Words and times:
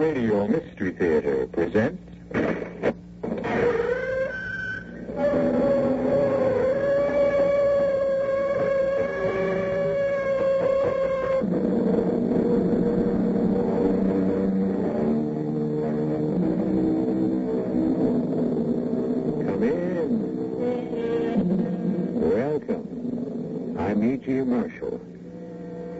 Radio 0.00 0.46
Mystery 0.46 0.92
Theater 0.92 1.46
presents. 1.48 2.02
Come 19.44 19.62
in. 19.62 20.10
Welcome. 22.30 23.76
I'm 23.78 24.02
E.G. 24.02 24.30
Marshall. 24.44 24.98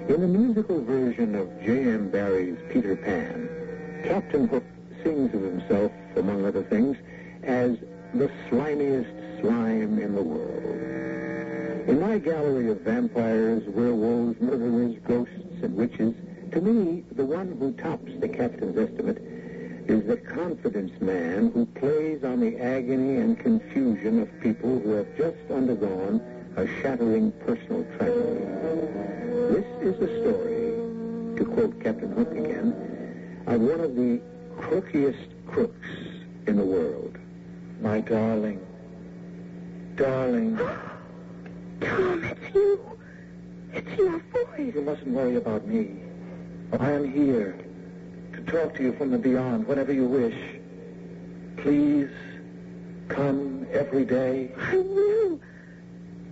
In 0.09 0.21
the 0.23 0.27
musical 0.27 0.83
version 0.83 1.35
of 1.35 1.49
J.M. 1.63 2.09
Barrie's 2.09 2.57
Peter 2.71 2.97
Pan, 2.97 3.60
Captain 4.05 4.49
Hook 4.49 4.65
sings 5.03 5.33
of 5.35 5.43
himself, 5.43 5.93
among 6.17 6.45
other 6.45 6.63
things, 6.65 6.97
as 7.43 7.77
the 8.15 8.31
slimiest 8.49 9.41
slime 9.41 9.99
in 9.99 10.15
the 10.15 10.23
world. 10.23 11.89
In 11.89 12.01
my 12.01 12.19
gallery 12.19 12.71
of 12.71 12.81
vampires, 12.81 13.63
werewolves, 13.69 14.41
murderers, 14.41 14.97
ghosts, 15.07 15.63
and 15.63 15.75
witches, 15.77 16.15
to 16.53 16.61
me, 16.61 17.05
the 17.13 17.25
one 17.25 17.57
who 17.59 17.73
tops 17.73 18.13
the 18.21 18.29
captain's 18.29 18.77
estimate 18.77 19.19
is 19.89 20.05
the 20.07 20.17
confidence 20.17 20.93
man 21.01 21.51
who 21.53 21.67
plays 21.67 22.23
on 22.25 22.41
the 22.41 22.57
agony 22.59 23.17
and 23.17 23.39
confusion 23.39 24.21
of 24.23 24.41
people 24.41 24.79
who 24.81 24.93
have 24.93 25.17
just 25.17 25.39
undergone 25.51 26.21
a 26.57 26.67
shattering 26.81 27.33
personal 27.47 27.85
tragedy. 27.97 28.45
This 29.55 29.67
is 29.83 29.99
the 29.99 30.09
story, 30.21 31.37
to 31.37 31.45
quote 31.45 31.81
Captain 31.81 32.13
Hook 32.13 32.33
again, 32.33 32.75
of 33.47 33.61
one 33.61 33.81
of 33.81 33.95
the 33.97 34.21
crookiest 34.59 35.29
crooks 35.47 35.89
in 36.47 36.57
the 36.57 36.65
world. 36.65 37.17
My 37.81 38.01
darling, 38.01 38.61
darling. 39.97 40.57
Tom, 41.81 42.25
it's 42.25 42.55
you. 42.55 42.99
It's 43.73 43.99
your 43.99 44.19
voice. 44.19 44.75
You 44.75 44.83
mustn't 44.83 45.09
worry 45.09 45.37
about 45.37 45.67
me. 45.67 46.03
I 46.79 46.91
am 46.93 47.11
here 47.11 47.59
to 48.35 48.41
talk 48.43 48.75
to 48.77 48.83
you 48.83 48.93
from 48.93 49.11
the 49.11 49.19
beyond 49.19 49.67
whenever 49.67 49.93
you 49.93 50.07
wish. 50.07 50.37
Please 51.57 52.11
come 53.09 53.67
every 53.73 54.05
day. 54.05 54.53
I 54.59 54.77
will. 54.77 55.41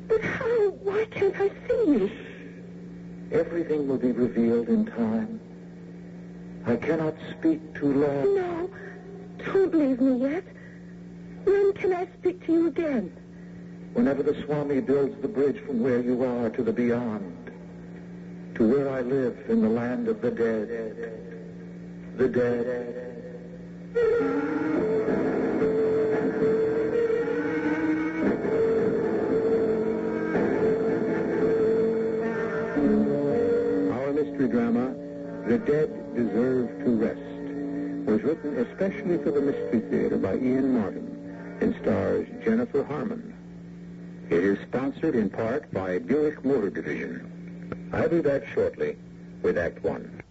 But 0.07 0.23
how? 0.23 0.71
Why 0.83 1.05
can't 1.07 1.35
I 1.37 1.49
see 1.49 1.85
you? 1.87 2.11
Everything 3.33 3.89
will 3.89 3.99
be 3.99 4.13
revealed 4.13 4.69
in 4.69 4.87
time. 4.87 5.41
I 6.69 6.77
cannot 6.77 7.15
speak 7.31 7.75
too 7.75 7.95
long. 7.95 8.35
No. 8.35 8.71
Don't 9.39 9.75
leave 9.75 10.01
me 10.03 10.31
yet. 10.31 10.45
When 11.45 11.73
can 11.73 11.95
I 11.95 12.07
speak 12.19 12.45
to 12.45 12.53
you 12.53 12.67
again? 12.67 13.11
Whenever 13.95 14.23
the 14.23 14.35
Swami 14.45 14.81
builds 14.81 15.19
the 15.23 15.29
bridge 15.29 15.59
from 15.65 15.81
where 15.83 15.99
you 15.99 16.23
are 16.23 16.51
to 16.51 16.63
the 16.63 16.73
beyond, 16.73 17.51
to 18.57 18.69
where 18.69 18.91
I 18.91 19.01
live 19.01 19.39
in 19.49 19.63
the 19.63 19.69
land 19.69 20.09
of 20.09 20.21
the 20.21 20.31
dead. 20.31 20.69
The 22.19 22.29
dead. 22.29 23.05
Our 33.91 34.13
mystery 34.13 34.49
drama, 34.49 34.95
The 35.49 35.57
Dead 35.57 36.15
Deserve 36.15 36.69
to 36.85 36.91
Rest, 36.91 38.07
was 38.07 38.23
written 38.23 38.59
especially 38.59 39.17
for 39.17 39.31
the 39.31 39.41
Mystery 39.41 39.81
Theater 39.81 40.19
by 40.19 40.35
Ian 40.35 40.75
Martin 40.79 41.59
and 41.63 41.75
stars 41.81 42.29
Jennifer 42.45 42.85
Harmon. 42.85 43.35
It 44.29 44.45
is 44.45 44.59
sponsored 44.69 45.15
in 45.15 45.31
part 45.31 45.73
by 45.73 46.01
Buick 46.01 46.45
Motor 46.45 46.69
Division. 46.69 47.89
I'll 47.95 48.11
be 48.11 48.21
back 48.21 48.43
shortly 48.53 48.99
with 49.41 49.57
Act 49.57 49.83
One. 49.83 50.23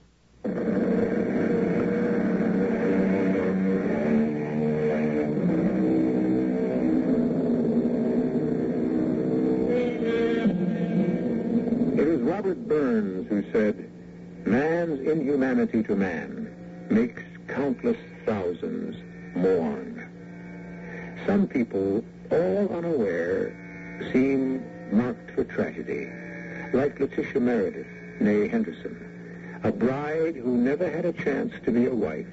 It 12.00 12.08
is 12.08 12.22
Robert 12.22 12.68
Burns 12.68 13.28
who 13.30 13.44
said, 13.52 13.90
Man's 14.58 15.08
inhumanity 15.08 15.84
to 15.84 15.96
man 15.96 16.52
makes 16.90 17.22
countless 17.48 17.96
thousands 18.26 18.98
mourn. 19.36 20.10
Some 21.28 21.48
people, 21.48 22.04
all 22.32 22.68
unaware, 22.76 23.54
seem 24.12 24.64
marked 24.92 25.30
for 25.36 25.44
tragedy, 25.44 26.10
like 26.74 27.00
Letitia 27.00 27.40
Meredith, 27.40 27.86
née 28.20 28.50
Henderson, 28.50 29.60
a 29.64 29.72
bride 29.72 30.36
who 30.36 30.58
never 30.58 30.90
had 30.90 31.06
a 31.06 31.14
chance 31.14 31.54
to 31.64 31.72
be 31.72 31.86
a 31.86 31.94
wife, 31.94 32.26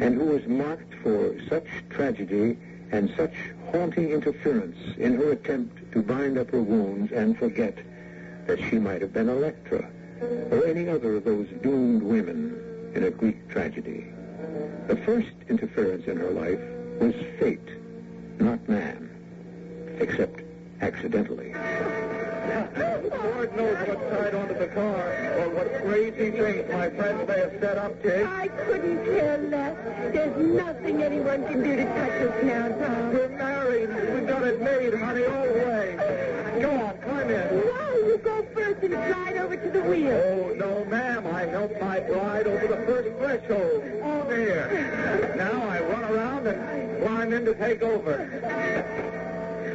and 0.00 0.16
who 0.16 0.24
was 0.24 0.44
marked 0.48 0.92
for 1.04 1.36
such 1.48 1.68
tragedy 1.88 2.58
and 2.90 3.12
such 3.16 3.34
haunting 3.70 4.10
interference 4.10 4.96
in 4.96 5.14
her 5.14 5.30
attempt 5.30 5.92
to 5.92 6.02
bind 6.02 6.36
up 6.36 6.50
her 6.50 6.62
wounds 6.62 7.12
and 7.12 7.38
forget 7.38 7.78
that 8.48 8.58
she 8.58 8.80
might 8.80 9.00
have 9.00 9.12
been 9.12 9.28
Electra 9.28 9.88
or 10.50 10.66
any 10.66 10.88
other 10.88 11.16
of 11.16 11.24
those 11.24 11.48
doomed 11.62 12.02
women 12.02 12.92
in 12.94 13.04
a 13.04 13.10
Greek 13.10 13.48
tragedy. 13.48 14.06
The 14.86 14.96
first 14.96 15.28
interference 15.48 16.06
in 16.06 16.16
her 16.16 16.30
life 16.30 16.60
was 17.00 17.14
fate, 17.38 17.60
not 18.38 18.66
man, 18.68 19.10
except 20.00 20.40
accidentally. 20.80 21.54
Lord 23.38 23.56
knows 23.56 23.88
what's 23.88 24.10
tied 24.10 24.34
onto 24.34 24.54
the 24.58 24.68
car, 24.68 25.12
or 25.38 25.48
what 25.50 25.82
crazy 25.82 26.30
things 26.30 26.72
my 26.72 26.90
friends 26.90 27.28
may 27.28 27.38
have 27.38 27.52
set 27.60 27.78
up, 27.78 28.02
Jake. 28.02 28.26
I 28.26 28.48
couldn't 28.48 29.04
care 29.04 29.38
less. 29.38 29.76
There's 30.12 30.36
nothing 30.46 31.02
anyone 31.02 31.46
can 31.46 31.62
do 31.62 31.76
to 31.76 31.84
touch 31.84 32.22
us 32.22 32.42
now, 32.42 32.68
Tom. 32.68 33.12
We're 33.12 33.28
married. 33.28 33.88
We've 34.14 34.26
got 34.26 34.42
it 34.42 34.60
made, 34.60 34.94
honey, 34.94 35.24
all 35.24 35.46
the 35.46 35.52
way. 35.52 36.60
Go 36.60 36.70
on, 36.70 36.98
climb 36.98 37.30
in. 37.30 37.60
No, 37.60 37.87
you 38.18 38.24
go 38.24 38.42
first 38.54 38.82
and 38.82 38.92
slide 38.92 39.36
over 39.36 39.56
to 39.56 39.70
the 39.70 39.82
wheel. 39.82 40.10
Oh, 40.12 40.54
no, 40.54 40.84
ma'am. 40.86 41.26
I 41.26 41.46
help 41.46 41.80
my 41.80 42.00
bride 42.00 42.46
over 42.46 42.66
the 42.66 42.86
first 42.86 43.16
threshold. 43.18 43.82
Oh. 44.02 44.28
here. 44.30 45.34
Now 45.36 45.68
I 45.68 45.80
run 45.80 46.04
around 46.04 46.46
and 46.46 47.02
climb 47.02 47.32
in 47.32 47.44
to 47.44 47.54
take 47.54 47.82
over. 47.82 48.14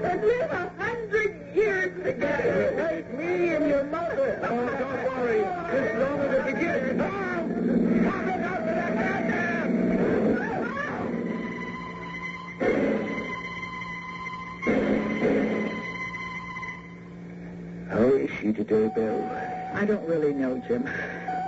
And 0.04 0.22
live 0.22 0.52
a 0.52 0.72
hundred 0.78 1.56
years 1.56 2.04
together. 2.04 2.90
Take 2.90 3.18
me 3.18 3.56
and 3.56 3.68
your 3.68 3.86
mother. 3.86 4.40
Oh, 4.44 4.66
don't 4.78 5.18
worry. 5.18 5.63
She 18.54 18.64
today, 18.64 18.92
Bill? 18.94 19.24
I 19.74 19.86
don't 19.86 20.08
really 20.08 20.34
know, 20.34 20.62
Jim. 20.68 20.84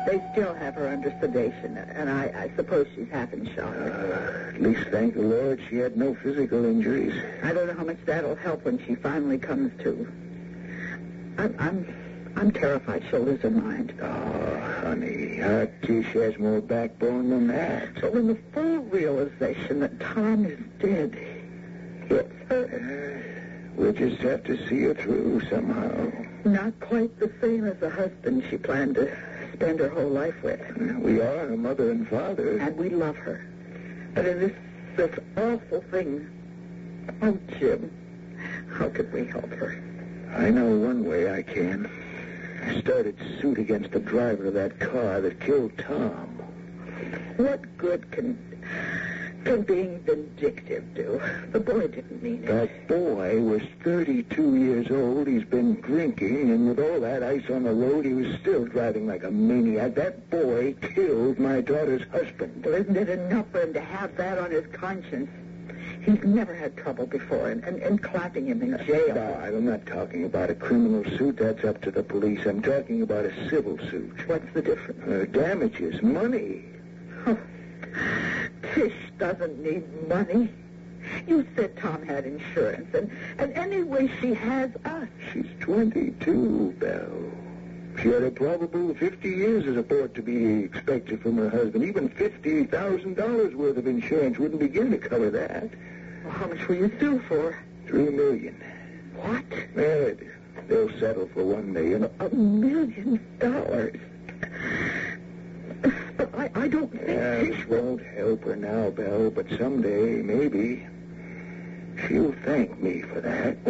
They 0.08 0.24
still 0.32 0.54
have 0.56 0.76
her 0.76 0.88
under 0.88 1.16
sedation, 1.22 1.78
and 1.78 2.10
I, 2.10 2.26
I 2.36 2.56
suppose 2.56 2.88
she's 2.96 3.10
half 3.10 3.32
in 3.34 3.46
shock. 3.56 3.74
Uh, 3.76 4.54
at 4.56 4.62
least, 4.62 4.88
thank 4.92 5.14
the 5.16 5.22
Lord, 5.22 5.60
she 5.70 5.78
had 5.78 5.98
no 5.98 6.16
physical 6.16 6.66
injuries. 6.66 7.14
I 7.44 7.54
don't 7.54 7.68
know 7.68 7.74
how 7.76 7.84
much 7.84 7.98
that'll 8.06 8.36
help 8.36 8.66
when 8.66 8.84
she 8.86 8.96
finally 8.96 9.38
comes 9.38 9.72
to. 9.84 10.08
I'm, 11.38 11.56
I'm, 11.60 12.34
I'm 12.36 12.52
terrified 12.52 13.04
she'll 13.10 13.22
lose 13.22 13.42
her 13.42 13.52
mind. 13.52 13.94
Oh, 14.02 14.60
honey, 14.84 15.42
our 15.42 15.68
Tish 15.84 16.08
has 16.14 16.38
more 16.40 16.62
backbone 16.62 17.30
than 17.30 17.48
that. 17.48 18.02
But 18.02 18.14
when 18.14 18.28
the 18.28 18.38
full 18.54 18.80
realization 18.80 19.80
that 19.82 20.00
Tom 20.00 20.46
is 20.46 20.60
dead 20.80 21.14
hits 22.08 22.34
her, 22.50 22.66
Uh, 22.66 23.76
we'll 23.76 23.94
just 23.94 24.22
have 24.22 24.44
to 24.46 24.56
see 24.68 24.84
her 24.84 24.94
through 24.94 25.42
somehow. 25.50 26.12
Mm-hmm. 26.46 26.64
not 26.64 26.80
quite 26.80 27.20
the 27.20 27.32
same 27.42 27.66
as 27.66 27.76
the 27.80 27.90
husband 27.90 28.44
she 28.52 28.58
planned 28.58 28.96
to 28.96 29.12
spend 29.54 29.80
her 29.80 29.90
whole 29.90 30.10
life 30.10 30.44
with. 30.44 30.62
We 31.00 31.20
are 31.20 31.48
her 31.48 31.58
mother 31.58 31.90
and 31.90 32.08
father. 32.08 32.60
And 32.60 32.78
we 32.78 32.90
love 32.90 33.18
her. 33.18 33.48
But 34.14 34.28
in 34.28 34.40
this, 34.40 34.52
this 34.96 35.20
awful 35.38 35.82
thing, 35.90 36.30
oh, 37.24 37.40
Jim, 37.58 37.92
how 38.78 38.90
could 38.90 39.12
we 39.12 39.26
help 39.26 39.50
her? 39.54 39.84
I 40.36 40.52
know 40.52 40.78
one 40.78 41.04
way 41.04 41.34
I 41.34 41.42
can. 41.42 41.90
I 42.64 42.80
started 42.80 43.18
suit 43.42 43.58
against 43.58 43.92
the 43.92 44.00
driver 44.00 44.46
of 44.46 44.54
that 44.54 44.80
car 44.80 45.22
that 45.22 45.40
killed 45.40 45.76
Tom. 45.80 46.28
What 47.38 47.76
good 47.78 48.12
can 48.12 48.38
can 49.46 49.62
being 49.62 50.00
vindictive 50.00 50.94
do? 50.96 51.22
The 51.52 51.60
boy 51.60 51.88
didn't 51.88 52.22
mean 52.22 52.44
it. 52.44 52.48
That 52.48 52.88
boy 52.88 53.40
was 53.40 53.62
32 53.84 54.56
years 54.56 54.92
old. 54.92 55.28
He's 55.28 55.44
been 55.44 55.80
drinking, 55.82 56.50
and 56.52 56.68
with 56.68 56.80
all 56.80 57.00
that 57.02 57.24
ice 57.24 57.50
on 57.50 57.64
the 57.64 57.74
road, 57.74 58.06
he 58.06 58.14
was 58.14 58.36
still 58.42 58.66
driving 58.66 59.08
like 59.08 59.24
a 59.24 59.32
maniac. 59.32 59.96
That 59.96 60.30
boy 60.30 60.74
killed 60.82 61.40
my 61.40 61.62
daughter's 61.62 62.08
husband. 62.10 62.66
Well, 62.66 62.74
isn't 62.74 62.98
it 62.98 63.08
enough 63.08 63.46
for 63.52 63.62
him 63.62 63.74
to 63.74 63.82
have 63.82 64.18
that 64.18 64.40
on 64.40 64.52
his 64.52 64.66
conscience? 64.74 65.30
He's 66.02 66.24
never 66.24 66.54
had 66.54 66.76
trouble 66.78 67.06
before, 67.06 67.50
and, 67.50 67.64
and, 67.64 67.82
and 67.82 68.02
clapping 68.02 68.48
him 68.48 68.62
in 68.62 68.78
jail. 68.86 69.16
No, 69.16 69.34
I'm 69.44 69.66
not 69.66 69.86
talking 69.86 70.26
about 70.26 70.50
a 70.50 70.56
criminal 70.56 71.04
suit. 71.18 71.38
That's 71.38 71.64
up 71.64 71.82
to 71.82 71.92
the 71.92 72.04
police. 72.04 72.46
I'm 72.46 72.62
talking 72.62 73.02
about 73.02 73.26
a 73.26 73.50
civil 73.50 73.78
suit. 73.90 74.28
What's 74.28 74.52
the 74.54 74.62
difference? 74.62 75.02
Uh, 75.08 75.26
damages, 75.32 76.02
money. 76.02 76.66
Oh, 77.26 77.38
Tish 78.74 78.94
doesn't 79.18 79.60
need 79.60 80.08
money. 80.08 80.50
You 81.28 81.46
said 81.56 81.78
Tom 81.78 82.02
had 82.04 82.26
insurance, 82.26 82.94
and, 82.96 83.12
and 83.38 83.54
anyway, 83.54 84.10
she 84.20 84.34
has 84.34 84.72
us. 84.86 85.08
She's 85.32 85.46
22, 85.60 86.76
Belle. 86.80 87.32
She 88.02 88.10
had 88.10 88.24
a 88.24 88.32
probable 88.32 88.94
50 88.94 89.30
years 89.30 89.68
of 89.68 89.76
support 89.76 90.16
to 90.16 90.22
be 90.22 90.64
expected 90.64 91.22
from 91.22 91.38
her 91.38 91.50
husband. 91.50 91.84
Even 91.86 92.10
$50,000 92.10 93.56
worth 93.56 93.78
of 93.78 93.88
insurance 93.88 94.38
wouldn't 94.38 94.60
begin 94.60 94.92
to 94.92 94.98
cover 94.98 95.30
that. 95.30 95.70
Well, 96.24 96.34
how 96.34 96.48
much 96.48 96.68
will 96.68 96.76
you 96.76 96.92
sue 97.00 97.20
for? 97.28 97.58
Three 97.88 98.10
million. 98.10 98.62
What? 99.16 99.46
Well, 99.76 100.16
they'll 100.68 101.00
settle 101.00 101.30
for 101.34 101.44
one 101.44 101.72
million. 101.72 102.10
A 102.20 102.30
million 102.30 103.20
dollars. 103.40 103.96
But 106.18 106.34
I, 106.36 106.50
I 106.56 106.68
don't 106.68 106.90
think 106.92 107.06
This 107.06 107.56
Tish 107.56 107.68
won't 107.68 108.02
help 108.02 108.44
her 108.46 108.56
now, 108.56 108.90
Belle, 108.90 109.30
but 109.30 109.50
someday, 109.58 110.22
maybe, 110.22 110.88
she'll 112.08 112.34
thank 112.46 112.80
me 112.82 113.02
for 113.02 113.20
that. 113.22 113.64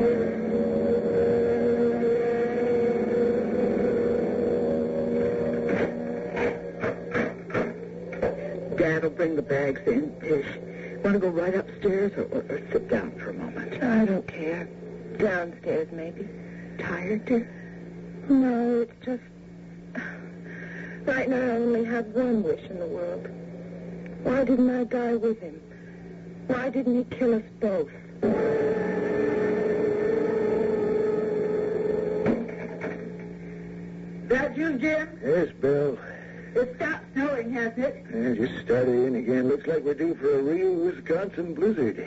Dad 8.77 9.03
will 9.03 9.09
bring 9.09 9.35
the 9.35 9.41
bags 9.41 9.81
in. 9.87 10.13
Tish, 10.19 10.45
want 11.03 11.13
to 11.13 11.19
go 11.19 11.29
right 11.29 11.55
upstairs 11.55 12.11
or, 12.17 12.23
or, 12.25 12.45
or 12.49 12.61
sit 12.71 12.89
down 12.89 13.11
for 13.13 13.31
a 13.31 13.33
moment? 13.33 13.83
I 13.83 14.05
don't 14.05 14.27
care. 14.27 14.67
Downstairs, 15.17 15.87
maybe. 15.91 16.27
Tired, 16.77 17.25
dear? 17.25 17.49
No, 18.29 18.81
it's 18.81 19.05
just. 19.05 19.23
Right 21.05 21.29
now, 21.29 21.37
I 21.37 21.49
only 21.57 21.85
have 21.85 22.07
one 22.07 22.41
wish 22.41 22.63
in 22.67 22.79
the 22.79 22.87
world. 22.87 23.27
Why 24.23 24.43
didn't 24.43 24.69
I 24.69 24.85
die 24.85 25.15
with 25.15 25.39
him? 25.39 25.61
Why 26.47 26.69
didn't 26.69 26.97
he 26.97 27.15
kill 27.15 27.35
us 27.35 27.43
both? 27.59 27.91
That 34.29 34.57
you, 34.57 34.79
Jim? 34.79 35.09
Yes, 35.23 35.49
Bill. 35.61 35.99
It 36.55 36.75
stopped 36.77 37.05
snowing, 37.13 37.53
hasn't 37.53 37.79
it? 37.79 38.05
Yeah, 38.11 38.33
just 38.47 38.65
started 38.65 39.07
in 39.07 39.15
again. 39.15 39.47
Looks 39.47 39.67
like 39.67 39.83
we're 39.83 39.93
due 39.93 40.15
for 40.15 40.39
a 40.39 40.41
real 40.41 40.73
Wisconsin 40.73 41.53
blizzard. 41.53 42.03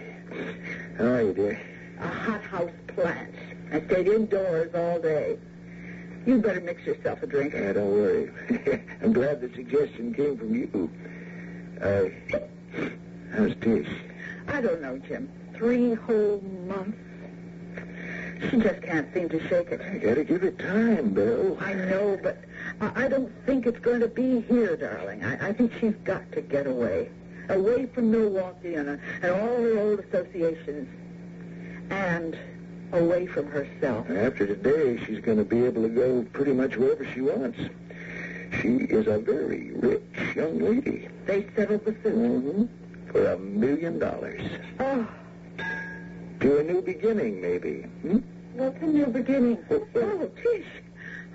How 0.96 1.04
are 1.04 1.22
you, 1.22 1.34
dear? 1.34 1.60
A 2.00 2.08
hothouse 2.08 2.70
plant. 2.88 3.34
I 3.72 3.80
stayed 3.82 4.08
indoors 4.08 4.74
all 4.74 4.98
day. 4.98 5.38
You 6.26 6.38
better 6.38 6.60
mix 6.60 6.84
yourself 6.84 7.22
a 7.22 7.26
drink. 7.26 7.54
Uh, 7.54 7.72
don't 7.72 7.90
worry. 7.90 8.30
I'm 9.02 9.12
glad 9.12 9.40
the 9.40 9.50
suggestion 9.54 10.12
came 10.14 10.36
from 10.36 10.54
you. 10.54 10.90
Uh, 11.80 12.08
how's 13.34 13.54
Tish? 13.60 13.88
I 14.48 14.60
don't 14.60 14.82
know, 14.82 14.98
Jim. 14.98 15.30
Three 15.54 15.94
whole 15.94 16.40
months. 16.66 16.98
She 18.50 18.56
just 18.58 18.82
can't 18.82 19.12
seem 19.12 19.28
to 19.30 19.40
shake 19.48 19.70
it. 19.70 19.80
I 19.80 19.98
gotta 19.98 20.22
give 20.22 20.44
it 20.44 20.58
time, 20.58 21.10
Bill. 21.12 21.58
I 21.60 21.72
know, 21.74 22.18
but 22.22 22.38
I 22.80 23.04
I 23.04 23.08
don't 23.08 23.32
think 23.46 23.66
it's 23.66 23.80
going 23.80 24.00
to 24.00 24.08
be 24.08 24.42
here, 24.42 24.76
darling. 24.76 25.24
I, 25.24 25.48
I 25.48 25.52
think 25.52 25.72
she's 25.80 25.94
got 26.04 26.30
to 26.32 26.40
get 26.40 26.66
away. 26.66 27.10
Away 27.48 27.86
from 27.86 28.10
Milwaukee 28.10 28.74
and, 28.74 28.88
uh, 28.90 28.96
and 29.22 29.32
all 29.32 29.56
her 29.62 29.78
old 29.78 30.00
associations. 30.00 30.88
And 31.90 32.38
away 32.92 33.26
from 33.26 33.46
herself. 33.48 34.08
After 34.10 34.46
today, 34.46 35.02
she's 35.04 35.20
gonna 35.20 35.44
be 35.44 35.64
able 35.64 35.82
to 35.82 35.88
go 35.88 36.22
pretty 36.32 36.52
much 36.52 36.76
wherever 36.76 37.04
she 37.12 37.20
wants. 37.20 37.58
She 38.60 38.68
is 38.68 39.06
a 39.06 39.18
very 39.18 39.72
rich 39.72 40.02
young 40.34 40.58
lady. 40.58 41.08
They 41.26 41.46
settled 41.54 41.84
the 41.84 41.92
suit. 42.02 42.14
Mm-hmm. 42.14 42.64
For 43.12 43.32
a 43.32 43.38
million 43.38 43.98
dollars. 43.98 44.42
Oh, 44.80 45.06
To 46.40 46.58
a 46.58 46.62
new 46.62 46.82
beginning, 46.82 47.40
maybe. 47.40 47.82
Hmm? 48.02 48.18
what's 48.54 48.82
a 48.82 48.86
new 48.86 49.06
beginning? 49.06 49.58
Oh, 49.70 50.30
Tish. 50.42 50.66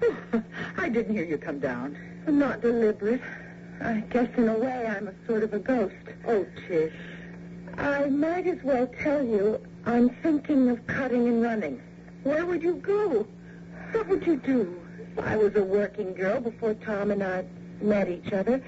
Oh, 0.01 0.43
I 0.77 0.89
didn't 0.89 1.15
hear 1.15 1.23
you 1.23 1.37
come 1.37 1.59
down. 1.59 1.97
I'm 2.27 2.37
not 2.37 2.61
deliberate. 2.61 3.21
I 3.81 4.01
guess 4.11 4.27
in 4.37 4.49
a 4.49 4.57
way 4.57 4.85
I'm 4.87 5.07
a 5.07 5.13
sort 5.27 5.43
of 5.43 5.53
a 5.53 5.59
ghost. 5.59 5.95
Oh, 6.27 6.45
Tish. 6.67 6.93
I 7.77 8.05
might 8.07 8.47
as 8.47 8.61
well 8.63 8.87
tell 8.87 9.23
you 9.23 9.59
I'm 9.85 10.09
thinking 10.21 10.69
of 10.69 10.85
cutting 10.87 11.27
and 11.27 11.41
running. 11.41 11.81
Where 12.23 12.45
would 12.45 12.63
you 12.63 12.75
go? 12.75 13.27
What 13.91 14.07
would 14.07 14.25
you 14.25 14.37
do? 14.37 14.79
I 15.21 15.35
was 15.37 15.55
a 15.55 15.63
working 15.63 16.13
girl 16.13 16.39
before 16.39 16.73
Tom 16.75 17.11
and 17.11 17.23
I 17.23 17.45
met 17.81 18.09
each 18.09 18.31
other. 18.33 18.61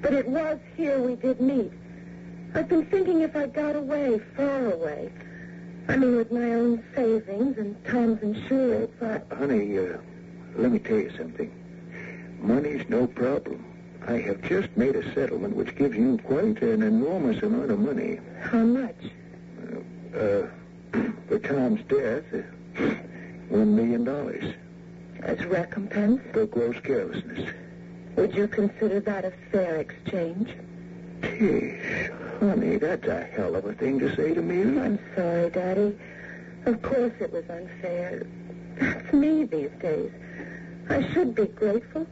But 0.00 0.12
it 0.12 0.28
was 0.28 0.58
here 0.76 1.00
we 1.00 1.16
did 1.16 1.40
meet. 1.40 1.72
I've 2.54 2.68
been 2.68 2.86
thinking 2.86 3.22
if 3.22 3.34
I 3.36 3.46
got 3.46 3.76
away, 3.76 4.20
far 4.36 4.72
away. 4.72 5.10
I 5.88 5.96
mean, 5.96 6.16
with 6.16 6.32
my 6.32 6.54
own 6.54 6.82
savings 6.94 7.58
and 7.58 7.84
Tom's 7.84 8.22
insurance, 8.22 8.92
I... 9.00 9.34
Honey, 9.34 9.78
uh, 9.78 9.98
let 10.56 10.72
me 10.72 10.78
tell 10.78 10.98
you 10.98 11.10
something. 11.16 11.52
Money's 12.40 12.88
no 12.88 13.06
problem. 13.06 13.65
I 14.08 14.18
have 14.20 14.40
just 14.42 14.68
made 14.76 14.94
a 14.96 15.14
settlement 15.14 15.56
which 15.56 15.74
gives 15.76 15.96
you 15.96 16.18
quite 16.24 16.62
an 16.62 16.82
enormous 16.82 17.42
amount 17.42 17.70
of 17.70 17.78
money. 17.80 18.20
How 18.40 18.58
much? 18.62 18.94
Uh, 20.14 20.46
for 21.28 21.38
Tom's 21.40 21.82
death, 21.88 22.24
uh, 22.32 22.80
one 23.48 23.74
million 23.74 24.04
dollars 24.04 24.54
As 25.22 25.44
recompense? 25.46 26.20
for 26.32 26.46
gross 26.46 26.76
carelessness. 26.82 27.50
Would 28.16 28.34
you 28.34 28.46
consider 28.48 29.00
that 29.00 29.24
a 29.24 29.32
fair 29.50 29.76
exchange? 29.76 30.50
Tish, 31.22 32.10
honey, 32.40 32.76
that's 32.76 33.06
a 33.08 33.24
hell 33.24 33.56
of 33.56 33.64
a 33.66 33.72
thing 33.74 33.98
to 33.98 34.14
say 34.14 34.32
to 34.34 34.40
me. 34.42 34.78
I'm 34.80 34.98
sorry, 35.16 35.50
Daddy. 35.50 35.98
Of 36.64 36.80
course 36.82 37.12
it 37.20 37.32
was 37.32 37.44
unfair. 37.50 38.26
That's 38.78 39.12
me 39.12 39.44
these 39.44 39.70
days. 39.80 40.10
I 40.88 41.12
should 41.12 41.34
be 41.34 41.46
grateful. 41.46 42.06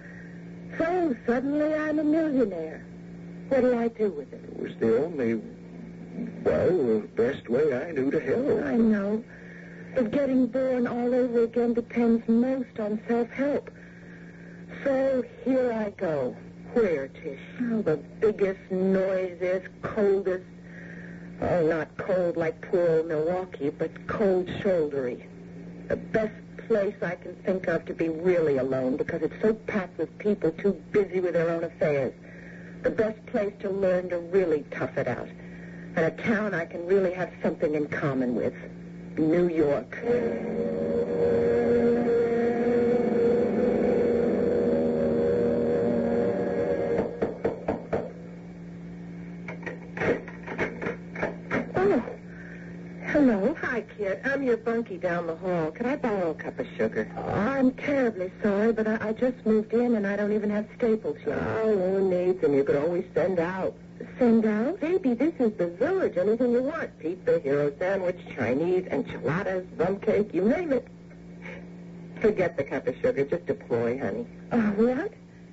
So 0.79 1.17
suddenly 1.27 1.75
I'm 1.75 1.99
a 1.99 2.05
millionaire. 2.05 2.85
What 3.49 3.61
do 3.61 3.79
I 3.79 3.89
do 3.89 4.11
with 4.11 4.33
it? 4.33 4.43
It 4.45 4.59
was 4.59 4.77
the 4.77 5.05
only, 5.05 5.35
well, 6.43 7.01
the 7.01 7.09
best 7.15 7.49
way 7.49 7.75
I 7.75 7.93
knew 7.93 8.11
to 8.11 8.21
help. 8.21 8.65
I 8.65 8.77
know. 8.77 9.23
But 9.95 10.11
getting 10.11 10.47
born 10.47 10.87
all 10.87 11.15
over 11.15 11.45
again 11.45 11.75
depends 11.75 12.27
most 12.29 12.81
on 12.81 13.01
self-help. 13.07 13.71
So 14.83 15.25
here 15.45 15.73
I 15.73 15.91
go. 15.91 16.37
Where, 16.73 17.09
Tish? 17.09 17.39
Oh, 17.61 17.83
the 17.83 17.97
biggest, 18.21 18.59
noisiest, 18.71 19.69
coldest. 19.83 20.45
Oh, 21.41 21.67
not 21.67 21.97
cold 21.97 22.37
like 22.37 22.61
poor 22.61 22.99
old 22.99 23.09
Milwaukee, 23.09 23.71
but 23.71 23.91
cold 24.09 24.49
shouldery. 24.61 25.27
The 25.89 25.97
best 25.97 26.35
place 26.67 26.95
I 27.03 27.17
can 27.17 27.35
think 27.45 27.67
of 27.69 27.85
to 27.87 27.95
be 27.95 28.09
really 28.09 28.59
alone 28.59 28.97
because 28.97 29.23
it's 29.23 29.41
so 29.41 29.55
packed 29.55 29.99
with 29.99 30.17
people 30.19 30.51
too 30.53 30.73
busy 30.93 31.21
with 31.21 31.35
their 31.35 31.51
own 31.51 31.65
affairs. 31.65 32.13
The 32.83 32.91
best 32.91 33.25
place 33.27 33.53
to 33.61 33.71
learn 33.71 34.11
to 34.11 34.19
really 34.19 34.65
tough 34.71 34.97
it 34.97 35.09
out. 35.09 35.29
And 35.97 36.07
a 36.07 36.11
town 36.11 36.55
I 36.55 36.67
can 36.67 36.87
really 36.87 37.13
have 37.13 37.31
something 37.43 37.75
in 37.75 37.89
common 37.89 38.35
with. 38.35 38.55
New 39.17 39.49
York. 39.49 39.97
Kid. 54.05 54.21
I'm 54.25 54.43
your 54.43 54.59
bunkie 54.59 54.99
down 54.99 55.27
the 55.27 55.37
hall. 55.37 55.71
Can 55.71 55.87
I 55.87 55.97
borrow 55.97 56.33
a 56.33 56.35
cup 56.35 56.59
of 56.59 56.67
sugar? 56.77 57.11
Oh, 57.17 57.23
I'm 57.23 57.71
terribly 57.71 58.31
sorry, 58.43 58.71
but 58.71 58.87
I, 58.87 59.09
I 59.09 59.13
just 59.13 59.47
moved 59.47 59.73
in 59.73 59.95
and 59.95 60.07
I 60.07 60.15
don't 60.15 60.33
even 60.33 60.51
have 60.51 60.67
staples 60.77 61.17
yet. 61.27 61.39
Oh, 61.39 61.75
who 61.75 62.11
needs 62.11 62.41
them? 62.43 62.53
You 62.53 62.65
could 62.65 62.77
always 62.77 63.07
send 63.15 63.39
out. 63.39 63.75
Send 64.19 64.45
out? 64.45 64.79
Baby, 64.81 65.15
this 65.15 65.33
is 65.39 65.57
the 65.57 65.69
village. 65.69 66.19
Anything 66.19 66.53
you 66.53 66.63
want. 66.63 66.99
Pizza, 66.99 67.39
hero 67.39 67.73
sandwich, 67.79 68.19
Chinese, 68.37 68.87
enchiladas, 68.91 69.65
rum 69.77 69.99
cake, 70.01 70.35
you 70.35 70.47
name 70.47 70.75
it. 70.75 70.87
Forget 72.21 72.59
the 72.59 72.65
cup 72.65 72.87
of 72.87 72.97
sugar. 72.97 73.25
Just 73.25 73.49
a 73.49 73.55
ploy, 73.55 73.99
honey. 73.99 74.27
Uh, 74.53 74.71
what? 74.73 75.13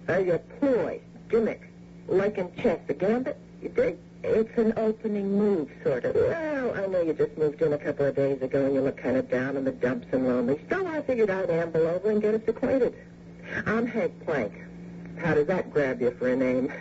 Uh, 0.09 0.19
your 0.19 0.39
ploy. 0.59 0.99
Gimmick. 1.29 1.61
Like 2.07 2.37
in 2.37 2.53
chess, 2.57 2.79
the 2.87 2.95
gambit. 2.95 3.37
You 3.61 3.69
dig? 3.69 3.97
It's 4.23 4.57
an 4.57 4.73
opening 4.77 5.37
move, 5.37 5.69
sort 5.83 6.05
of. 6.05 6.15
Well, 6.15 6.75
I 6.75 6.85
know 6.87 7.01
you 7.01 7.13
just 7.13 7.37
moved 7.37 7.61
in 7.61 7.73
a 7.73 7.77
couple 7.77 8.05
of 8.05 8.15
days 8.15 8.41
ago 8.41 8.65
and 8.65 8.75
you 8.75 8.81
look 8.81 8.97
kind 8.97 9.17
of 9.17 9.29
down 9.29 9.57
in 9.57 9.63
the 9.63 9.71
dumps 9.71 10.07
and 10.11 10.27
lonely. 10.27 10.59
Still, 10.67 10.87
I 10.87 11.01
figured 11.01 11.29
I'd 11.29 11.49
amble 11.49 11.87
over 11.87 12.11
and 12.11 12.21
get 12.21 12.35
us 12.35 12.41
acquainted. 12.47 12.93
I'm 13.65 13.87
Hank 13.87 14.23
Plank. 14.25 14.53
How 15.17 15.33
does 15.33 15.47
that 15.47 15.73
grab 15.73 16.01
you 16.01 16.11
for 16.11 16.29
a 16.29 16.35
name? 16.35 16.71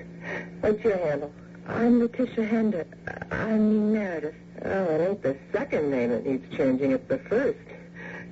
What's 0.60 0.84
your 0.84 0.98
handle? 0.98 1.32
I'm 1.66 2.00
Letitia 2.00 2.44
Hender. 2.44 2.86
I 3.30 3.52
mean 3.52 3.92
Meredith. 3.92 4.34
Oh, 4.62 4.84
it 4.84 5.08
ain't 5.08 5.22
the 5.22 5.36
second 5.52 5.90
name 5.90 6.10
that 6.10 6.26
needs 6.26 6.44
changing. 6.56 6.92
It's 6.92 7.08
the 7.08 7.18
first. 7.18 7.58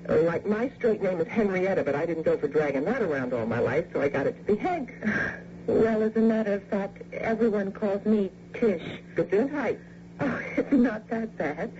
Like 0.08 0.46
my 0.46 0.70
straight 0.76 1.02
name 1.02 1.20
is 1.20 1.28
Henrietta, 1.28 1.82
but 1.82 1.94
I 1.94 2.04
didn't 2.04 2.24
go 2.24 2.36
for 2.36 2.48
dragging 2.48 2.84
that 2.84 3.02
around 3.02 3.32
all 3.32 3.46
my 3.46 3.58
life, 3.58 3.86
so 3.92 4.00
I 4.00 4.08
got 4.08 4.26
it 4.26 4.36
to 4.46 4.54
be 4.54 4.58
Hank. 4.58 4.90
Well, 5.68 6.02
as 6.02 6.16
a 6.16 6.20
matter 6.20 6.54
of 6.54 6.64
fact, 6.64 7.02
everyone 7.12 7.72
calls 7.72 8.02
me 8.06 8.30
Tish. 8.54 8.82
Gesundheit. 9.14 9.78
Oh, 10.18 10.40
it's 10.56 10.72
not 10.72 11.06
that 11.10 11.36
bad. 11.36 11.70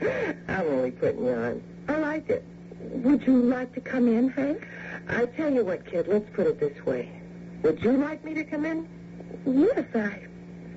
I'm 0.46 0.66
only 0.66 0.90
putting 0.90 1.24
you 1.24 1.32
on. 1.32 1.62
I 1.88 1.96
like 1.96 2.28
it. 2.28 2.44
Would 2.80 3.26
you 3.26 3.40
like 3.40 3.72
to 3.74 3.80
come 3.80 4.06
in, 4.06 4.28
Hank? 4.28 4.68
I 5.08 5.24
tell 5.24 5.50
you 5.50 5.64
what, 5.64 5.86
kid, 5.86 6.06
let's 6.06 6.28
put 6.34 6.46
it 6.46 6.60
this 6.60 6.84
way. 6.84 7.10
Would 7.62 7.82
you 7.82 7.92
like 7.92 8.22
me 8.26 8.34
to 8.34 8.44
come 8.44 8.66
in? 8.66 8.86
Yes, 9.46 9.86
I 9.94 10.20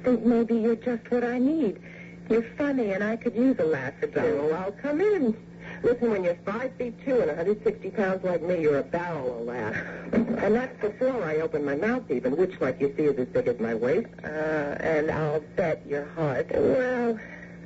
think 0.06 0.26
maybe 0.26 0.56
you're 0.56 0.78
just 0.78 1.12
what 1.12 1.26
I 1.26 1.38
need. 1.38 1.82
You're 2.30 2.48
funny, 2.58 2.94
and 2.94 3.04
I 3.04 3.18
could 3.18 3.36
use 3.36 3.58
a 3.60 3.66
laugh 3.66 3.94
or 4.02 4.08
two. 4.08 4.20
Oh, 4.20 4.54
I'll 4.54 4.72
come 4.72 5.02
in. 5.02 5.36
Listen, 5.84 6.12
when 6.12 6.24
you're 6.24 6.38
five 6.46 6.72
feet 6.76 6.94
two 7.04 7.20
and 7.20 7.28
160 7.28 7.90
pounds 7.92 8.24
like 8.24 8.42
me, 8.44 8.62
you're 8.62 8.80
a 8.80 8.84
barrel 8.84 9.40
of 9.40 9.48
laughs. 9.48 9.78
And 10.14 10.56
that's 10.56 10.80
before 10.80 11.24
I 11.24 11.38
open 11.38 11.66
my 11.66 11.76
mouth 11.76 12.10
even, 12.12 12.38
which, 12.38 12.60
like 12.62 12.80
you 12.80 12.94
see, 12.96 13.04
is 13.04 13.18
as 13.18 13.28
big 13.28 13.48
as 13.48 13.60
my 13.60 13.74
waist. 13.74 14.08
Uh, 14.24 14.28
and 14.28 15.10
I'll 15.10 15.40
bet 15.56 15.84
your 15.88 16.06
heart. 16.10 16.48
Well, 16.52 17.20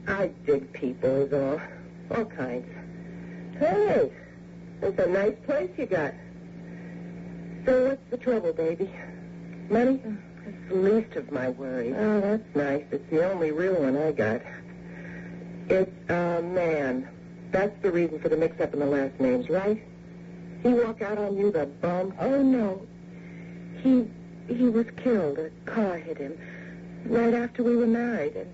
I 0.07 0.31
dig 0.45 0.71
people 0.71 1.23
is 1.23 1.33
all. 1.33 1.61
All 2.15 2.25
kinds. 2.25 2.67
Hey, 3.59 4.11
that's 4.79 4.99
a 4.99 5.07
nice 5.07 5.35
place 5.45 5.71
you 5.77 5.85
got. 5.85 6.13
So 7.65 7.87
what's 7.87 8.11
the 8.11 8.17
trouble, 8.17 8.53
baby? 8.53 8.89
Money? 9.69 9.99
It's 10.45 10.69
the 10.69 10.75
least 10.75 11.15
of 11.15 11.31
my 11.31 11.49
worries. 11.49 11.95
Oh, 11.97 12.21
that's 12.21 12.55
nice. 12.55 12.83
It's 12.91 13.09
the 13.09 13.29
only 13.29 13.51
real 13.51 13.81
one 13.81 13.97
I 13.97 14.11
got. 14.11 14.41
It's 15.67 16.09
a 16.09 16.41
man. 16.43 17.09
That's 17.55 17.81
the 17.81 17.89
reason 17.89 18.19
for 18.19 18.27
the 18.27 18.35
mix-up 18.35 18.73
in 18.73 18.81
the 18.81 18.85
last 18.85 19.17
names, 19.17 19.49
right? 19.49 19.81
He 20.61 20.73
walked 20.73 21.01
out 21.01 21.17
on 21.17 21.37
you, 21.37 21.53
the 21.53 21.65
bum? 21.65 22.13
Oh, 22.19 22.43
no. 22.43 22.85
He 23.81 24.05
he 24.53 24.65
was 24.65 24.85
killed. 24.97 25.39
A 25.39 25.49
car 25.65 25.97
hit 25.97 26.17
him 26.17 26.37
right 27.05 27.33
after 27.33 27.63
we 27.63 27.77
were 27.77 27.87
married, 27.87 28.35
and 28.35 28.51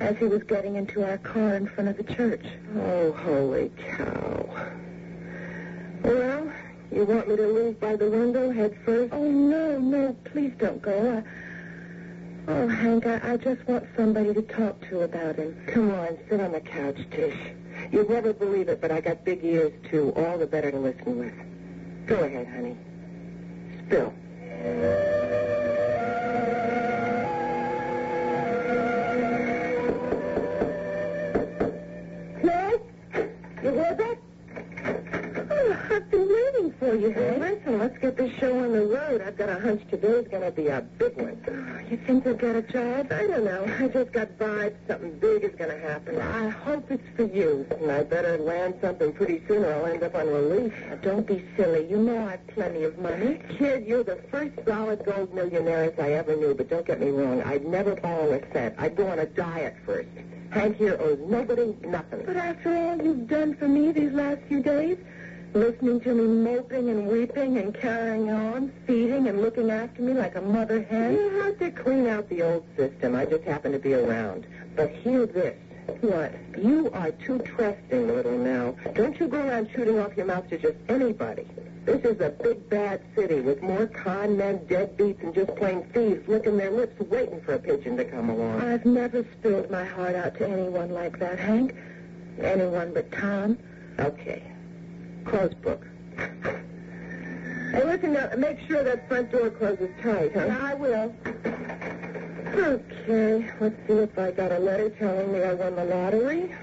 as 0.00 0.16
he 0.18 0.26
was 0.26 0.44
getting 0.44 0.76
into 0.76 1.04
our 1.04 1.18
car 1.18 1.56
in 1.56 1.66
front 1.66 1.90
of 1.90 1.96
the 1.96 2.04
church. 2.14 2.44
Oh, 2.76 3.10
holy 3.10 3.72
cow. 3.96 4.48
Well, 6.04 6.52
you 6.92 7.04
want 7.06 7.28
me 7.28 7.34
to 7.34 7.48
leave 7.48 7.80
by 7.80 7.96
the 7.96 8.08
window 8.08 8.52
head 8.52 8.78
first? 8.84 9.12
Oh, 9.12 9.28
no, 9.28 9.80
no, 9.80 10.16
please 10.26 10.52
don't 10.56 10.80
go. 10.80 11.16
I, 11.18 11.28
oh, 12.48 12.68
Hank, 12.68 13.06
I, 13.06 13.32
I 13.32 13.36
just 13.36 13.66
want 13.66 13.84
somebody 13.96 14.34
to 14.34 14.42
talk 14.42 14.80
to 14.88 15.02
about 15.02 15.36
him. 15.36 15.56
Come 15.66 15.90
on, 15.90 16.18
sit 16.28 16.40
on 16.40 16.52
the 16.52 16.60
couch, 16.60 16.98
Tish. 17.10 17.36
You'd 17.90 18.10
never 18.10 18.32
believe 18.32 18.68
it, 18.68 18.80
but 18.80 18.90
I 18.90 19.00
got 19.00 19.24
big 19.24 19.44
ears, 19.44 19.72
too, 19.90 20.12
all 20.16 20.38
the 20.38 20.46
better 20.46 20.70
to 20.70 20.78
listen 20.78 21.18
with. 21.18 21.34
Go 22.06 22.16
ahead, 22.16 22.46
honey. 22.48 22.76
Spill. 23.86 24.12
Meg? 32.42 32.80
You 33.62 33.70
heard 33.70 33.98
that? 33.98 34.23
Oh, 35.90 35.96
I've 35.96 36.10
been 36.10 36.28
waiting 36.28 36.72
for 36.78 36.94
you, 36.94 37.10
Hey, 37.10 37.38
listen, 37.38 37.78
let's 37.78 37.98
get 37.98 38.16
this 38.16 38.32
show 38.38 38.58
on 38.58 38.72
the 38.72 38.86
road. 38.86 39.20
I've 39.20 39.36
got 39.36 39.48
a 39.48 39.58
hunch 39.58 39.82
today's 39.90 40.26
going 40.28 40.42
to 40.42 40.50
be 40.50 40.68
a 40.68 40.80
big 40.80 41.16
one. 41.16 41.42
Oh, 41.48 41.90
you 41.90 41.96
think 41.98 42.24
we'll 42.24 42.34
get 42.34 42.56
a 42.56 42.62
job? 42.62 43.12
I 43.12 43.26
don't 43.26 43.44
know. 43.44 43.64
I 43.78 43.88
just 43.88 44.12
got 44.12 44.28
vibes 44.38 44.76
something 44.88 45.18
big 45.18 45.44
is 45.44 45.54
going 45.56 45.70
to 45.70 45.78
happen. 45.78 46.20
I 46.20 46.48
hope 46.48 46.90
it's 46.90 47.02
for 47.16 47.24
you. 47.24 47.66
And 47.70 47.90
I 47.90 48.02
better 48.02 48.38
land 48.38 48.76
something 48.80 49.12
pretty 49.12 49.42
soon 49.46 49.64
or 49.64 49.74
I'll 49.74 49.86
end 49.86 50.02
up 50.02 50.14
on 50.14 50.28
relief. 50.28 50.72
Now, 50.88 50.96
don't 50.96 51.26
be 51.26 51.44
silly. 51.56 51.86
You 51.88 51.98
know 51.98 52.26
I've 52.28 52.46
plenty 52.48 52.84
of 52.84 52.98
money. 52.98 53.40
Kid, 53.58 53.84
you're 53.86 54.04
the 54.04 54.16
first 54.30 54.54
solid 54.66 55.04
gold 55.04 55.34
millionaire 55.34 55.92
I 55.98 56.12
ever 56.12 56.36
knew, 56.36 56.54
but 56.54 56.70
don't 56.70 56.86
get 56.86 57.00
me 57.00 57.10
wrong. 57.10 57.42
I'd 57.42 57.64
never 57.66 57.94
borrow 57.96 58.32
a 58.32 58.52
cent. 58.52 58.74
I'd 58.78 58.96
go 58.96 59.08
on 59.08 59.18
a 59.18 59.26
diet 59.26 59.76
first. 59.84 60.08
Hank 60.50 60.76
here 60.76 60.96
owes 61.00 61.18
nobody 61.26 61.76
nothing. 61.82 62.22
But 62.24 62.36
after 62.36 62.76
all 62.76 62.96
you've 63.02 63.26
done 63.26 63.56
for 63.56 63.66
me 63.66 63.90
these 63.90 64.12
last 64.12 64.40
few 64.46 64.62
days, 64.62 64.96
listening 65.54 66.00
to 66.00 66.12
me 66.12 66.24
moping 66.24 66.90
and 66.90 67.06
weeping 67.06 67.58
and 67.58 67.72
carrying 67.72 68.30
on, 68.30 68.72
feeding 68.86 69.28
and 69.28 69.40
looking 69.40 69.70
after 69.70 70.02
me 70.02 70.12
like 70.12 70.34
a 70.34 70.40
mother 70.40 70.82
hen. 70.82 71.14
You 71.14 71.40
had 71.40 71.58
to 71.60 71.70
clean 71.70 72.08
out 72.08 72.28
the 72.28 72.42
old 72.42 72.66
system. 72.76 73.14
I 73.14 73.24
just 73.24 73.44
happened 73.44 73.74
to 73.74 73.80
be 73.80 73.94
around. 73.94 74.46
But 74.74 74.90
hear 74.90 75.26
this. 75.26 75.56
What? 76.00 76.34
You 76.58 76.90
are 76.92 77.12
too 77.12 77.38
trusting, 77.40 78.08
little 78.08 78.36
Nell. 78.36 78.76
Don't 78.94 79.18
you 79.20 79.28
go 79.28 79.38
around 79.38 79.70
shooting 79.74 79.98
off 79.98 80.16
your 80.16 80.26
mouth 80.26 80.48
to 80.48 80.58
just 80.58 80.76
anybody. 80.88 81.46
This 81.84 82.02
is 82.04 82.20
a 82.20 82.30
big, 82.30 82.68
bad 82.70 83.02
city 83.14 83.40
with 83.40 83.62
more 83.62 83.86
con 83.86 84.36
men, 84.38 84.60
deadbeats, 84.60 85.22
and 85.22 85.34
just 85.34 85.54
plain 85.56 85.82
thieves 85.92 86.26
licking 86.26 86.56
their 86.56 86.70
lips 86.70 86.98
waiting 87.08 87.42
for 87.42 87.54
a 87.54 87.58
pigeon 87.58 87.96
to 87.98 88.04
come 88.06 88.30
along. 88.30 88.62
I've 88.62 88.86
never 88.86 89.24
spilled 89.38 89.70
my 89.70 89.84
heart 89.84 90.16
out 90.16 90.36
to 90.38 90.48
anyone 90.48 90.90
like 90.90 91.18
that, 91.18 91.38
Hank. 91.38 91.76
Anyone 92.40 92.94
but 92.94 93.12
Tom. 93.12 93.58
Okay. 93.98 94.53
Close 95.24 95.54
book. 95.54 95.86
Hey, 96.16 97.82
listen, 97.84 98.12
now, 98.12 98.30
make 98.36 98.58
sure 98.68 98.84
that 98.84 99.08
front 99.08 99.32
door 99.32 99.50
closes 99.50 99.90
tight, 100.02 100.32
huh? 100.34 100.46
I 100.62 100.74
will. 100.74 101.14
Okay, 102.54 103.50
let's 103.60 103.76
see 103.86 103.94
if 103.94 104.16
I 104.18 104.30
got 104.30 104.52
a 104.52 104.58
letter 104.58 104.90
telling 104.90 105.32
me 105.32 105.42
I 105.42 105.54
won 105.54 105.74
the 105.74 105.84
lottery. 105.84 106.54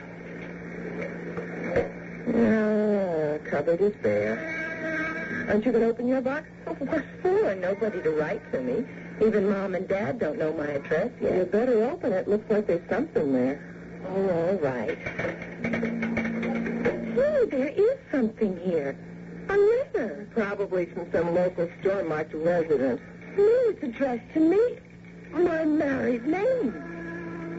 Yeah, 2.34 3.38
cupboard 3.50 3.82
is 3.82 3.94
bare. 4.02 5.46
Aren't 5.50 5.66
you 5.66 5.72
going 5.74 5.84
to 5.84 5.90
open 5.90 6.08
your 6.08 6.22
box? 6.22 6.48
What 6.66 7.04
for? 7.22 7.56
Nobody 7.56 8.02
to 8.04 8.12
write 8.12 8.52
to 8.54 8.62
me. 8.62 8.86
Even 9.22 9.50
Mom 9.50 9.76
and 9.76 9.88
Dad 9.88 10.18
don't 10.20 10.40
know 10.40 10.54
my 10.54 10.68
address 10.68 11.12
You 11.22 11.44
better 11.52 11.84
open 11.84 12.14
it. 12.14 12.28
Looks 12.28 12.50
like 12.50 12.68
there's 12.68 12.88
something 12.90 13.34
there. 13.34 13.60
Oh, 14.08 14.30
all 14.30 14.56
right. 14.60 16.01
Hey, 17.14 17.46
there 17.46 17.68
is 17.68 17.98
something 18.10 18.58
here. 18.64 18.96
A 19.50 19.58
letter. 19.58 20.30
Probably 20.34 20.86
from 20.86 21.12
some 21.12 21.36
local 21.36 21.70
store 21.82 22.04
marked 22.04 22.34
resident. 22.34 23.02
No, 23.38 23.62
it's 23.68 23.84
addressed 23.84 24.34
to 24.34 24.40
me. 24.40 24.78
My 25.32 25.66
married 25.66 26.26
name. 26.26 26.72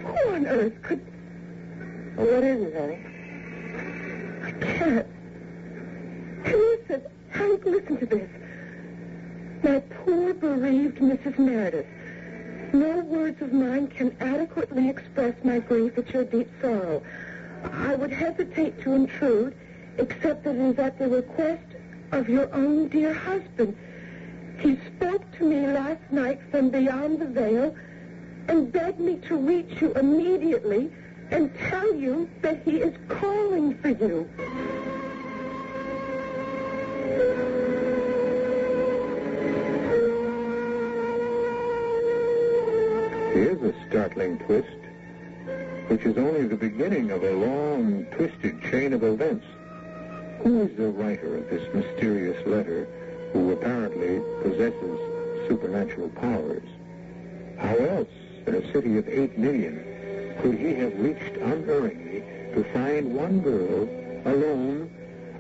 Who 0.07 0.35
on 0.35 0.47
earth 0.47 0.81
could... 0.83 1.05
Well, 2.17 2.27
what 2.27 2.45
is 2.45 2.63
it, 2.63 2.75
honey? 2.75 3.05
I 4.43 4.51
can't. 4.53 5.07
Listen, 6.47 7.03
Hank, 7.31 7.65
listen 7.67 7.99
to 7.99 8.07
this. 8.07 8.31
My 9.63 9.81
poor 9.81 10.33
bereaved 10.33 10.99
Mrs. 10.99 11.39
Meredith. 11.39 11.87
No 12.73 13.01
words 13.01 13.43
of 13.43 13.53
mine 13.53 13.89
can 13.89 14.17
adequately 14.21 14.89
express 14.89 15.35
my 15.45 15.59
grief 15.59 15.99
at 15.99 16.09
your 16.11 16.25
deep 16.25 16.49
sorrow. 16.63 17.03
I 17.65 17.95
would 17.95 18.13
hesitate 18.13 18.81
to 18.83 18.93
intrude, 18.95 19.55
except 19.99 20.45
that 20.45 20.55
it 20.55 20.61
is 20.61 20.79
at 20.79 20.99
the 20.99 21.09
request 21.09 21.65
of 22.13 22.29
your 22.29 22.53
own 22.55 22.89
dear 22.89 23.13
husband. 23.15 23.77
He 24.59 24.79
spoke 24.97 25.23
to 25.39 25.45
me 25.45 25.67
last 25.67 26.03
night 26.11 26.41
from 26.51 26.71
beyond 26.71 27.19
the 27.21 27.27
veil 27.27 27.75
and 28.49 28.73
begged 28.73 29.01
me 29.01 29.17
to 29.29 29.37
reach 29.37 29.81
you 29.81 29.93
immediately 29.95 30.91
and 31.31 31.51
tell 31.69 31.95
you 31.95 32.29
that 32.43 32.63
he 32.65 32.79
is 32.79 32.95
calling 33.09 33.77
for 33.79 33.89
you. 33.89 34.29
Here's 43.33 43.63
a 43.63 43.75
startling 43.89 44.39
twist, 44.41 44.69
which 45.89 46.05
is 46.05 46.17
only 46.17 46.47
the 46.47 46.57
beginning 46.57 47.11
of 47.11 47.23
a 47.23 47.33
long, 47.33 48.07
twisted 48.17 48.61
chain 48.63 48.93
of 48.93 49.03
events. 49.03 49.45
Who 50.43 50.63
is 50.63 50.77
the 50.77 50.89
writer 50.89 51.37
of 51.37 51.49
this 51.51 51.73
mysterious 51.75 52.47
letter 52.47 52.89
who 53.33 53.53
apparently 53.53 54.21
possesses 54.43 55.49
supernatural 55.49 56.09
powers? 56.11 56.69
How 57.59 57.77
else, 57.77 58.09
in 58.47 58.55
a 58.55 58.73
city 58.73 58.99
of 58.99 59.09
eight 59.09 59.39
million, 59.39 59.85
could 60.41 60.59
he 60.59 60.75
have 60.75 60.99
reached 60.99 61.37
unerringly 61.37 62.25
to 62.55 62.65
find 62.73 63.15
one 63.15 63.41
girl 63.41 63.89
alone, 64.25 64.91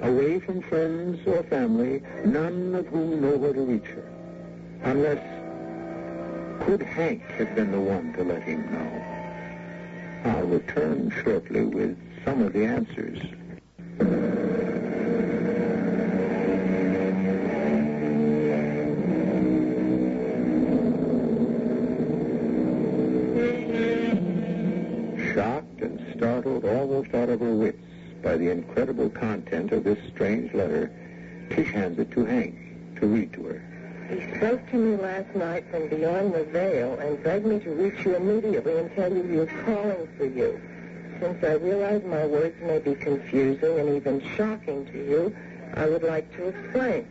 away 0.02 0.38
from 0.40 0.62
friends 0.62 1.26
or 1.26 1.42
family, 1.44 2.02
none 2.24 2.74
of 2.74 2.86
whom 2.86 3.20
know 3.20 3.36
where 3.36 3.52
to 3.52 3.62
reach 3.62 3.86
her? 3.86 4.08
Unless, 4.84 5.22
could 6.64 6.82
Hank 6.82 7.22
have 7.38 7.54
been 7.54 7.72
the 7.72 7.80
one 7.80 8.12
to 8.14 8.22
let 8.22 8.42
him 8.42 8.70
know? 8.72 9.21
Return 10.52 11.10
shortly 11.24 11.64
with 11.64 11.96
some 12.26 12.42
of 12.42 12.52
the 12.52 12.66
answers. 12.66 13.18
Shocked 25.32 25.80
and 25.80 25.98
startled 26.14 26.66
almost 26.66 27.14
out 27.14 27.30
of 27.30 27.40
her 27.40 27.54
wits 27.54 27.78
by 28.22 28.36
the 28.36 28.50
incredible 28.50 29.08
content 29.08 29.72
of 29.72 29.84
this 29.84 29.98
strange 30.14 30.52
letter, 30.52 30.90
Tish 31.48 31.72
hands 31.72 31.98
it 31.98 32.10
to 32.10 32.26
Hank 32.26 32.98
to 33.00 33.06
read 33.06 33.32
to 33.32 33.44
her. 33.44 33.71
He 34.12 34.20
spoke 34.36 34.68
to 34.68 34.76
me 34.76 34.94
last 34.96 35.34
night 35.34 35.64
from 35.70 35.88
beyond 35.88 36.34
the 36.34 36.44
veil 36.44 36.98
and 36.98 37.22
begged 37.22 37.46
me 37.46 37.58
to 37.60 37.70
reach 37.70 38.04
you 38.04 38.14
immediately 38.14 38.76
and 38.76 38.94
tell 38.94 39.10
you 39.10 39.22
he 39.22 39.36
was 39.36 39.48
calling 39.64 40.06
for 40.18 40.26
you. 40.26 40.60
Since 41.18 41.42
I 41.42 41.54
realize 41.54 42.02
my 42.04 42.26
words 42.26 42.54
may 42.60 42.78
be 42.78 42.94
confusing 42.94 43.78
and 43.78 43.88
even 43.96 44.22
shocking 44.36 44.84
to 44.92 44.98
you, 44.98 45.34
I 45.72 45.86
would 45.86 46.02
like 46.02 46.30
to 46.36 46.48
explain. 46.48 47.08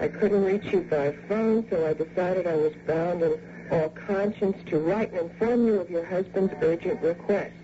I 0.00 0.06
couldn't 0.06 0.44
reach 0.44 0.66
you 0.66 0.82
by 0.82 1.16
phone, 1.28 1.66
so 1.68 1.84
I 1.84 1.94
decided 1.94 2.46
I 2.46 2.54
was 2.54 2.74
bound 2.86 3.24
in 3.24 3.40
all 3.72 3.88
conscience 3.88 4.56
to 4.66 4.78
write 4.78 5.10
and 5.14 5.28
inform 5.28 5.66
you 5.66 5.80
of 5.80 5.90
your 5.90 6.04
husband's 6.04 6.54
urgent 6.62 7.02
request. 7.02 7.56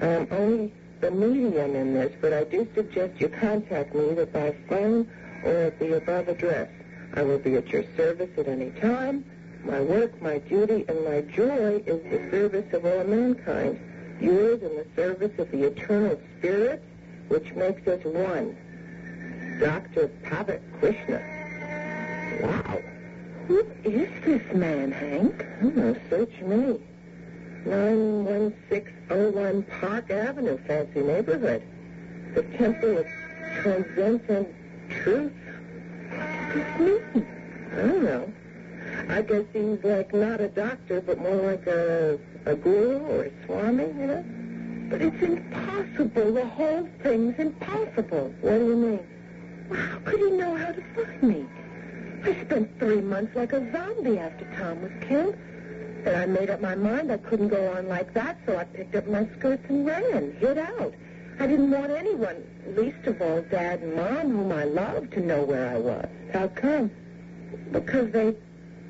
I 0.00 0.06
am 0.06 0.28
only 0.30 0.72
the 1.02 1.10
medium 1.10 1.76
in 1.76 1.92
this, 1.92 2.14
but 2.22 2.32
I 2.32 2.44
do 2.44 2.66
suggest 2.74 3.20
you 3.20 3.28
contact 3.28 3.94
me 3.94 4.12
either 4.12 4.24
by 4.24 4.54
phone 4.70 5.06
or 5.44 5.52
at 5.52 5.78
the 5.78 5.98
above 5.98 6.28
address. 6.28 6.70
I 7.14 7.22
will 7.22 7.38
be 7.38 7.56
at 7.56 7.68
your 7.68 7.84
service 7.96 8.30
at 8.38 8.46
any 8.48 8.70
time. 8.80 9.24
My 9.64 9.80
work, 9.80 10.20
my 10.22 10.38
duty, 10.38 10.84
and 10.88 11.04
my 11.04 11.20
joy 11.22 11.82
is 11.86 12.02
the 12.04 12.30
service 12.30 12.72
of 12.72 12.86
all 12.86 13.04
mankind. 13.04 13.78
Yours 14.20 14.62
in 14.62 14.76
the 14.76 14.86
service 14.96 15.32
of 15.38 15.50
the 15.50 15.64
eternal 15.64 16.20
spirit, 16.38 16.82
which 17.28 17.52
makes 17.54 17.86
us 17.88 18.04
one. 18.04 18.56
Dr. 19.60 20.08
Pavat 20.22 20.60
Krishna. 20.78 21.20
Wow. 22.42 22.80
Who 23.48 23.66
is 23.84 24.08
this 24.24 24.42
man, 24.54 24.92
Hank? 24.92 25.44
Oh, 25.62 25.96
search 26.08 26.40
me. 26.40 26.80
91601 27.66 29.62
Park 29.80 30.10
Avenue, 30.10 30.56
fancy 30.66 31.02
neighborhood. 31.02 31.62
The 32.34 32.42
Temple 32.56 32.98
of 32.98 33.06
Transcendent 33.60 34.48
Truth. 34.88 35.32
What 36.50 36.78
does? 36.78 37.22
I 37.72 37.76
don't 37.76 38.02
know. 38.02 38.32
I 39.08 39.22
guess 39.22 39.44
he's 39.52 39.84
like 39.84 40.12
not 40.12 40.40
a 40.40 40.48
doctor, 40.48 41.00
but 41.00 41.18
more 41.18 41.36
like 41.36 41.66
a, 41.68 42.18
a 42.44 42.56
guru 42.56 42.98
or 42.98 43.24
a 43.24 43.46
swami, 43.46 43.84
you 43.84 44.06
know? 44.06 44.24
But 44.90 45.00
it's 45.00 45.22
impossible. 45.22 46.34
The 46.34 46.46
whole 46.46 46.88
thing's 47.02 47.38
impossible. 47.38 48.34
What 48.40 48.58
do 48.58 48.66
you 48.66 48.76
mean? 48.76 49.06
Well, 49.68 49.80
how 49.80 49.98
could 50.00 50.18
he 50.18 50.30
know 50.30 50.56
how 50.56 50.72
to 50.72 50.82
find 50.94 51.22
me? 51.22 51.46
I 52.24 52.44
spent 52.44 52.78
three 52.80 53.00
months 53.00 53.36
like 53.36 53.52
a 53.52 53.70
zombie 53.70 54.18
after 54.18 54.44
Tom 54.56 54.82
was 54.82 54.92
killed. 55.08 55.36
And 56.04 56.16
I 56.16 56.26
made 56.26 56.50
up 56.50 56.60
my 56.60 56.74
mind 56.74 57.12
I 57.12 57.18
couldn't 57.18 57.48
go 57.48 57.72
on 57.72 57.88
like 57.88 58.12
that, 58.14 58.38
so 58.46 58.56
I 58.56 58.64
picked 58.64 58.96
up 58.96 59.06
my 59.06 59.28
skirts 59.38 59.64
and 59.68 59.86
ran, 59.86 60.36
hid 60.40 60.58
out. 60.58 60.94
I 61.40 61.46
didn't 61.46 61.70
want 61.70 61.90
anyone, 61.90 62.44
least 62.76 63.06
of 63.06 63.22
all 63.22 63.40
Dad 63.40 63.80
and 63.80 63.96
Mom, 63.96 64.30
whom 64.30 64.52
I 64.52 64.64
loved, 64.64 65.12
to 65.12 65.20
know 65.20 65.42
where 65.42 65.70
I 65.70 65.78
was. 65.78 66.06
How 66.34 66.48
come? 66.48 66.90
Because 67.72 68.12
they, 68.12 68.34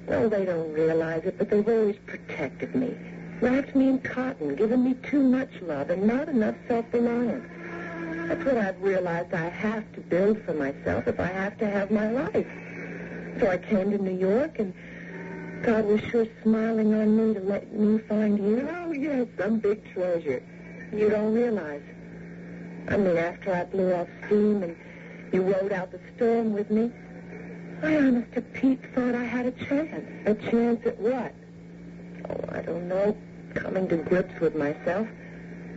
well, 0.09 0.29
they 0.29 0.45
don't 0.45 0.73
realize 0.73 1.23
it, 1.25 1.39
but 1.39 1.49
they've 1.49 1.69
always 1.69 1.95
protected 2.07 2.75
me. 2.75 2.97
Wrapped 3.41 3.77
me 3.77 3.91
in 3.91 4.01
cotton, 4.01 4.57
given 4.57 4.83
me 4.83 4.95
too 4.95 5.23
much 5.23 5.49
love 5.63 5.91
and 5.91 6.03
not 6.03 6.29
enough 6.29 6.57
self-reliance. 6.67 7.49
That's 8.27 8.45
what 8.45 8.59
I've 8.59 8.83
realized 8.83 9.33
I 9.33 9.49
have 9.49 9.85
to 9.93 10.01
build 10.01 10.43
for 10.43 10.53
myself 10.53 11.07
if 11.07 11.21
I 11.21 11.27
have 11.27 11.57
to 11.59 11.71
have 11.71 11.93
my 11.93 12.11
life. 12.11 12.47
So 13.39 13.49
I 13.49 13.59
came 13.59 13.93
to 13.93 13.99
New 13.99 14.19
York, 14.19 14.59
and 14.59 14.75
God 15.63 15.85
was 15.85 16.01
sure 16.01 16.27
smiling 16.43 16.95
on 16.95 17.17
me 17.17 17.35
to 17.35 17.41
let 17.41 17.73
me 17.73 18.01
find 18.09 18.39
you. 18.39 18.69
Oh, 18.69 18.91
yes, 18.91 19.29
some 19.39 19.61
big 19.61 19.89
treasure. 19.93 20.43
You 20.93 21.11
don't 21.11 21.33
realize. 21.33 21.83
I 22.91 22.97
mean, 22.97 23.17
after 23.17 23.55
I 23.55 23.65
blew 23.65 23.95
off 23.95 24.09
steam 24.27 24.65
and 24.65 24.77
you 25.33 25.43
rode 25.43 25.73
out 25.73 25.93
the 25.93 26.01
storm 26.17 26.53
with 26.53 26.71
me, 26.71 26.91
I 27.83 27.97
honest 27.97 28.33
to 28.33 28.41
Pete 28.43 28.81
thought 28.95 29.15
I 29.15 29.25
had 29.25 29.47
a 29.47 29.53
chance. 29.53 30.05
A 30.27 30.35
chance 30.51 30.85
at 30.85 30.99
what? 30.99 31.33
Oh, 32.29 32.45
I 32.53 32.63
don't 32.63 32.89
know. 32.89 33.17
Coming 33.55 33.89
to 33.89 33.97
grips 33.97 34.39
with 34.41 34.57
myself, 34.57 35.07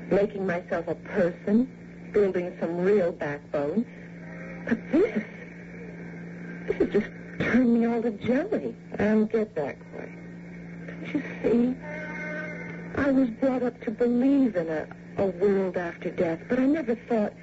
making 0.10 0.46
myself 0.48 0.88
a 0.88 0.96
person, 0.96 1.70
building 2.12 2.58
some 2.60 2.78
real 2.78 3.12
backbone. 3.12 3.86
But 4.68 4.92
this, 4.92 5.24
this 6.68 6.78
has 6.78 6.90
just 6.90 7.12
turned 7.40 7.80
me 7.80 7.86
all 7.86 8.02
to 8.02 8.12
jelly. 8.12 8.76
I 8.94 8.98
don't 8.98 9.32
get 9.32 9.54
that 9.56 9.78
quite. 9.94 10.88
Don't 10.88 11.14
you 11.14 11.24
see? 11.44 11.76
I 12.96 13.12
was 13.12 13.30
brought 13.30 13.64
up 13.64 13.80
to 13.86 13.92
believe 13.92 14.56
in 14.56 14.68
a, 14.68 14.88
a 15.18 15.26
world 15.26 15.78
after 15.78 16.10
death, 16.10 16.40
but 16.50 16.60
I 16.60 16.66
never 16.66 16.96
thought. 16.96 17.34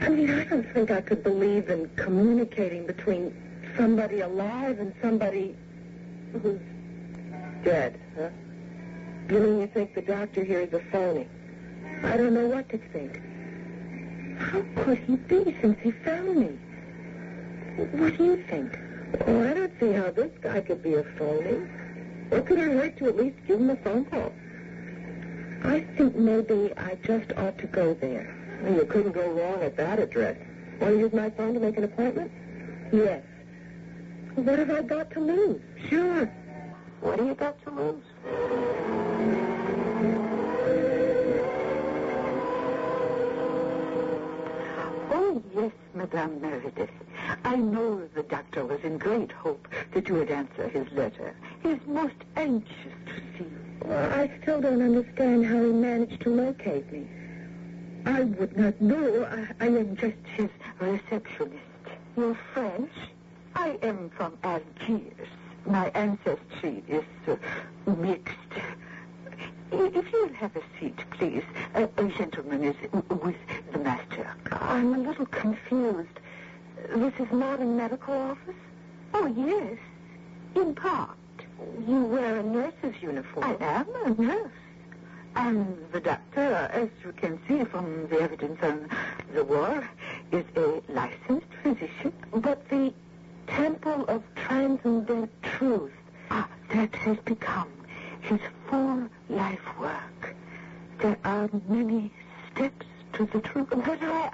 I 0.00 0.08
mean, 0.08 0.30
I 0.30 0.44
don't 0.44 0.70
think 0.72 0.90
I 0.90 1.00
could 1.00 1.22
believe 1.22 1.70
in 1.70 1.88
communicating 1.96 2.86
between 2.86 3.34
somebody 3.76 4.20
alive 4.20 4.78
and 4.78 4.92
somebody 5.02 5.56
who's 6.32 6.60
dead, 7.64 7.98
huh? 8.16 8.28
You 9.28 9.40
mean 9.40 9.60
you 9.60 9.66
think 9.66 9.94
the 9.94 10.02
doctor 10.02 10.44
here 10.44 10.60
is 10.60 10.72
a 10.72 10.80
phony? 10.92 11.26
I 12.04 12.16
don't 12.16 12.34
know 12.34 12.46
what 12.46 12.68
to 12.68 12.78
think. 12.78 13.20
How 14.38 14.62
could 14.82 14.98
he 14.98 15.16
be 15.16 15.56
since 15.60 15.78
he 15.80 15.92
found 15.92 16.36
me? 16.36 16.58
What 17.92 18.16
do 18.16 18.24
you 18.24 18.44
think? 18.48 18.78
Oh, 19.26 19.48
I 19.48 19.54
don't 19.54 19.72
see 19.80 19.92
how 19.92 20.10
this 20.10 20.30
guy 20.40 20.60
could 20.60 20.82
be 20.82 20.94
a 20.94 21.02
phony. 21.18 21.66
What 22.28 22.46
could 22.46 22.58
it 22.58 22.70
hurt 22.70 22.98
to 22.98 23.08
at 23.08 23.16
least 23.16 23.38
give 23.46 23.60
him 23.60 23.70
a 23.70 23.76
phone 23.76 24.04
call? 24.04 24.32
I 25.66 25.80
think 25.96 26.14
maybe 26.14 26.72
I 26.76 26.96
just 27.02 27.32
ought 27.36 27.58
to 27.58 27.66
go 27.66 27.92
there. 27.94 28.34
Well, 28.62 28.74
you 28.74 28.84
couldn't 28.86 29.12
go 29.12 29.28
wrong 29.30 29.62
at 29.62 29.76
that 29.76 29.98
address. 29.98 30.36
Want 30.80 30.94
to 30.94 31.00
use 31.00 31.12
my 31.12 31.28
phone 31.30 31.54
to 31.54 31.60
make 31.60 31.76
an 31.76 31.84
appointment? 31.84 32.30
Yes. 32.92 33.22
What 34.36 34.58
have 34.58 34.70
I 34.70 34.82
got 34.82 35.10
to 35.12 35.20
lose? 35.20 35.60
Sure. 35.88 36.26
What 37.00 37.18
do 37.18 37.26
you 37.26 37.34
got 37.34 37.60
to 37.64 37.70
lose? 37.70 38.04
Oh, 45.10 45.42
yes, 45.54 45.72
Madame 45.94 46.40
Meredith. 46.40 46.90
I 47.44 47.56
know 47.56 48.06
the 48.14 48.22
doctor 48.22 48.64
was 48.64 48.80
in 48.84 48.98
great 48.98 49.32
hope 49.32 49.66
that 49.92 50.08
you 50.08 50.14
would 50.14 50.30
answer 50.30 50.68
his 50.68 50.90
letter. 50.92 51.34
He 51.62 51.70
is 51.70 51.80
most 51.86 52.14
anxious 52.36 52.94
to 53.06 53.14
see 53.36 53.44
you. 53.44 53.65
Well, 53.84 54.12
I 54.12 54.30
still 54.42 54.60
don't 54.60 54.82
understand 54.82 55.46
how 55.46 55.62
he 55.62 55.72
managed 55.72 56.20
to 56.22 56.30
locate 56.30 56.90
me. 56.92 57.08
I 58.04 58.22
would 58.22 58.56
not 58.56 58.80
know. 58.80 59.24
I, 59.24 59.64
I 59.64 59.68
am 59.68 59.96
just 59.96 60.16
His 60.36 60.48
receptionist. 60.80 61.62
You're 62.16 62.36
French? 62.54 62.90
I 63.54 63.78
am 63.82 64.10
from 64.10 64.38
Algiers. 64.42 65.28
My 65.66 65.90
ancestry 65.94 66.84
is 66.88 67.04
uh, 67.26 67.36
mixed. 67.96 68.34
If 69.72 70.12
you'll 70.12 70.32
have 70.34 70.54
a 70.56 70.62
seat, 70.78 70.98
please. 71.10 71.42
Uh, 71.74 71.86
a 71.96 72.04
gentleman 72.04 72.64
is 72.64 72.76
with 72.92 73.36
the 73.72 73.78
master. 73.78 74.34
I'm 74.52 74.94
a 74.94 74.98
little 74.98 75.26
confused. 75.26 76.08
this 76.94 77.12
is 77.18 77.32
not 77.32 77.60
a 77.60 77.64
medical 77.64 78.14
office? 78.14 78.54
Oh, 79.12 79.26
yes. 79.26 79.78
In 80.54 80.74
part. 80.74 81.16
You 81.86 82.02
wear 82.04 82.36
a 82.38 82.42
nurse's 82.42 83.00
uniform. 83.00 83.56
I 83.60 83.64
am 83.64 83.86
a 84.04 84.22
nurse. 84.22 84.50
And 85.34 85.76
the 85.92 86.00
doctor, 86.00 86.70
as 86.72 86.88
you 87.04 87.12
can 87.12 87.38
see 87.46 87.64
from 87.64 88.08
the 88.08 88.20
evidence 88.20 88.58
on 88.62 88.88
the 89.34 89.44
wall, 89.44 89.82
is 90.32 90.44
a 90.56 90.80
licensed 90.88 91.52
physician. 91.62 92.12
But 92.32 92.68
the 92.68 92.92
Temple 93.46 94.04
of 94.08 94.22
Transcendent 94.34 95.30
Truth. 95.42 95.92
Ah, 96.30 96.48
that 96.70 96.94
has 96.96 97.18
become 97.18 97.68
his 98.20 98.40
full 98.68 99.08
life 99.28 99.78
work. 99.78 100.34
There 100.98 101.18
are 101.24 101.48
many 101.68 102.12
steps 102.52 102.86
to 103.14 103.26
the 103.26 103.40
truth. 103.40 103.68
But 103.70 104.02
I... 104.02 104.32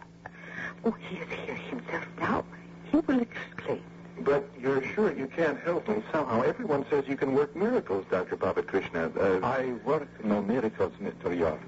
Oh, 0.84 0.92
he 0.92 1.16
is 1.16 1.28
here 1.44 1.54
himself 1.54 2.06
now. 2.18 2.44
He 2.90 2.98
will 2.98 3.20
explain. 3.20 3.82
But 4.24 4.48
you're 4.60 4.82
sure 4.94 5.12
you 5.12 5.26
can't 5.26 5.58
help 5.60 5.88
me 5.88 6.02
somehow? 6.12 6.42
Everyone 6.42 6.84
says 6.88 7.04
you 7.08 7.16
can 7.16 7.34
work 7.34 7.56
miracles, 7.56 8.04
Dr. 8.10 8.36
Baba 8.36 8.62
Krishna. 8.62 9.10
Uh, 9.18 9.40
I 9.42 9.72
work 9.84 10.08
no 10.24 10.40
miracles, 10.40 10.92
Mr. 11.02 11.36
York. 11.36 11.60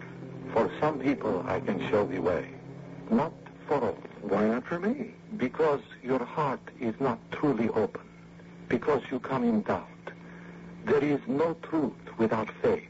For 0.52 0.70
some 0.80 1.00
people, 1.00 1.44
I 1.48 1.58
can 1.58 1.80
show 1.90 2.06
the 2.06 2.20
way. 2.20 2.50
Not 3.10 3.32
for 3.66 3.80
all. 3.80 3.98
why 4.22 4.46
not 4.46 4.66
for 4.66 4.78
me? 4.78 5.14
Because 5.36 5.80
your 6.02 6.24
heart 6.24 6.60
is 6.80 6.94
not 7.00 7.18
truly 7.32 7.68
open. 7.70 8.02
Because 8.68 9.02
you 9.10 9.18
come 9.18 9.42
in 9.42 9.62
doubt. 9.62 9.88
There 10.84 11.02
is 11.02 11.20
no 11.26 11.54
truth 11.62 11.92
without 12.18 12.48
faith. 12.62 12.84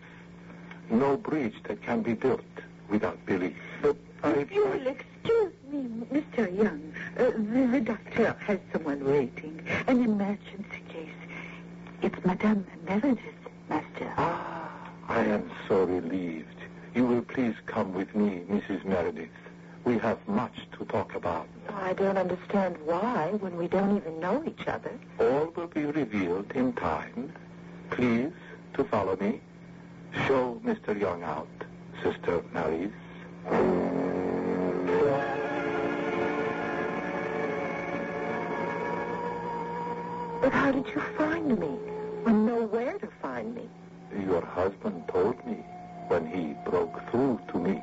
No 0.91 1.17
bridge 1.17 1.55
that 1.65 1.83
can 1.83 2.03
be 2.03 2.15
built 2.15 2.43
without 2.89 3.25
belief. 3.25 3.57
But 3.81 3.97
I... 4.23 4.47
You 4.51 4.67
will 4.67 4.87
excuse 4.87 5.53
me, 5.53 5.54
Mr. 5.73 6.57
Young, 6.57 6.93
uh, 7.19 7.31
the, 7.31 7.69
the 7.73 7.81
doctor 7.81 8.37
has 8.41 8.59
someone 8.73 9.05
waiting. 9.05 9.61
An 9.87 10.03
emergency 10.05 10.83
case. 10.89 11.09
It's 12.03 12.25
Madame 12.25 12.67
Meredith, 12.87 13.19
Master. 13.69 14.13
Ah, 14.17 14.71
I 15.09 15.25
am 15.25 15.51
so 15.69 15.85
relieved. 15.85 16.49
You 16.95 17.07
will 17.07 17.23
please 17.23 17.55
come 17.67 17.95
with 17.95 18.15
me, 18.15 18.43
Mrs. 18.49 18.85
Meredith. 18.85 19.29
We 19.85 19.99
have 19.99 20.19
much 20.29 20.55
to 20.79 20.85
talk 20.87 21.15
about. 21.15 21.47
I 21.69 21.93
don't 21.93 22.17
understand 22.17 22.77
why 22.85 23.31
when 23.41 23.57
we 23.57 23.69
don't 23.69 23.97
even 23.97 24.21
know 24.21 24.43
each 24.47 24.67
other. 24.67 24.93
All 25.19 25.53
will 25.57 25.67
be 25.67 25.85
revealed 25.85 26.53
in 26.53 26.73
time. 26.75 27.33
Please 27.91 28.33
to 28.75 28.85
follow 28.85 29.17
me. 29.17 29.41
Show 30.27 30.61
Mr. 30.65 30.99
Young 30.99 31.23
out, 31.23 31.49
Sister 32.03 32.43
Maryse. 32.55 34.04
But 40.45 40.53
how 40.53 40.73
did 40.73 40.87
you 40.89 41.01
find 41.17 41.59
me? 41.59 41.69
When 42.25 42.45
know 42.45 42.67
where 42.67 42.99
to 42.99 43.09
find 43.23 43.55
me. 43.55 43.67
Your 44.27 44.45
husband 44.45 45.09
told 45.09 45.43
me 45.47 45.65
when 46.09 46.27
he 46.27 46.55
broke 46.69 47.01
through 47.11 47.41
to 47.49 47.59
me. 47.59 47.81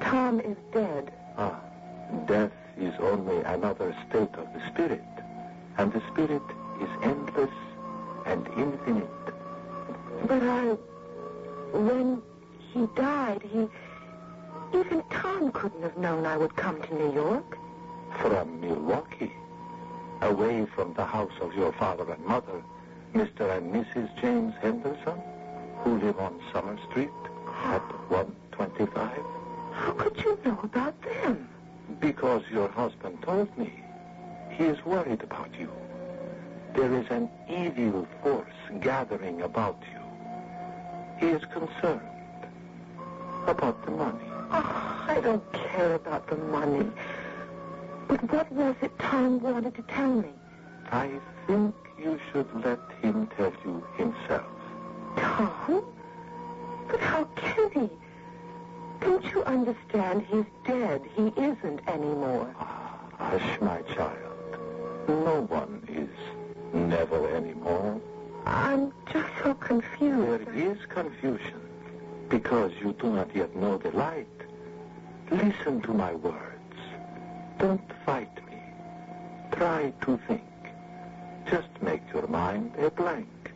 Tom 0.00 0.40
is 0.40 0.56
dead. 0.72 1.12
Ah, 1.38 1.60
death 2.26 2.50
is 2.76 2.92
only 2.98 3.38
another 3.42 3.94
state 4.08 4.34
of 4.34 4.52
the 4.52 4.60
spirit, 4.66 5.04
and 5.78 5.92
the 5.92 6.02
spirit 6.10 6.42
is 6.80 6.88
endless 7.04 7.54
and 8.26 8.48
infinite. 8.56 9.24
But 10.26 10.42
I... 10.42 10.76
When 11.72 12.20
he 12.72 12.88
died, 12.96 13.42
he... 13.42 13.68
Even 14.76 15.04
Tom 15.08 15.52
couldn't 15.52 15.84
have 15.84 15.96
known 15.96 16.26
I 16.26 16.36
would 16.36 16.56
come 16.56 16.82
to 16.82 16.94
New 16.96 17.14
York. 17.14 17.56
From 18.18 18.60
Milwaukee, 18.60 19.32
away 20.22 20.66
from 20.74 20.94
the 20.94 21.04
house 21.04 21.32
of 21.40 21.54
your 21.54 21.72
father 21.72 22.10
and 22.10 22.24
mother, 22.24 22.62
Mr. 23.14 23.56
and 23.56 23.74
Mrs. 23.74 24.08
James 24.20 24.54
Henderson, 24.60 25.20
who 25.80 25.98
live 25.98 26.18
on 26.18 26.40
Summer 26.52 26.78
Street 26.90 27.10
at 27.64 27.82
125. 28.08 29.18
How 29.72 29.92
could 29.92 30.16
you 30.22 30.38
know 30.44 30.58
about 30.62 30.94
them? 31.02 31.48
Because 32.00 32.42
your 32.52 32.68
husband 32.68 33.20
told 33.22 33.56
me. 33.58 33.72
He 34.50 34.64
is 34.64 34.84
worried 34.84 35.22
about 35.22 35.48
you. 35.58 35.70
There 36.74 36.94
is 36.94 37.06
an 37.10 37.28
evil 37.48 38.06
force 38.22 38.80
gathering 38.80 39.42
about 39.42 39.82
you. 39.92 40.00
He 41.18 41.34
is 41.34 41.42
concerned 41.46 42.00
about 43.46 43.84
the 43.84 43.90
money. 43.90 44.24
Oh, 44.52 45.04
I 45.08 45.20
don't 45.20 45.52
care 45.52 45.94
about 45.94 46.28
the 46.28 46.36
money. 46.36 46.90
But 48.08 48.30
what 48.30 48.52
was 48.52 48.74
it 48.82 48.98
Tom 48.98 49.40
wanted 49.40 49.74
to 49.76 49.82
tell 49.82 50.12
me? 50.12 50.28
I 50.90 51.10
think 51.46 51.74
you 51.98 52.20
should 52.30 52.46
let 52.62 52.80
him 53.00 53.26
tell 53.36 53.52
you 53.64 53.82
himself. 53.96 54.44
Tom? 55.16 55.84
But 56.88 57.00
how 57.00 57.24
can 57.36 57.70
he? 57.70 57.88
Don't 59.00 59.24
you 59.32 59.42
understand? 59.44 60.26
He's 60.30 60.44
dead. 60.66 61.02
He 61.16 61.28
isn't 61.40 61.80
anymore. 61.88 62.54
Ah, 62.58 62.98
hush, 63.18 63.60
my 63.60 63.80
child. 63.94 64.58
No 65.08 65.46
one 65.48 65.82
is 65.88 66.74
never 66.74 67.34
anymore. 67.34 68.00
I'm 68.44 68.92
just 69.10 69.28
so 69.42 69.54
confused. 69.54 70.46
There 70.46 70.54
is 70.54 70.78
confusion 70.88 71.60
because 72.28 72.72
you 72.80 72.92
do 73.00 73.10
not 73.10 73.34
yet 73.34 73.56
know 73.56 73.78
the 73.78 73.90
light. 73.92 74.26
Listen 75.30 75.80
to 75.82 75.94
my 75.94 76.12
words. 76.14 76.58
Don't 77.62 77.92
fight 78.04 78.34
me. 78.50 78.58
Try 79.52 79.92
to 80.00 80.18
think. 80.26 80.42
Just 81.48 81.68
make 81.80 82.02
your 82.12 82.26
mind 82.26 82.72
a 82.76 82.90
blank. 82.90 83.52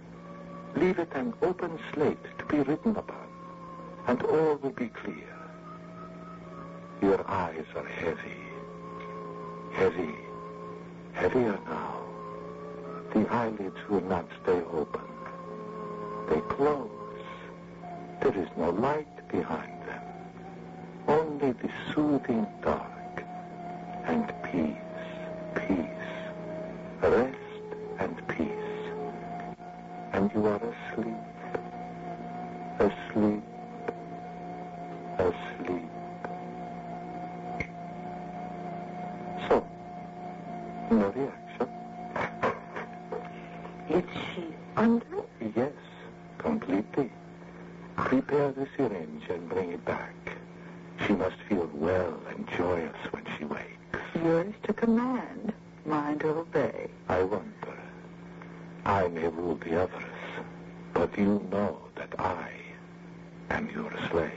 Leave 0.76 1.00
it 1.00 1.10
an 1.16 1.34
open 1.42 1.76
slate 1.92 2.24
to 2.38 2.44
be 2.44 2.58
written 2.58 2.94
upon, 2.94 3.26
and 4.06 4.22
all 4.22 4.54
will 4.62 4.70
be 4.70 4.90
clear. 4.90 5.34
Your 7.02 7.28
eyes 7.28 7.64
are 7.74 7.84
heavy. 7.84 8.42
Heavy. 9.72 10.14
Heavier 11.12 11.58
now. 11.66 11.96
The 13.12 13.28
eyelids 13.28 13.88
will 13.90 14.02
not 14.02 14.26
stay 14.44 14.62
open. 14.72 15.08
They 16.28 16.40
close. 16.54 16.90
There 18.22 18.38
is 18.38 18.48
no 18.56 18.70
light 18.70 19.28
behind 19.28 19.82
them. 19.82 20.02
Only 21.08 21.50
the 21.50 21.70
soothing 21.92 22.46
dark 22.62 22.95
peace, 24.52 24.76
peace, 25.54 25.88
rest 27.02 27.36
and 27.98 28.28
peace. 28.28 28.50
And 30.12 30.30
you 30.34 30.46
are 30.46 30.60
asleep, 30.72 31.16
asleep, 32.78 33.42
asleep. 35.18 35.90
So, 39.48 39.66
no 40.90 41.08
reaction? 41.10 41.68
Is 43.90 44.04
she 44.34 44.44
under? 44.76 45.22
Yes, 45.54 45.72
completely. 46.38 47.10
Prepare 47.96 48.52
the 48.52 48.66
syringe 48.76 49.24
and 49.28 49.48
bring 49.48 49.72
it 49.72 49.84
back. 49.84 50.14
She 51.06 51.12
must 51.12 51.36
feel 51.48 51.68
well 51.74 52.18
and 52.30 52.48
joyous 52.56 52.96
when 53.10 53.24
she 53.36 53.44
wakes. 53.44 53.66
Yours 54.24 54.54
to 54.64 54.72
command. 54.72 55.52
Mine 55.84 56.18
to 56.20 56.28
obey. 56.28 56.88
I 57.08 57.22
wonder. 57.22 57.78
I 58.84 59.06
may 59.08 59.28
rule 59.28 59.56
the 59.56 59.82
others, 59.82 60.04
but 60.94 61.16
you 61.16 61.46
know 61.50 61.78
that 61.94 62.12
I 62.18 62.48
am 63.50 63.68
your 63.70 63.92
slave. 64.10 64.32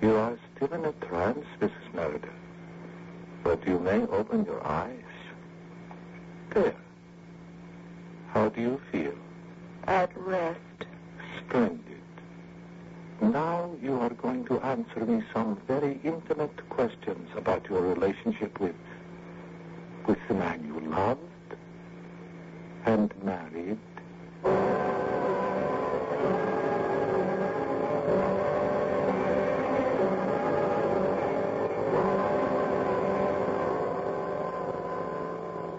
You 0.00 0.16
are 0.16 0.38
still 0.56 0.72
in 0.72 0.84
a 0.84 0.92
trance, 0.92 1.46
Mrs. 1.60 1.94
Meredith, 1.94 2.30
but 3.44 3.66
you 3.66 3.78
may 3.78 4.02
open 4.06 4.44
your 4.44 4.66
eyes. 4.66 4.98
There. 6.50 6.74
How 8.32 8.48
do 8.48 8.60
you 8.60 8.80
feel? 8.90 9.14
At 9.86 10.10
rest. 10.16 10.58
Splendid. 11.38 11.80
Now 13.20 13.70
you 13.82 13.98
are 14.00 14.10
going 14.10 14.44
to 14.46 14.58
answer 14.60 15.04
me 15.04 15.22
some 15.32 15.56
very 15.82 15.98
intimate 16.04 16.68
questions 16.68 17.28
about 17.36 17.68
your 17.68 17.80
relationship 17.80 18.60
with 18.60 18.76
with 20.06 20.18
the 20.28 20.34
man 20.34 20.62
you 20.64 20.78
loved 20.88 21.18
and 22.86 23.12
married. 23.24 23.78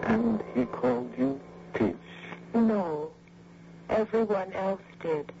And 0.02 0.42
he 0.54 0.66
called 0.66 1.14
you 1.16 1.40
Tish. 1.72 1.94
No. 2.54 3.10
Everyone 3.88 4.52
else 4.52 4.82
did. 5.00 5.32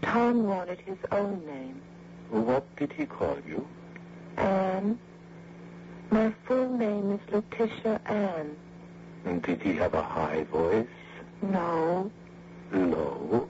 Tom 0.00 0.44
wanted 0.44 0.80
his 0.80 0.96
own 1.12 1.44
name. 1.44 1.82
What 2.30 2.64
did 2.76 2.90
he 2.92 3.04
call 3.04 3.36
you? 3.46 3.66
Anne. 4.78 4.98
My 6.10 6.32
full 6.46 6.68
name 6.76 7.10
is 7.12 7.34
Letitia 7.34 8.00
Ann. 8.06 8.56
And 9.24 9.42
did 9.42 9.60
he 9.60 9.74
have 9.74 9.94
a 9.94 10.02
high 10.02 10.44
voice? 10.44 10.86
No, 11.42 12.10
Low? 12.72 13.48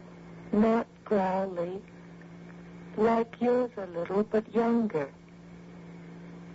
not 0.53 0.87
growly. 1.05 1.81
Like 2.97 3.35
yours 3.41 3.71
a 3.77 3.87
little, 3.99 4.25
but 4.25 4.53
younger. 4.55 5.09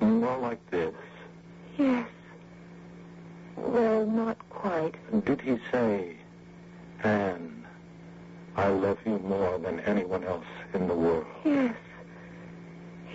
More 0.02 0.38
like 0.40 0.70
this? 0.72 0.94
Yes. 1.78 2.10
Well, 3.56 4.06
not 4.06 4.38
quite. 4.50 4.96
Did 5.26 5.40
he 5.42 5.58
say, 5.72 6.18
Anne, 7.04 7.66
I 8.58 8.68
love 8.70 8.98
you 9.06 9.20
more 9.20 9.58
than 9.60 9.80
anyone 9.82 10.24
else 10.24 10.46
in 10.74 10.88
the 10.88 10.96
world? 10.96 11.26
Yes. 11.46 11.76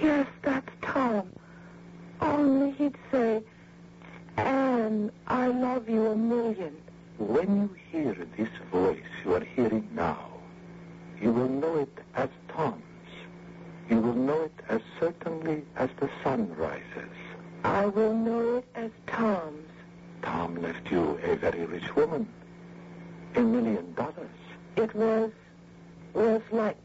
Yes, 0.01 0.27
that's 0.43 0.71
Tom. 0.83 1.29
Only 2.21 2.73
he'd 2.73 2.97
say, 3.11 3.43
Anne, 4.37 5.11
I 5.27 5.49
love 5.49 5.89
you 5.89 6.07
a 6.07 6.17
million. 6.17 6.75
When 7.39 7.57
you 7.57 7.71
hear 7.93 8.17
this 8.37 8.49
voice 8.73 9.11
you 9.25 9.35
are 9.37 9.45
hearing 9.45 9.89
now, 9.93 10.27
you 11.23 11.31
will 11.31 11.49
know 11.49 11.77
it 11.77 11.99
as 12.17 12.29
Tom's. 12.49 12.83
You 13.89 14.01
will 14.01 14.15
know 14.15 14.43
it 14.43 14.61
as 14.69 14.81
certainly 14.99 15.63
as 15.77 15.89
the 16.01 16.11
sun 16.25 16.53
rises. 16.57 17.15
I 17.63 17.87
will 17.87 18.13
know 18.13 18.57
it 18.57 18.65
as 18.75 18.91
Tom's. 19.07 19.71
Tom 20.21 20.57
left 20.61 20.91
you 20.91 21.17
a 21.23 21.37
very 21.37 21.65
rich 21.65 21.95
woman. 21.95 22.27
A 23.37 23.41
million 23.41 23.95
dollars. 23.95 24.41
It 24.75 24.93
was, 24.97 25.31
was 26.15 26.43
like 26.51 26.77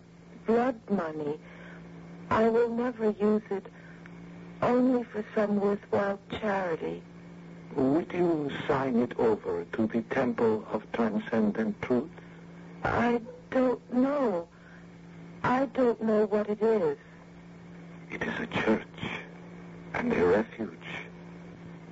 blood 0.45 0.79
money. 0.87 1.39
I 2.29 2.47
will 2.47 2.69
never 2.69 3.09
use 3.09 3.41
it, 3.49 3.65
only 4.61 5.03
for 5.05 5.25
some 5.33 5.59
worthwhile 5.59 6.19
charity. 6.29 7.01
Would 7.75 8.13
you 8.13 8.51
sign 8.67 8.97
it 8.97 9.17
over 9.17 9.65
to 9.73 9.87
the 9.87 10.01
Temple 10.03 10.63
of 10.71 10.83
Transcendent 10.91 11.81
Truth? 11.81 12.09
I 12.83 13.19
don't 13.49 13.93
know. 13.93 14.47
I 15.43 15.65
don't 15.65 16.01
know 16.01 16.25
what 16.25 16.49
it 16.49 16.61
is. 16.61 16.97
It 18.11 18.21
is 18.21 18.39
a 18.39 18.45
church 18.47 18.83
and 19.95 20.13
a 20.13 20.25
refuge. 20.25 20.69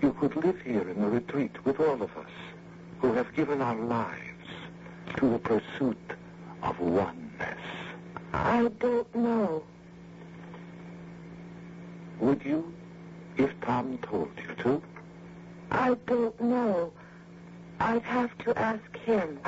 You 0.02 0.14
could 0.14 0.36
live 0.36 0.62
here 0.62 0.88
in 0.88 1.02
the 1.02 1.08
retreat 1.08 1.66
with 1.66 1.80
all 1.80 2.02
of 2.02 2.16
us 2.16 2.32
who 3.00 3.14
have 3.14 3.34
given 3.34 3.62
our 3.62 3.76
lives 3.76 4.48
to 5.18 5.30
the 5.32 5.40
pursuit 5.40 6.14
of 6.62 6.80
oneness. 6.80 7.60
I 8.34 8.70
don't 8.80 9.16
know. 9.16 9.64
Would 12.20 12.44
you 12.46 12.72
if 13.38 13.50
Tom 13.62 13.98
told 14.04 14.30
you 14.38 14.56
to? 14.64 14.82
I 15.72 15.96
don't 16.06 16.40
know. 16.42 16.92
I'd 17.80 18.02
have 18.04 18.38
to 18.40 18.58
ask 18.60 18.98
him. 19.06 19.40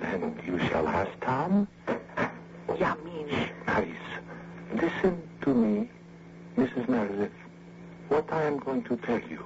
Then 0.00 0.38
you 0.46 0.58
shall 0.68 0.86
ask 0.86 1.10
Tom. 1.20 1.66
Yamin. 2.68 3.50
Alice, 3.66 3.88
listen 4.74 5.22
to 5.40 5.54
me, 5.54 5.90
Mrs. 6.58 6.88
Meredith. 6.88 7.32
What 8.08 8.30
I 8.30 8.42
am 8.44 8.58
going 8.58 8.82
to 8.84 8.96
tell 8.98 9.20
you, 9.20 9.44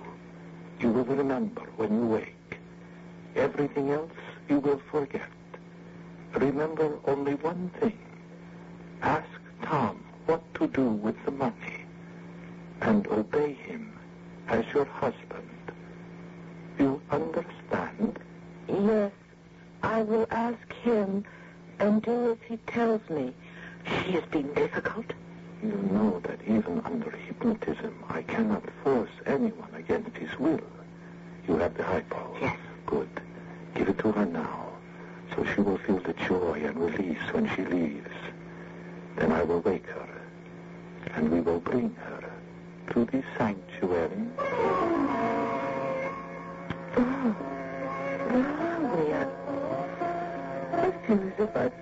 you 0.80 0.90
will 0.90 1.04
remember 1.04 1.62
when 1.76 1.94
you 1.94 2.06
wake. 2.06 2.58
Everything 3.36 3.90
else 3.90 4.10
you 4.48 4.58
will 4.58 4.82
forget. 4.90 5.30
Remember 6.34 6.98
only 7.06 7.34
one 7.36 7.70
thing. 7.80 7.98
Ask 9.02 9.28
Tom 9.62 10.04
what 10.26 10.42
to 10.54 10.66
do 10.66 10.88
with 10.88 11.16
the 11.24 11.30
money 11.30 11.84
and 12.80 13.06
obey 13.08 13.52
him 13.54 13.96
as 14.48 14.64
your 14.74 14.84
husband. 14.84 15.48
Understand? 17.10 18.18
Yes, 18.68 19.12
I 19.82 20.02
will 20.02 20.26
ask 20.30 20.72
him 20.82 21.24
and 21.78 22.02
do 22.02 22.32
as 22.32 22.38
he 22.48 22.56
tells 22.68 23.00
me. 23.10 23.32
She 23.84 24.12
has 24.12 24.24
been 24.26 24.52
difficult. 24.54 25.06
You 25.62 25.76
know 25.92 26.20
that 26.20 26.40
even 26.42 26.80
under 26.84 27.10
hypnotism, 27.10 27.94
I 28.08 28.22
cannot 28.22 28.62
force 28.84 29.10
anyone 29.26 29.74
against 29.74 30.16
his 30.16 30.38
will. 30.38 30.60
You 31.48 31.56
have 31.56 31.76
the 31.76 31.82
high 31.84 32.02
power. 32.02 32.36
Yes. 32.40 32.56
Good. 32.86 33.08
Give 33.74 33.88
it 33.88 33.98
to 33.98 34.12
her 34.12 34.26
now, 34.26 34.68
so 35.34 35.44
she 35.44 35.60
will 35.60 35.78
feel 35.78 35.98
the 35.98 36.12
joy 36.12 36.62
and 36.64 36.76
release 36.76 37.22
when 37.32 37.48
she 37.54 37.64
leaves. 37.64 38.10
Then 39.16 39.32
I 39.32 39.42
will 39.42 39.60
wake 39.60 39.86
her, 39.86 40.08
and 41.14 41.30
we 41.30 41.40
will 41.40 41.60
bring 41.60 41.94
her 41.94 42.32
to 42.92 43.04
the 43.04 43.22
sanctuary. 43.36 45.19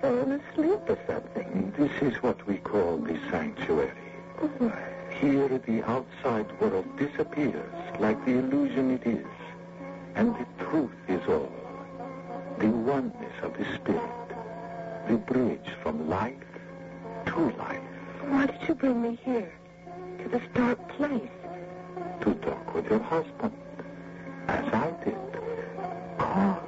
Feel 0.01 0.19
as 0.19 0.41
if 0.41 0.41
I'd 0.53 0.55
fallen 0.55 0.71
asleep 0.77 0.79
or 0.87 0.97
something. 1.07 1.73
This 1.77 2.13
is 2.13 2.23
what 2.23 2.47
we 2.47 2.57
call 2.57 2.97
the 2.97 3.19
sanctuary. 3.29 3.91
Oh, 4.41 4.73
Here 5.19 5.47
the 5.47 5.83
outside 5.83 6.47
world 6.61 6.85
disappears 6.97 7.99
like 7.99 8.23
the 8.25 8.39
illusion 8.39 8.91
it 8.91 9.07
is, 9.07 9.25
and 10.15 10.35
the 10.35 10.65
truth 10.65 10.91
is 11.07 11.27
all. 11.27 11.51
The 12.59 12.67
oneness 12.67 13.33
of 13.41 13.57
the 13.57 13.65
spirit, 13.75 14.11
the 15.07 15.17
bridge 15.17 15.69
from 15.81 16.09
life 16.09 16.35
to 17.27 17.51
life, 17.57 17.81
why 18.27 18.45
did 18.45 18.67
you 18.67 18.75
bring 18.75 19.01
me 19.01 19.19
here? 19.23 19.51
To 20.23 20.29
this 20.29 20.43
dark 20.53 20.87
place? 20.89 21.29
to 22.21 22.33
talk 22.35 22.73
with 22.75 22.89
your 22.89 22.99
husband, 22.99 23.53
as 24.47 24.65
I 24.73 24.91
did. 25.03 25.17
Call 26.17 26.58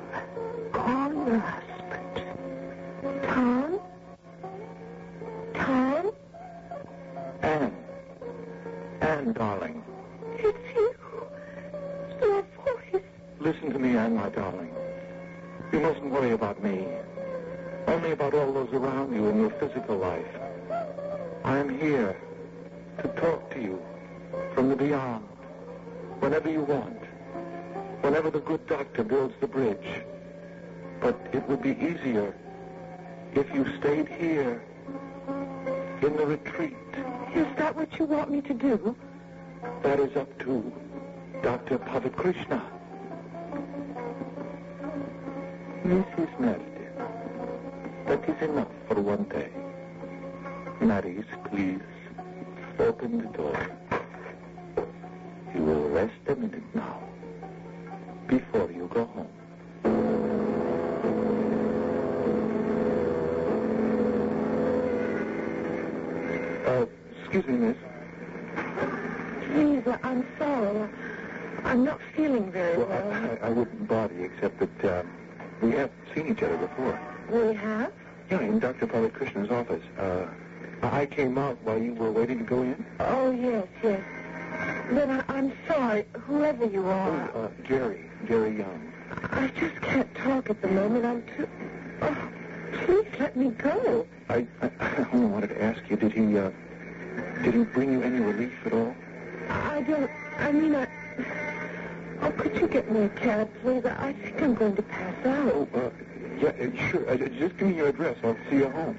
easier 31.81 32.33
if 33.33 33.53
you 33.53 33.65
stayed 33.79 34.07
here 34.07 34.61
in 36.01 36.15
the 36.15 36.25
retreat. 36.25 36.75
Is 37.33 37.47
that 37.57 37.75
what 37.75 37.97
you 37.97 38.05
want 38.05 38.29
me 38.29 38.41
to 38.41 38.53
do? 38.53 38.95
That 39.83 39.99
is 39.99 40.15
up 40.15 40.37
to 40.39 40.71
Dr. 41.41 41.77
Pavat 41.77 42.15
Krishna. 42.15 42.61
Mrs. 45.85 46.39
Meredith, 46.39 46.97
that 48.05 48.29
is 48.29 48.49
enough 48.49 48.67
for 48.87 49.01
one 49.01 49.23
day. 49.23 49.49
Maris, 50.79 51.25
please, 51.45 51.79
open 52.79 53.17
the 53.17 53.37
door. 53.37 53.67
You 55.53 55.61
will 55.61 55.89
rest 55.89 56.13
a 56.27 56.35
minute 56.35 56.63
now, 56.75 56.99
before 58.27 58.71
you 58.71 58.89
go 58.93 59.05
home. 59.05 59.27
Uh, 66.65 66.85
excuse 67.33 67.47
me, 67.47 67.67
miss. 67.67 67.77
Please, 69.47 69.97
I'm 70.03 70.25
sorry. 70.37 70.89
I'm 71.63 71.85
not 71.85 72.01
feeling 72.13 72.51
very 72.51 72.77
Well, 72.77 72.87
well. 72.87 73.37
I, 73.41 73.47
I 73.47 73.49
wouldn't 73.49 73.87
bother 73.87 74.13
you 74.13 74.25
except 74.25 74.59
that 74.59 74.83
uh, 74.85 75.03
we 75.61 75.71
have 75.71 75.91
seen 76.13 76.27
each 76.27 76.43
other 76.43 76.57
before. 76.57 76.99
We 77.31 77.53
have? 77.53 77.93
Yeah, 78.29 78.41
in 78.41 78.59
Dr. 78.59 78.85
Pavat 78.87 79.13
Krishna's 79.13 79.49
office. 79.49 79.83
Uh, 79.97 80.25
I 80.81 81.05
came 81.05 81.37
out 81.37 81.61
while 81.63 81.77
you 81.81 81.93
were 81.93 82.11
waiting 82.11 82.39
to 82.39 82.43
go 82.43 82.63
in. 82.63 82.85
Oh, 82.99 83.31
yes, 83.31 83.67
yes. 83.81 84.01
Then 84.91 85.09
I, 85.09 85.23
I'm 85.29 85.53
sorry, 85.69 86.05
whoever 86.13 86.65
you 86.65 86.83
Oh, 86.85 86.89
are. 86.89 87.31
uh, 87.45 87.49
Jerry, 87.63 88.09
Jerry 88.27 88.57
Young. 88.57 88.91
I 89.31 89.47
just 89.57 89.79
can't 89.81 90.13
talk 90.15 90.49
at 90.49 90.61
the 90.61 90.67
moment. 90.67 91.05
I'm 91.05 91.23
too... 91.37 91.47
Oh, 92.01 92.29
please 92.85 93.05
let 93.19 93.37
me 93.37 93.51
go. 93.51 94.05
I, 94.29 94.45
I, 94.61 94.71
I 94.81 95.05
only 95.13 95.27
wanted 95.27 95.47
to 95.51 95.63
ask 95.63 95.81
you, 95.89 95.95
did 95.95 96.11
he, 96.11 96.37
uh, 96.37 96.51
did 97.43 97.53
he 97.55 97.63
bring 97.63 97.91
you 97.91 98.03
any 98.03 98.19
relief 98.19 98.53
at 98.65 98.73
all? 98.73 98.95
I 99.49 99.81
don't... 99.81 100.11
I 100.37 100.51
mean, 100.51 100.75
I... 100.75 100.87
Oh, 102.21 102.31
could 102.31 102.55
you 102.55 102.67
get 102.67 102.91
me 102.91 103.01
a 103.03 103.09
cab, 103.09 103.49
please? 103.61 103.83
I 103.85 104.09
I 104.09 104.13
think 104.13 104.41
I'm 104.41 104.53
going 104.53 104.75
to 104.75 104.81
pass 104.83 105.25
out. 105.25 105.51
Oh, 105.53 105.67
uh, 105.73 105.89
yeah, 106.39 106.49
uh, 106.49 106.89
sure. 106.91 107.09
Uh, 107.09 107.17
just 107.17 107.57
give 107.57 107.67
me 107.67 107.75
your 107.77 107.87
address. 107.87 108.17
I'll 108.23 108.37
see 108.49 108.57
you 108.57 108.69
home. 108.69 108.97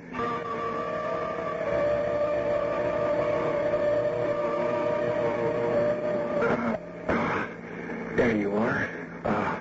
There 8.17 8.37
you 8.37 8.55
are. 8.57 8.89
Uh, 9.25 9.61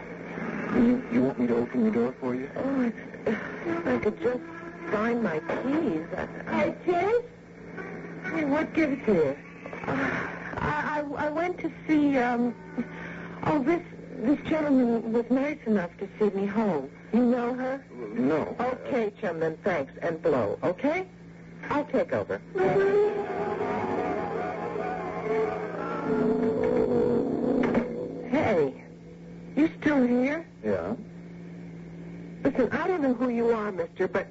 you, 0.75 1.03
you 1.11 1.21
want 1.21 1.39
me 1.39 1.47
to 1.47 1.55
open 1.55 1.85
the 1.85 1.91
door 1.91 2.13
for 2.19 2.35
you? 2.35 2.49
Oh, 2.55 2.81
it's, 2.81 2.97
if 3.27 3.87
I 3.87 3.97
could 3.97 4.21
just 4.21 4.41
find 4.91 5.23
my 5.23 5.39
keys. 5.39 6.03
I, 6.47 6.51
Hey, 6.63 6.75
Tish? 6.85 6.95
Hey, 6.95 7.19
what 8.39 8.73
gives 8.73 9.03
here? 9.05 9.37
Uh, 9.87 9.91
I, 10.57 11.03
I, 11.17 11.25
I 11.25 11.29
went 11.29 11.57
to 11.59 11.71
see, 11.87 12.17
um, 12.17 12.55
oh, 13.43 13.63
this, 13.63 13.81
this 14.17 14.39
gentleman 14.47 15.11
was 15.11 15.25
nice 15.29 15.57
enough 15.65 15.91
to 15.97 16.07
see 16.19 16.29
me 16.35 16.45
home. 16.45 16.89
You 17.13 17.25
know 17.25 17.53
her? 17.53 17.83
No. 18.13 18.55
Okay, 18.59 19.11
chum, 19.19 19.39
then 19.39 19.57
thanks. 19.63 19.93
And 20.01 20.21
blow, 20.21 20.57
okay? 20.63 21.07
I'll 21.69 21.85
take 21.85 22.13
over. 22.13 22.41
Hey, 28.29 28.83
you 29.55 29.69
still 29.81 30.05
here? 30.05 30.45
Yeah? 30.63 30.95
Listen, 32.43 32.69
I 32.71 32.87
don't 32.87 33.01
know 33.01 33.13
who 33.13 33.29
you 33.29 33.49
are, 33.51 33.71
mister, 33.71 34.07
but 34.07 34.27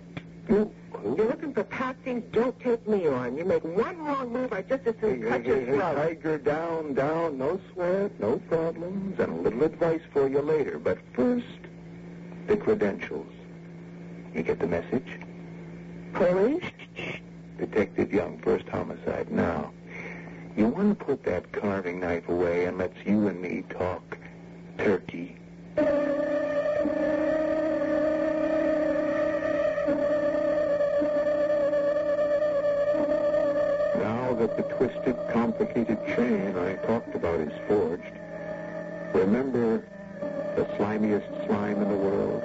you, 0.50 0.74
you're 1.04 1.28
looking 1.28 1.54
for 1.54 1.64
Patsy. 1.64 2.22
Don't 2.32 2.58
take 2.60 2.86
me 2.86 3.06
on. 3.06 3.36
You 3.36 3.44
make 3.44 3.64
one 3.64 3.98
wrong 3.98 4.32
move, 4.32 4.52
I 4.52 4.62
just 4.62 4.86
as 4.86 4.94
soon 5.00 5.22
cut 5.22 5.44
your 5.44 5.64
throat. 5.64 5.94
Tiger, 5.96 6.38
down, 6.38 6.94
down, 6.94 7.38
no 7.38 7.60
sweat, 7.72 8.18
no 8.20 8.38
problems, 8.48 9.18
and 9.18 9.32
a 9.32 9.42
little 9.42 9.62
advice 9.62 10.02
for 10.12 10.28
you 10.28 10.40
later. 10.40 10.78
But 10.78 10.98
first, 11.14 11.46
the 12.46 12.56
credentials. 12.56 13.32
You 14.34 14.42
get 14.42 14.58
the 14.58 14.66
message? 14.66 15.20
Police? 16.12 16.64
Detective 17.58 18.12
Young, 18.12 18.38
first 18.38 18.68
homicide. 18.68 19.30
Now, 19.30 19.72
you 20.56 20.66
want 20.66 20.98
to 20.98 21.04
put 21.04 21.22
that 21.24 21.52
carving 21.52 22.00
knife 22.00 22.28
away 22.28 22.64
and 22.64 22.78
let's 22.78 22.96
you 23.04 23.28
and 23.28 23.40
me 23.40 23.64
talk 23.70 24.18
turkey. 24.78 25.36
That 34.40 34.56
the 34.56 34.62
twisted, 34.74 35.14
complicated 35.34 35.98
chain 36.16 36.56
I 36.56 36.72
talked 36.86 37.14
about 37.14 37.40
is 37.40 37.52
forged, 37.68 38.16
remember 39.12 39.84
the 40.56 40.64
slimiest 40.78 41.28
slime 41.44 41.82
in 41.82 41.88
the 41.90 41.94
world? 41.94 42.40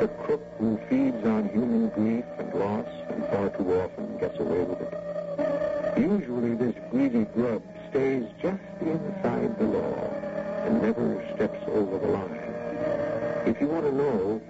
The 0.00 0.06
crook 0.22 0.46
who 0.58 0.78
feeds 0.88 1.26
on 1.26 1.48
human 1.48 1.88
grief 1.88 2.24
and 2.38 2.54
loss 2.54 2.86
and 3.08 3.26
far 3.26 3.48
too 3.48 3.80
often 3.80 4.16
gets 4.18 4.38
away 4.38 4.62
with 4.62 4.80
it. 4.80 5.98
Usually 5.98 6.54
this 6.54 6.76
greedy 6.92 7.24
grub 7.34 7.64
stays 7.90 8.24
just 8.40 8.62
inside 8.80 9.58
the 9.58 9.64
law 9.64 10.08
and 10.66 10.82
never 10.82 11.20
steps 11.34 11.58
over 11.66 11.98
the 11.98 12.06
line. 12.06 13.50
If 13.50 13.60
you 13.60 13.66
want 13.66 13.86
to 13.86 13.92
know 13.92 14.40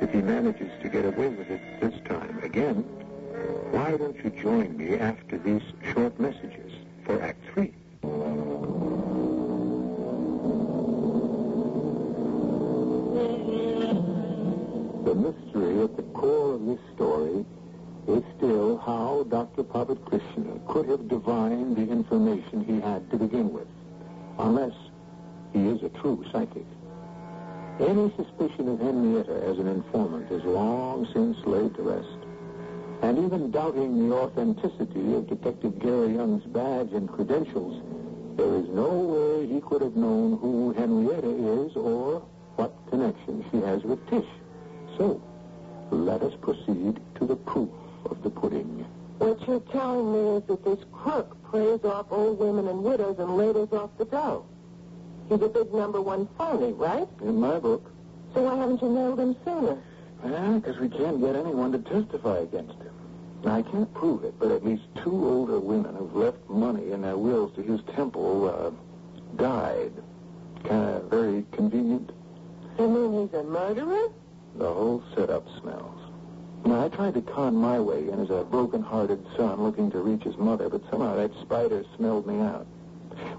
if 0.00 0.10
he 0.10 0.22
manages 0.22 0.70
to 0.80 0.88
get 0.88 1.04
away 1.04 1.28
with 1.28 1.50
it 1.50 1.60
this 1.82 2.00
time 2.06 2.40
again, 2.42 3.07
why 3.70 3.96
don't 3.96 4.16
you 4.24 4.30
join 4.30 4.76
me 4.76 4.96
after 4.96 5.38
these 5.38 5.62
short 5.92 6.18
messages 6.18 6.72
for 7.04 7.22
Act 7.22 7.42
Three? 7.52 7.72
The 15.04 15.14
mystery 15.14 15.82
at 15.82 15.96
the 15.96 16.02
core 16.14 16.54
of 16.54 16.66
this 16.66 16.80
story 16.94 17.44
is 18.08 18.22
still 18.36 18.78
how 18.78 19.26
Dr. 19.28 19.64
Pavat 19.64 20.04
Krishna 20.04 20.60
could 20.68 20.88
have 20.88 21.08
divined 21.08 21.76
the 21.76 21.90
information 21.90 22.64
he 22.64 22.80
had 22.80 23.10
to 23.10 23.16
begin 23.16 23.52
with, 23.52 23.68
unless 24.38 24.74
he 25.52 25.66
is 25.66 25.82
a 25.82 25.88
true 26.00 26.24
psychic. 26.32 26.66
Any 27.80 28.12
suspicion 28.16 28.68
of 28.68 28.80
Henrietta 28.80 29.44
as 29.46 29.58
an 29.58 29.68
informant 29.68 30.30
is 30.32 30.42
long 30.44 31.06
since 31.12 31.36
laid 31.46 31.74
to 31.76 31.82
rest. 31.82 32.27
And 33.02 33.18
even 33.24 33.50
doubting 33.50 34.08
the 34.08 34.14
authenticity 34.14 35.14
of 35.14 35.28
Detective 35.28 35.78
Gary 35.78 36.14
Young's 36.14 36.44
badge 36.44 36.92
and 36.92 37.08
credentials, 37.08 37.82
there 38.36 38.56
is 38.56 38.68
no 38.68 38.88
way 38.88 39.46
he 39.46 39.60
could 39.60 39.82
have 39.82 39.96
known 39.96 40.38
who 40.38 40.72
Henrietta 40.72 41.30
is 41.66 41.76
or 41.76 42.20
what 42.56 42.72
connection 42.90 43.44
she 43.50 43.58
has 43.58 43.82
with 43.84 44.04
Tish. 44.08 44.26
So, 44.96 45.22
let 45.90 46.22
us 46.22 46.34
proceed 46.40 47.00
to 47.16 47.26
the 47.26 47.36
proof 47.36 47.70
of 48.04 48.22
the 48.22 48.30
pudding. 48.30 48.84
What 49.18 49.46
you're 49.46 49.60
telling 49.60 50.12
me 50.12 50.36
is 50.36 50.42
that 50.48 50.64
this 50.64 50.78
crook 50.92 51.36
preys 51.50 51.84
off 51.84 52.06
old 52.10 52.38
women 52.38 52.68
and 52.68 52.82
widows 52.84 53.18
and 53.18 53.36
ladles 53.36 53.72
off 53.72 53.90
the 53.98 54.04
dough. 54.04 54.44
He's 55.28 55.42
a 55.42 55.48
big 55.48 55.72
number 55.72 56.00
one 56.00 56.28
phony, 56.38 56.72
right? 56.72 57.08
In 57.22 57.40
my 57.40 57.58
book, 57.58 57.90
So 58.34 58.42
why 58.42 58.56
haven't 58.56 58.82
you 58.82 58.88
nailed 58.88 59.18
him 59.20 59.36
sooner? 59.44 59.78
Well, 60.22 60.60
because 60.60 60.78
we 60.78 60.88
can't 60.88 61.20
get 61.20 61.36
anyone 61.36 61.72
to 61.72 61.78
testify 61.78 62.38
against 62.38 62.74
him. 62.74 62.87
Now, 63.44 63.54
I 63.54 63.62
can't 63.62 63.92
prove 63.94 64.24
it, 64.24 64.34
but 64.38 64.50
at 64.50 64.64
least 64.64 64.82
two 64.96 65.28
older 65.28 65.60
women 65.60 65.94
who've 65.94 66.14
left 66.14 66.38
money 66.48 66.90
in 66.90 67.02
their 67.02 67.16
wills 67.16 67.54
to 67.54 67.62
his 67.62 67.80
temple 67.94 68.48
uh, 68.48 68.70
died. 69.40 69.92
Kind 70.64 70.96
of 70.96 71.04
very 71.04 71.44
convenient. 71.52 72.10
You 72.78 72.88
mean 72.88 73.28
he's 73.28 73.38
a 73.38 73.44
murderer? 73.44 74.08
The 74.56 74.72
whole 74.72 75.02
setup 75.14 75.46
smells. 75.60 76.00
Now, 76.64 76.84
I 76.84 76.88
tried 76.88 77.14
to 77.14 77.22
con 77.22 77.54
my 77.54 77.78
way 77.78 78.08
in 78.08 78.20
as 78.20 78.30
a 78.30 78.44
broken-hearted 78.44 79.24
son 79.36 79.62
looking 79.62 79.90
to 79.92 80.00
reach 80.00 80.24
his 80.24 80.36
mother, 80.36 80.68
but 80.68 80.82
somehow 80.90 81.14
that 81.16 81.30
spider 81.40 81.84
smelled 81.96 82.26
me 82.26 82.40
out. 82.40 82.66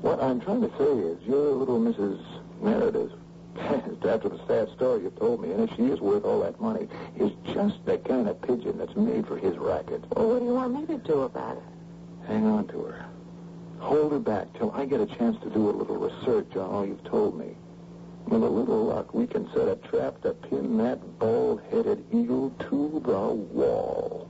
What 0.01 0.23
I'm 0.23 0.39
trying 0.39 0.61
to 0.61 0.71
say 0.77 0.91
is 0.91 1.21
your 1.27 1.51
little 1.51 1.79
Mrs. 1.79 2.23
Meredith, 2.61 3.11
after 3.59 4.29
the 4.29 4.39
sad 4.47 4.69
story 4.75 5.03
you've 5.03 5.17
told 5.17 5.41
me, 5.41 5.51
and 5.51 5.69
if 5.69 5.75
she 5.75 5.83
is 5.83 5.99
worth 5.99 6.25
all 6.25 6.41
that 6.41 6.59
money, 6.59 6.87
is 7.17 7.31
just 7.53 7.85
the 7.85 7.97
kind 7.99 8.27
of 8.27 8.41
pigeon 8.41 8.77
that's 8.77 8.95
made 8.95 9.27
for 9.27 9.37
his 9.37 9.57
racket. 9.57 10.03
Well, 10.15 10.29
what 10.29 10.39
do 10.39 10.45
you 10.45 10.53
want 10.53 10.73
me 10.73 10.85
to 10.87 10.97
do 10.97 11.21
about 11.21 11.57
it? 11.57 11.63
Hang 12.27 12.45
on 12.45 12.67
to 12.67 12.83
her. 12.83 13.05
Hold 13.79 14.11
her 14.11 14.19
back 14.19 14.51
till 14.57 14.71
I 14.71 14.85
get 14.85 14.99
a 14.99 15.05
chance 15.05 15.37
to 15.43 15.49
do 15.49 15.69
a 15.69 15.71
little 15.71 15.97
research 15.97 16.55
on 16.55 16.69
all 16.69 16.85
you've 16.85 17.03
told 17.03 17.37
me. 17.37 17.55
With 18.27 18.43
a 18.43 18.49
little 18.49 18.85
luck, 18.85 19.13
we 19.13 19.25
can 19.25 19.49
set 19.53 19.67
a 19.67 19.75
trap 19.75 20.21
to 20.21 20.33
pin 20.33 20.77
that 20.77 21.19
bald-headed 21.19 22.03
eagle 22.11 22.51
to 22.69 23.01
the 23.05 23.19
wall. 23.27 24.27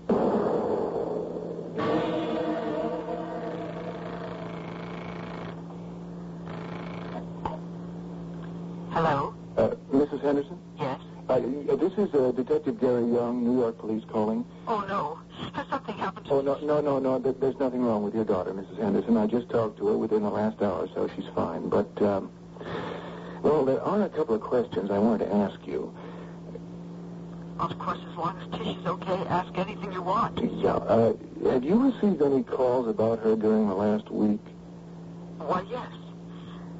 Hello? 8.99 9.33
Uh, 9.55 9.69
Mrs. 9.93 10.21
Henderson? 10.21 10.59
Yes? 10.77 10.99
Uh, 11.29 11.39
this 11.39 11.93
is 11.93 12.13
uh, 12.13 12.33
Detective 12.35 12.81
Gary 12.81 13.05
Young, 13.05 13.45
New 13.45 13.57
York 13.57 13.77
Police 13.77 14.03
calling. 14.11 14.43
Oh, 14.67 14.81
no. 14.89 15.17
Has 15.53 15.65
something 15.69 15.95
happened 15.97 16.25
to 16.25 16.33
Oh, 16.33 16.41
no, 16.41 16.59
no, 16.59 16.81
no, 16.81 16.99
no. 16.99 17.17
There- 17.17 17.31
There's 17.31 17.57
nothing 17.59 17.81
wrong 17.81 18.03
with 18.03 18.13
your 18.13 18.25
daughter, 18.25 18.51
Mrs. 18.51 18.77
Henderson. 18.77 19.15
I 19.15 19.25
just 19.25 19.47
talked 19.49 19.77
to 19.77 19.87
her 19.87 19.97
within 19.97 20.21
the 20.23 20.29
last 20.29 20.61
hour 20.61 20.85
so. 20.93 21.07
She's 21.15 21.27
fine. 21.33 21.69
But, 21.69 21.89
um, 22.01 22.29
well, 23.41 23.63
there 23.63 23.81
are 23.81 24.01
a 24.03 24.09
couple 24.09 24.35
of 24.35 24.41
questions 24.41 24.91
I 24.91 24.97
wanted 24.99 25.27
to 25.27 25.33
ask 25.33 25.65
you. 25.65 25.93
Of 27.57 27.79
course, 27.79 27.99
as 28.05 28.17
long 28.17 28.37
as 28.37 28.59
Tish 28.59 28.75
is 28.75 28.85
okay, 28.85 29.15
ask 29.29 29.57
anything 29.57 29.93
you 29.93 30.01
want. 30.01 30.37
Yeah, 30.61 30.73
uh, 30.75 31.13
have 31.49 31.63
you 31.63 31.89
received 31.89 32.21
any 32.21 32.43
calls 32.43 32.89
about 32.89 33.19
her 33.19 33.37
during 33.37 33.69
the 33.69 33.75
last 33.75 34.11
week? 34.11 34.41
Why, 35.37 35.61
yes. 35.69 35.87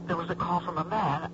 There 0.08 0.18
was 0.18 0.30
a 0.30 0.36
call 0.36 0.60
from 0.60 0.80
a 0.80 0.84
man. 0.84 1.32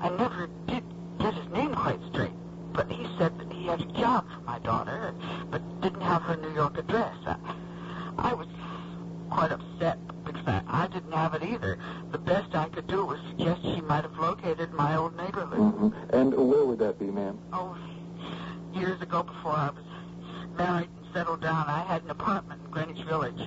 I 0.00 0.10
never 0.10 0.48
did 0.66 0.84
get 1.18 1.34
his 1.34 1.48
name 1.48 1.74
quite 1.74 2.00
straight, 2.12 2.32
but 2.72 2.90
he 2.90 3.06
said 3.18 3.38
that 3.38 3.52
he 3.52 3.66
had 3.66 3.80
a 3.80 3.92
job 3.98 4.26
for 4.32 4.40
my 4.42 4.58
daughter, 4.60 5.14
but 5.50 5.80
didn't 5.80 6.00
have 6.00 6.22
her 6.22 6.36
New 6.36 6.54
York 6.54 6.78
address. 6.78 7.16
I, 7.26 7.36
I 8.18 8.34
was 8.34 8.46
quite 9.30 9.52
upset 9.52 9.98
because 10.24 10.46
I, 10.46 10.62
I 10.66 10.86
didn't 10.88 11.12
have 11.12 11.34
it 11.34 11.42
either. 11.42 11.78
The 12.12 12.18
best 12.18 12.54
I 12.54 12.68
could 12.68 12.86
do 12.86 13.04
was 13.04 13.18
suggest 13.28 13.62
she 13.62 13.80
might 13.80 14.02
have 14.02 14.16
located 14.18 14.72
my 14.72 14.96
old 14.96 15.16
neighborhood. 15.16 15.58
Mm-hmm. 15.58 16.14
And 16.14 16.34
where 16.34 16.64
would 16.64 16.78
that 16.78 16.98
be, 16.98 17.06
ma'am? 17.06 17.38
Oh, 17.52 17.76
years 18.74 19.00
ago 19.00 19.22
before 19.22 19.52
I 19.52 19.70
was 19.70 19.84
married 20.56 20.88
and 20.96 21.06
settled 21.12 21.40
down, 21.40 21.66
I 21.66 21.84
had 21.84 22.02
an 22.04 22.10
apartment 22.10 22.60
in 22.64 22.70
Greenwich 22.70 23.04
Village. 23.06 23.40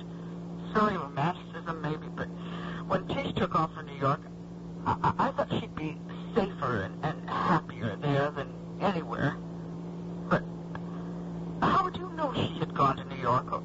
Silly 0.74 0.96
romanticism, 0.96 1.82
maybe, 1.82 2.06
but 2.16 2.28
when 2.86 3.06
Tish 3.08 3.34
took 3.34 3.54
off 3.54 3.74
for 3.74 3.82
New 3.82 3.98
York, 3.98 4.20
I, 4.86 5.12
I 5.18 5.30
thought 5.32 5.48
she'd 5.60 5.74
be 5.74 5.98
safer 6.34 6.82
and, 6.82 7.04
and 7.04 7.28
happier 7.28 7.96
there 7.96 8.30
than 8.30 8.48
anywhere. 8.80 9.36
But 10.28 10.42
how 11.60 11.84
would 11.84 11.96
you 11.96 12.10
know 12.16 12.32
she 12.34 12.58
had 12.58 12.74
gone 12.74 12.96
to 12.96 13.04
New 13.04 13.20
York 13.20 13.52
or, 13.52 13.62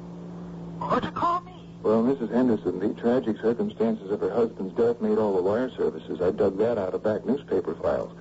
or 0.80 1.00
to 1.00 1.10
call 1.10 1.40
me? 1.42 1.52
Well, 1.82 2.02
Mrs. 2.02 2.32
Henderson, 2.32 2.78
the 2.80 3.00
tragic 3.00 3.36
circumstances 3.40 4.10
of 4.10 4.20
her 4.20 4.30
husband's 4.30 4.74
death 4.74 5.00
made 5.00 5.18
all 5.18 5.34
the 5.36 5.42
wire 5.42 5.70
services. 5.70 6.20
I 6.20 6.30
dug 6.30 6.58
that 6.58 6.76
out 6.76 6.94
of 6.94 7.02
back 7.02 7.24
newspaper 7.24 7.74
files. 7.76 8.12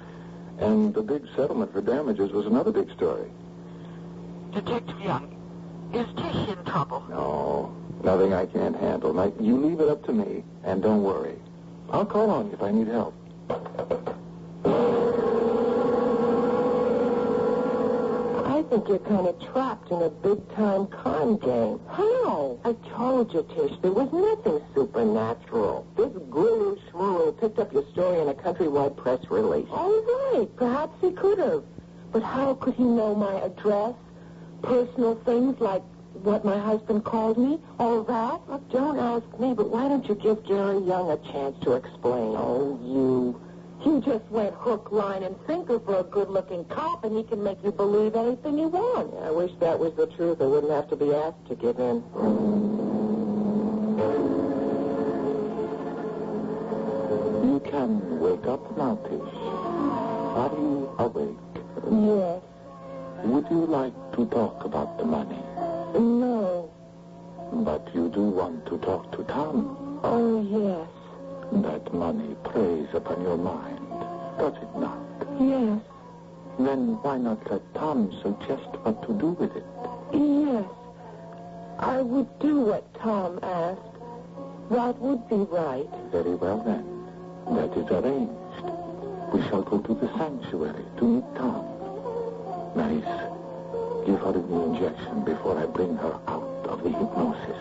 And 0.59 0.93
the 0.93 1.01
big 1.01 1.23
settlement 1.35 1.73
for 1.73 1.81
damages 1.81 2.31
was 2.31 2.45
another 2.45 2.71
big 2.71 2.91
story. 2.93 3.29
Detective 4.51 4.99
Young, 5.01 5.35
is 5.93 6.07
Tish 6.15 6.49
in 6.49 6.63
trouble? 6.65 7.03
No, 7.09 7.75
nothing 8.03 8.33
I 8.33 8.45
can't 8.45 8.75
handle. 8.75 9.13
Now, 9.13 9.31
you 9.39 9.57
leave 9.57 9.79
it 9.79 9.89
up 9.89 10.03
to 10.05 10.13
me, 10.13 10.43
and 10.63 10.81
don't 10.81 11.03
worry. 11.03 11.35
I'll 11.89 12.05
call 12.05 12.29
on 12.29 12.47
you 12.47 12.53
if 12.53 12.63
I 12.63 12.71
need 12.71 12.87
help. 12.87 13.13
I 18.45 18.63
think 18.69 18.87
you're 18.89 18.99
kind 18.99 19.27
of 19.27 19.39
trapped 19.51 19.91
in 19.91 20.01
a 20.01 20.09
big-time 20.09 20.87
con 20.87 21.37
game. 21.37 21.79
How? 21.89 22.59
I 22.65 22.73
told 22.95 23.33
you, 23.33 23.43
Tish, 23.55 23.77
there 23.81 23.91
was 23.91 24.11
nothing 24.11 24.61
supernatural. 24.75 25.85
This 25.95 26.11
guru 26.29 26.75
shmuru 26.91 27.39
picked 27.39 27.59
up 27.59 27.71
your 27.71 27.85
story 27.91 28.19
in 28.21 28.27
a 28.27 28.33
countrywide 28.33 28.97
press 28.97 29.19
release. 29.29 29.67
All 29.71 30.01
right, 30.33 30.47
perhaps 30.57 30.99
he 31.01 31.11
could 31.11 31.39
have. 31.39 31.63
But 32.11 32.23
how 32.23 32.55
could 32.55 32.73
he 32.75 32.83
know 32.83 33.15
my 33.15 33.39
address, 33.41 33.93
personal 34.63 35.15
things 35.23 35.59
like 35.59 35.83
what 36.23 36.43
my 36.43 36.57
husband 36.57 37.03
called 37.05 37.37
me, 37.37 37.59
all 37.79 38.03
that? 38.03 38.41
Look, 38.49 38.69
don't 38.71 38.97
ask 38.97 39.39
me, 39.39 39.53
but 39.53 39.69
why 39.69 39.87
don't 39.87 40.05
you 40.07 40.15
give 40.15 40.43
Gary 40.45 40.79
Young 40.79 41.11
a 41.11 41.17
chance 41.31 41.55
to 41.63 41.73
explain? 41.73 42.33
Oh, 42.35 42.79
you. 42.83 43.39
You 43.85 44.01
just 44.01 44.25
went 44.29 44.53
hook, 44.55 44.91
line, 44.91 45.23
and 45.23 45.35
sinker 45.45 45.79
for 45.79 45.99
a 45.99 46.03
good-looking 46.03 46.65
cop, 46.65 47.03
and 47.03 47.15
he 47.15 47.23
can 47.23 47.41
make 47.43 47.63
you 47.63 47.71
believe 47.71 48.15
anything 48.15 48.57
you 48.57 48.67
want. 48.67 49.13
I 49.23 49.31
wish 49.31 49.51
that 49.59 49.79
was 49.79 49.93
the 49.93 50.07
truth. 50.07 50.41
I 50.41 50.45
wouldn't 50.45 50.71
have 50.71 50.89
to 50.89 50.95
be 50.95 51.13
asked 51.13 51.45
to 51.47 51.55
give 51.55 51.79
in. 51.79 52.03
You 57.43 57.59
can 57.71 58.19
wake 58.19 58.45
up 58.45 58.77
now, 58.77 58.95
Tish. 59.03 59.33
Are 60.37 60.51
you 60.53 60.89
awake? 60.99 61.37
Yes. 61.89 62.41
Would 63.23 63.47
you 63.49 63.65
like 63.65 63.93
to 64.13 64.25
talk 64.27 64.65
about 64.65 64.97
the 64.97 65.05
money? 65.05 65.41
No. 65.93 66.69
But 67.53 67.87
you 67.93 68.09
do 68.09 68.21
want 68.21 68.65
to 68.67 68.77
talk 68.79 69.11
to 69.13 69.23
Tom. 69.23 69.99
Oh, 70.03 70.41
yes. 70.41 70.96
That 71.51 71.93
money 71.93 72.35
preys 72.43 72.87
upon 72.93 73.21
your 73.21 73.37
mind, 73.37 73.79
does 74.37 74.53
it 74.61 74.75
not? 74.77 74.99
Yes. 75.39 75.79
Then 76.59 76.97
why 77.01 77.17
not 77.17 77.49
let 77.49 77.61
Tom 77.73 78.11
suggest 78.21 78.67
what 78.83 79.01
to 79.07 79.13
do 79.13 79.31
with 79.31 79.55
it? 79.55 79.65
Yes. 80.13 80.65
I 81.79 82.01
would 82.01 82.27
do 82.39 82.61
what 82.61 82.93
Tom 82.95 83.39
asked. 83.43 83.81
That 84.71 84.97
would 84.99 85.27
be 85.29 85.35
right. 85.35 85.87
Very 86.11 86.35
well 86.35 86.59
then. 86.65 86.83
That 87.55 87.71
is 87.77 87.87
arranged. 87.89 88.33
We 89.33 89.41
shall 89.49 89.61
go 89.61 89.79
to 89.79 89.93
the 89.93 90.07
sanctuary 90.17 90.83
to 90.97 91.03
meet 91.05 91.35
Tom. 91.35 91.65
Maurice, 92.75 93.05
give 94.05 94.19
her 94.19 94.31
the 94.33 94.63
injection 94.65 95.23
before 95.23 95.57
I 95.57 95.65
bring 95.65 95.95
her 95.97 96.19
out 96.27 96.65
of 96.67 96.83
the 96.83 96.89
hypnosis. 96.89 97.57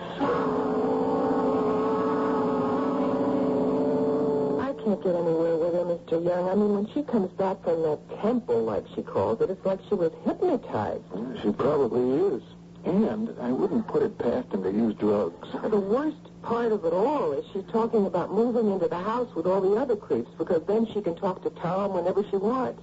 I 4.61 4.73
can't 4.87 5.03
get 5.03 5.17
anywhere 5.17 5.57
with 5.57 5.75
her, 5.75 5.83
Mr. 5.83 6.25
Young. 6.25 6.49
I 6.49 6.55
mean, 6.55 6.73
when 6.73 6.87
she 6.95 7.03
comes 7.03 7.33
back 7.33 7.61
from 7.65 7.83
the 7.83 7.99
temple, 8.23 8.63
like 8.63 8.85
she 8.95 9.03
calls 9.03 9.41
it, 9.41 9.51
it's 9.51 9.67
like 9.67 9.81
she 9.89 9.97
was 9.97 10.13
hypnotized. 10.25 11.03
She 11.43 11.51
probably 11.51 12.37
is. 12.37 12.43
And 12.85 13.35
I 13.41 13.51
wouldn't 13.51 13.89
put 13.89 14.05
it 14.05 14.17
past 14.17 14.55
him 14.55 14.63
to 14.63 14.71
use 14.71 14.95
drugs. 14.95 15.49
The 15.61 15.81
worst 15.81 16.23
part 16.43 16.71
of 16.71 16.85
it 16.85 16.93
all 16.93 17.33
is 17.33 17.45
she's 17.53 17.65
talking 17.73 18.07
about 18.07 18.33
moving 18.33 18.71
into 18.71 18.87
the 18.87 18.99
house 18.99 19.35
with 19.35 19.45
all 19.45 19.61
the 19.61 19.75
other 19.75 19.97
creeps 19.97 20.31
because 20.39 20.63
then 20.69 20.87
she 20.95 21.03
can 21.03 21.17
talk 21.17 21.43
to 21.43 21.51
Tom 21.51 21.95
whenever 21.95 22.23
she 22.31 22.37
wants. 22.37 22.81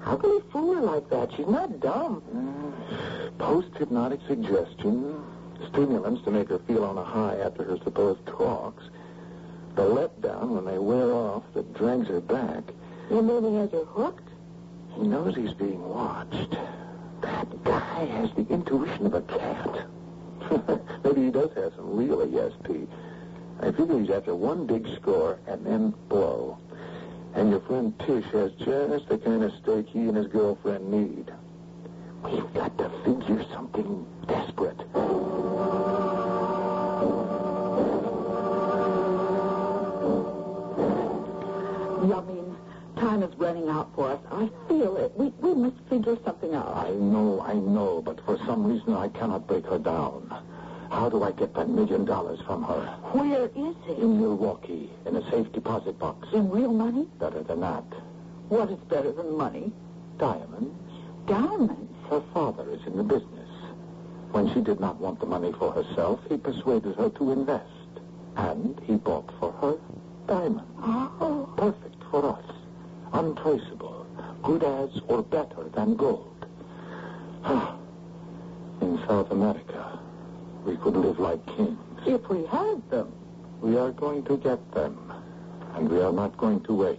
How 0.00 0.16
can 0.16 0.30
he 0.30 0.40
fool 0.50 0.76
her 0.76 0.80
like 0.80 1.10
that? 1.10 1.36
She's 1.36 1.48
not 1.48 1.80
dumb. 1.80 2.22
Post-hypnotic 3.38 4.20
suggestion, 4.26 5.22
stimulants 5.68 6.24
to 6.24 6.30
make 6.30 6.48
her 6.48 6.60
feel 6.60 6.82
on 6.82 6.96
a 6.96 7.04
high 7.04 7.36
after 7.44 7.62
her 7.64 7.76
supposed 7.84 8.24
talks, 8.24 8.84
the 9.76 9.82
letdown 9.82 10.48
when 10.48 10.64
they 10.64 10.78
wear 10.78 11.12
off 11.12 11.44
that 11.54 11.74
drags 11.74 12.08
her 12.08 12.20
back. 12.20 12.64
You 13.10 13.20
mean 13.22 13.44
he 13.44 13.56
has 13.56 13.70
her 13.72 13.84
hooked? 13.84 14.28
He 14.94 15.02
knows 15.06 15.36
he's 15.36 15.52
being 15.52 15.86
watched. 15.86 16.56
That 17.20 17.62
guy 17.62 18.06
has 18.06 18.30
the 18.34 18.46
intuition 18.48 19.06
of 19.06 19.14
a 19.14 19.20
cat. 19.20 19.86
Maybe 21.04 21.26
he 21.26 21.30
does 21.30 21.50
have 21.56 21.74
some 21.76 21.94
real 21.94 22.18
ESP. 22.26 22.88
I 23.60 23.70
figure 23.72 24.00
he's 24.00 24.10
after 24.10 24.34
one 24.34 24.66
big 24.66 24.86
score 24.96 25.38
and 25.46 25.64
then 25.64 25.94
blow. 26.08 26.58
And 27.34 27.50
your 27.50 27.60
friend 27.60 27.92
Tish 28.00 28.24
has 28.32 28.52
just 28.52 29.08
the 29.10 29.18
kind 29.18 29.44
of 29.44 29.52
stake 29.62 29.88
he 29.88 30.00
and 30.00 30.16
his 30.16 30.26
girlfriend 30.26 30.90
need. 30.90 31.30
We've 32.24 32.54
got 32.54 32.76
to 32.78 32.88
figure 33.04 33.44
something 33.52 34.06
desperate. 34.26 34.80
I 41.96 42.20
mean, 42.22 42.54
time 42.96 43.22
is 43.22 43.34
running 43.38 43.68
out 43.70 43.94
for 43.94 44.10
us. 44.10 44.20
I 44.30 44.50
feel 44.68 44.96
it. 44.98 45.12
We, 45.16 45.28
we 45.40 45.54
must 45.54 45.76
figure 45.88 46.16
something 46.24 46.54
out. 46.54 46.76
I 46.76 46.90
know, 46.90 47.40
I 47.40 47.54
know, 47.54 48.02
but 48.02 48.20
for 48.26 48.36
some 48.44 48.66
reason 48.66 48.92
I 48.92 49.08
cannot 49.08 49.46
break 49.46 49.64
her 49.66 49.78
down. 49.78 50.30
How 50.90 51.08
do 51.08 51.22
I 51.22 51.32
get 51.32 51.54
that 51.54 51.68
million 51.70 52.04
dollars 52.04 52.38
from 52.46 52.62
her? 52.64 52.84
Where 53.12 53.46
is 53.46 53.76
it? 53.88 53.98
In 53.98 54.20
Milwaukee, 54.20 54.90
in 55.06 55.16
a 55.16 55.30
safe 55.30 55.50
deposit 55.52 55.98
box. 55.98 56.28
In 56.34 56.50
real 56.50 56.72
money? 56.72 57.08
Better 57.18 57.42
than 57.42 57.60
that. 57.60 57.84
What 58.48 58.70
is 58.70 58.78
better 58.90 59.10
than 59.10 59.36
money? 59.36 59.72
Diamonds. 60.18 60.74
Diamonds. 61.26 61.92
Her 62.10 62.22
father 62.34 62.70
is 62.70 62.86
in 62.86 62.96
the 62.96 63.02
business. 63.02 63.50
When 64.32 64.52
she 64.52 64.60
did 64.60 64.80
not 64.80 65.00
want 65.00 65.18
the 65.18 65.26
money 65.26 65.52
for 65.58 65.72
herself, 65.72 66.20
he 66.28 66.36
persuaded 66.36 66.94
her 66.96 67.08
to 67.08 67.32
invest. 67.32 67.64
And 68.36 68.78
he 68.84 68.96
bought 68.96 69.32
for 69.40 69.50
her 69.52 69.78
diamonds. 70.26 70.62
Oh. 70.78 71.48
Perfect 71.56 72.02
for 72.10 72.36
us. 72.36 72.44
Untraceable. 73.12 74.06
Good 74.42 74.62
as 74.62 74.90
or 75.08 75.22
better 75.22 75.68
than 75.74 75.96
gold. 75.96 76.46
in 78.80 78.98
South 79.06 79.30
America, 79.30 79.98
we 80.64 80.76
could 80.76 80.96
live 80.96 81.18
like 81.18 81.44
kings. 81.56 81.78
If 82.06 82.28
we 82.28 82.44
had 82.46 82.88
them. 82.90 83.12
We 83.60 83.78
are 83.78 83.90
going 83.90 84.24
to 84.24 84.36
get 84.36 84.60
them. 84.72 85.12
And 85.74 85.88
we 85.88 86.00
are 86.00 86.12
not 86.12 86.36
going 86.36 86.60
to 86.64 86.74
wait. 86.74 86.98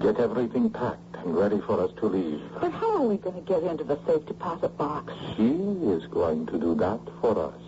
Get 0.00 0.18
everything 0.18 0.70
packed 0.70 1.16
and 1.16 1.36
ready 1.36 1.60
for 1.60 1.80
us 1.80 1.90
to 1.98 2.06
leave. 2.06 2.42
But 2.60 2.72
how 2.72 2.96
are 2.96 3.06
we 3.06 3.16
going 3.16 3.36
to 3.36 3.42
get 3.42 3.62
into 3.62 3.84
the 3.84 3.98
safe 4.06 4.26
deposit 4.26 4.76
box? 4.76 5.12
She 5.36 5.48
is 5.48 6.06
going 6.06 6.46
to 6.46 6.58
do 6.58 6.74
that 6.76 7.00
for 7.20 7.38
us 7.38 7.60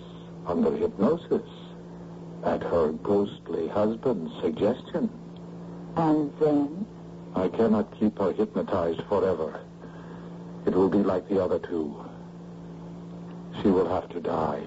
under 0.46 0.76
hypnosis 0.76 1.48
at 2.44 2.62
her 2.62 2.92
ghostly 2.92 3.68
husband's 3.68 4.32
suggestion. 4.40 5.10
And 5.96 6.32
then? 6.40 6.86
I 7.34 7.48
cannot 7.48 7.98
keep 7.98 8.18
her 8.18 8.32
hypnotized 8.32 9.02
forever. 9.08 9.60
It 10.66 10.74
will 10.74 10.88
be 10.88 10.98
like 10.98 11.28
the 11.28 11.42
other 11.42 11.58
two. 11.58 12.04
She 13.62 13.68
will 13.68 13.88
have 13.88 14.08
to 14.10 14.20
die. 14.20 14.60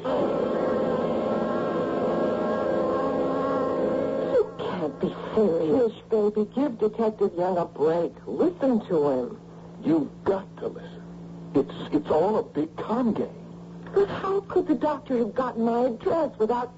You 4.33 4.49
can't 4.57 4.99
be 4.99 5.15
serious, 5.35 5.93
baby. 6.09 6.49
Give 6.55 6.77
Detective 6.79 7.31
Young 7.37 7.57
a 7.57 7.65
break. 7.65 8.13
Listen 8.25 8.85
to 8.87 9.09
him. 9.09 9.37
You've 9.83 10.23
got 10.23 10.45
to 10.57 10.67
listen. 10.67 11.01
It's 11.55 11.93
it's 11.93 12.09
all 12.09 12.37
a 12.37 12.43
big 12.43 12.75
con 12.75 13.13
game. 13.13 13.29
But 13.93 14.09
how 14.09 14.41
could 14.41 14.67
the 14.67 14.75
doctor 14.75 15.17
have 15.17 15.33
gotten 15.33 15.63
my 15.65 15.85
address 15.85 16.31
without 16.37 16.71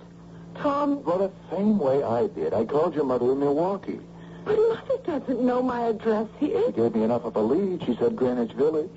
Tom? 0.62 1.04
Well, 1.04 1.18
the 1.18 1.32
same 1.56 1.78
way 1.80 2.04
I 2.04 2.28
did. 2.28 2.54
I 2.54 2.66
called 2.66 2.96
your 2.96 3.06
mother 3.06 3.32
in 3.32 3.40
Milwaukee. 3.40 4.00
But 4.46 4.58
Mother 4.58 4.98
doesn't 5.06 5.42
know 5.42 5.62
my 5.62 5.88
address 5.88 6.28
here. 6.40 6.64
She 6.68 6.72
gave 6.74 6.96
me 6.96 7.04
enough 7.04 7.24
of 7.24 7.36
a 7.36 7.42
lead. 7.42 7.84
She 7.86 7.96
said 7.96 8.16
Greenwich 8.16 8.54
Village. 8.54 8.90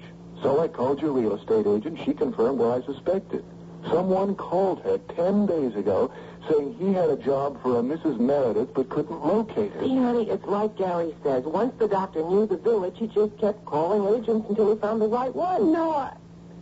So 0.43 0.61
I 0.61 0.69
called 0.69 1.01
your 1.01 1.13
real 1.13 1.35
estate 1.37 1.67
agent. 1.67 2.01
She 2.05 2.15
confirmed 2.15 2.59
what 2.59 2.83
I 2.83 2.87
suspected. 2.87 3.45
Someone 3.89 4.35
called 4.37 4.83
her 4.83 4.99
ten 5.17 5.47
days 5.47 5.75
ago 5.75 6.13
saying 6.49 6.75
he 6.79 6.93
had 6.93 7.11
a 7.11 7.17
job 7.17 7.61
for 7.63 7.79
a 7.79 7.83
Mrs. 7.83 8.19
Meredith 8.19 8.73
but 8.75 8.89
couldn't 8.89 9.25
locate 9.25 9.73
her. 9.73 9.81
See, 9.81 9.97
honey, 9.97 10.29
it's 10.31 10.45
like 10.47 10.77
Gary 10.77 11.15
says. 11.23 11.45
Once 11.45 11.75
the 11.79 11.89
doctor 11.89 12.23
knew 12.23 12.47
the 12.47 12.57
village, 12.57 12.95
he 12.99 13.07
just 13.09 13.37
kept 13.39 13.65
calling 13.65 14.21
agents 14.21 14.47
until 14.49 14.73
he 14.75 14.81
found 14.81 15.01
the 15.01 15.09
right 15.09 15.35
one. 15.35 15.73
No, 15.73 15.91
I, 15.91 16.13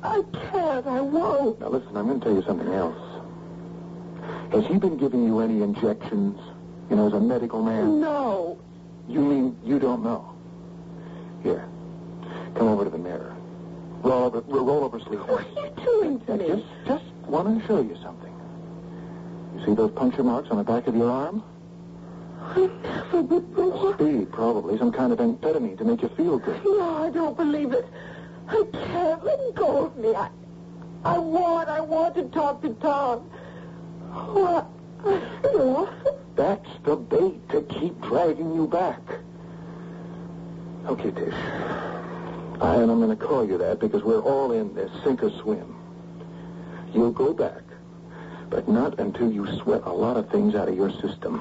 I 0.02 0.22
can't. 0.50 0.86
I 0.86 1.00
won't. 1.00 1.60
Now, 1.60 1.68
listen, 1.68 1.96
I'm 1.96 2.06
going 2.06 2.20
to 2.20 2.24
tell 2.26 2.34
you 2.34 2.42
something 2.42 2.72
else. 2.72 3.09
Has 4.52 4.66
he 4.66 4.78
been 4.78 4.96
giving 4.96 5.24
you 5.24 5.40
any 5.40 5.62
injections, 5.62 6.38
you 6.88 6.96
know, 6.96 7.06
as 7.06 7.12
a 7.12 7.20
medical 7.20 7.62
man? 7.62 8.00
No. 8.00 8.58
You 9.08 9.20
mean 9.20 9.56
you 9.64 9.78
don't 9.78 10.02
know? 10.02 10.34
Here, 11.42 11.64
come 12.54 12.68
over 12.68 12.84
to 12.84 12.90
the 12.90 12.98
mirror. 12.98 13.34
Roll 14.02 14.24
over, 14.24 14.40
roll 14.40 14.84
over 14.84 14.98
sleeve. 15.00 15.20
What 15.20 15.46
are 15.46 15.64
you 15.64 15.70
doing 15.84 16.20
to 16.26 16.32
I 16.32 16.36
me? 16.36 16.46
just, 16.48 16.64
just 16.86 17.04
want 17.26 17.60
to 17.60 17.66
show 17.66 17.80
you 17.80 17.96
something. 18.02 18.32
You 19.56 19.64
see 19.66 19.74
those 19.74 19.90
puncture 19.92 20.22
marks 20.24 20.50
on 20.50 20.56
the 20.58 20.64
back 20.64 20.86
of 20.86 20.96
your 20.96 21.10
arm? 21.10 21.42
I 22.42 22.70
never 22.82 23.20
would 23.22 23.54
believe 23.54 23.94
Speed, 23.96 24.32
probably. 24.32 24.78
Some 24.78 24.90
kind 24.92 25.12
of 25.12 25.18
amphetamine 25.18 25.76
to 25.78 25.84
make 25.84 26.02
you 26.02 26.08
feel 26.16 26.38
good. 26.38 26.60
No, 26.64 27.04
I 27.04 27.10
don't 27.10 27.36
believe 27.36 27.72
it. 27.72 27.86
I 28.48 28.64
can't 28.72 29.22
let 29.24 29.54
go 29.54 29.86
of 29.86 29.96
me. 29.96 30.14
I, 30.14 30.28
I 31.04 31.18
want, 31.18 31.68
I 31.68 31.80
want 31.80 32.14
to 32.16 32.24
talk 32.24 32.62
to 32.62 32.70
Tom. 32.74 33.30
That's 36.36 36.68
the 36.84 36.96
bait 36.96 37.48
to 37.50 37.62
keep 37.62 38.00
dragging 38.00 38.54
you 38.54 38.66
back. 38.66 39.00
Okay, 40.86 41.10
Tish. 41.10 41.34
I, 42.60 42.74
and 42.76 42.90
I'm 42.90 43.00
going 43.00 43.16
to 43.16 43.24
call 43.24 43.46
you 43.46 43.56
that 43.58 43.78
because 43.78 44.02
we're 44.02 44.20
all 44.20 44.52
in 44.52 44.74
this, 44.74 44.90
sink 45.04 45.22
or 45.22 45.30
swim. 45.30 45.76
You'll 46.92 47.12
go 47.12 47.32
back, 47.32 47.62
but 48.48 48.68
not 48.68 48.98
until 48.98 49.30
you 49.30 49.46
sweat 49.58 49.82
a 49.84 49.92
lot 49.92 50.16
of 50.16 50.28
things 50.30 50.54
out 50.54 50.68
of 50.68 50.76
your 50.76 50.90
system. 50.90 51.40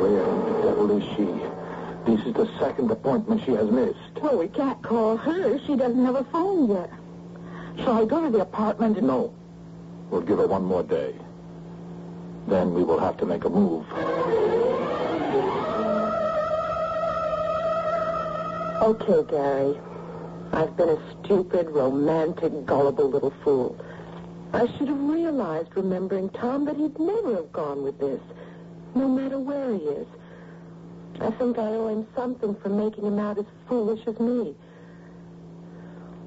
Where 0.00 0.24
the 0.24 0.62
devil 0.62 0.96
is 0.98 1.04
she? 1.16 1.45
This 2.06 2.20
is 2.20 2.34
the 2.34 2.48
second 2.60 2.88
appointment 2.90 3.42
she 3.44 3.50
has 3.52 3.68
missed. 3.68 4.22
Well, 4.22 4.38
we 4.38 4.46
can't 4.46 4.80
call 4.80 5.16
her. 5.16 5.58
She 5.66 5.74
doesn't 5.74 6.04
have 6.04 6.14
a 6.14 6.24
phone 6.24 6.70
yet. 6.70 6.90
Shall 7.78 8.02
I 8.02 8.04
go 8.04 8.22
to 8.22 8.30
the 8.30 8.42
apartment 8.42 8.96
and... 8.96 9.08
No. 9.08 9.34
We'll 10.08 10.20
give 10.20 10.38
her 10.38 10.46
one 10.46 10.64
more 10.64 10.84
day. 10.84 11.14
Then 12.46 12.74
we 12.74 12.84
will 12.84 13.00
have 13.00 13.16
to 13.16 13.26
make 13.26 13.44
a 13.44 13.50
move. 13.50 13.84
Okay, 18.82 19.28
Gary. 19.28 19.76
I've 20.52 20.76
been 20.76 20.90
a 20.90 21.24
stupid, 21.24 21.68
romantic, 21.70 22.64
gullible 22.66 23.10
little 23.10 23.34
fool. 23.42 23.76
I 24.52 24.68
should 24.78 24.86
have 24.86 25.00
realized, 25.00 25.70
remembering 25.74 26.30
Tom, 26.30 26.66
that 26.66 26.76
he'd 26.76 27.00
never 27.00 27.34
have 27.34 27.50
gone 27.52 27.82
with 27.82 27.98
this, 27.98 28.20
no 28.94 29.08
matter 29.08 29.40
where 29.40 29.74
he 29.74 29.80
is. 29.80 30.06
I 31.20 31.30
think 31.32 31.58
I 31.58 31.62
owe 31.62 31.88
him 31.88 32.06
something 32.14 32.54
for 32.56 32.68
making 32.68 33.04
him 33.04 33.18
out 33.18 33.38
as 33.38 33.46
foolish 33.68 34.06
as 34.06 34.18
me. 34.20 34.54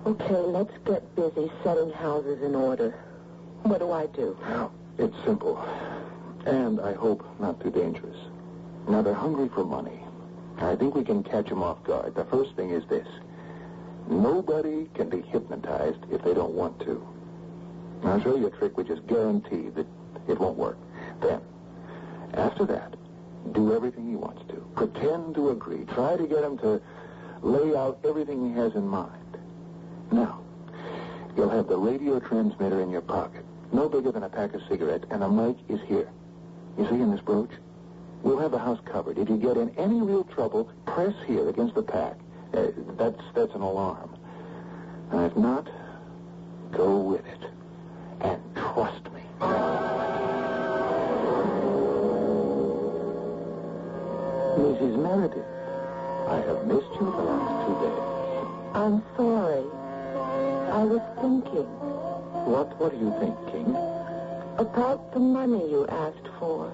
Okay, 0.05 0.35
let's 0.35 0.73
get 0.85 1.15
busy 1.15 1.51
setting 1.63 1.91
houses 1.91 2.41
in 2.41 2.55
order. 2.55 2.91
What 3.63 3.79
do 3.79 3.91
I 3.91 4.07
do? 4.07 4.37
It's 4.97 5.15
simple. 5.25 5.57
And 6.45 6.79
I 6.79 6.93
hope 6.93 7.23
not 7.39 7.61
too 7.61 7.69
dangerous. 7.69 8.17
Now, 8.87 9.01
they're 9.01 9.13
hungry 9.13 9.49
for 9.53 9.63
money. 9.63 9.99
I 10.57 10.75
think 10.75 10.95
we 10.95 11.03
can 11.03 11.23
catch 11.23 11.49
them 11.49 11.61
off 11.61 11.83
guard. 11.83 12.15
The 12.15 12.25
first 12.25 12.55
thing 12.55 12.71
is 12.71 12.83
this. 12.87 13.07
Nobody 14.09 14.89
can 14.95 15.09
be 15.09 15.21
hypnotized 15.21 15.99
if 16.11 16.23
they 16.23 16.33
don't 16.33 16.53
want 16.53 16.79
to. 16.79 17.07
I'll 18.03 18.21
show 18.21 18.35
you 18.35 18.47
a 18.47 18.51
trick 18.51 18.77
which 18.77 18.89
is 18.89 18.99
guaranteed 19.01 19.75
that 19.75 19.87
it 20.27 20.39
won't 20.39 20.57
work. 20.57 20.77
Then, 21.21 21.41
after 22.33 22.65
that, 22.65 22.95
do 23.51 23.75
everything 23.75 24.09
he 24.09 24.15
wants 24.15 24.41
to. 24.49 24.55
Pretend 24.75 25.35
to 25.35 25.49
agree. 25.49 25.85
Try 25.93 26.17
to 26.17 26.27
get 26.27 26.43
him 26.43 26.57
to 26.59 26.81
lay 27.41 27.75
out 27.75 27.99
everything 28.03 28.49
he 28.49 28.59
has 28.59 28.75
in 28.75 28.87
mind. 28.87 29.37
Now, 30.11 30.41
you'll 31.35 31.49
have 31.49 31.67
the 31.67 31.77
radio 31.77 32.19
transmitter 32.19 32.81
in 32.81 32.89
your 32.89 33.01
pocket, 33.01 33.45
no 33.71 33.87
bigger 33.87 34.11
than 34.11 34.23
a 34.23 34.29
pack 34.29 34.53
of 34.53 34.61
cigarettes, 34.67 35.05
and 35.09 35.23
a 35.23 35.29
mic 35.29 35.57
is 35.69 35.79
here. 35.87 36.09
You 36.77 36.87
see 36.89 36.95
in 36.95 37.11
this 37.11 37.21
brooch? 37.21 37.51
We'll 38.23 38.39
have 38.39 38.51
the 38.51 38.59
house 38.59 38.79
covered. 38.85 39.17
If 39.17 39.29
you 39.29 39.37
get 39.37 39.57
in 39.57 39.69
any 39.77 40.01
real 40.01 40.25
trouble, 40.25 40.69
press 40.85 41.13
here 41.25 41.47
against 41.47 41.75
the 41.75 41.83
pack. 41.83 42.17
Uh, 42.53 42.67
that's 42.97 43.21
that's 43.33 43.53
an 43.53 43.61
alarm. 43.61 44.17
And 45.11 45.25
if 45.25 45.37
not, 45.37 45.69
go 46.71 46.97
with 46.97 47.25
it. 47.25 47.49
And 48.21 48.41
trust 48.55 49.05
me. 49.13 49.21
Mrs. 54.59 54.95
Meredith, 54.97 55.45
I 56.27 56.35
have 56.47 56.67
missed 56.67 56.91
you 56.99 57.05
the 57.09 57.23
last 57.31 57.55
two 57.65 57.75
days. 57.79 58.07
I'm 58.75 59.01
sorry. 59.15 59.63
I 60.79 60.83
was 60.83 61.01
thinking 61.21 61.65
What 62.45 62.75
are 62.81 62.93
you 62.95 63.09
thinking? 63.23 63.75
about 64.59 65.13
the 65.13 65.19
money 65.21 65.71
you 65.71 65.87
asked 65.87 66.27
for, 66.37 66.69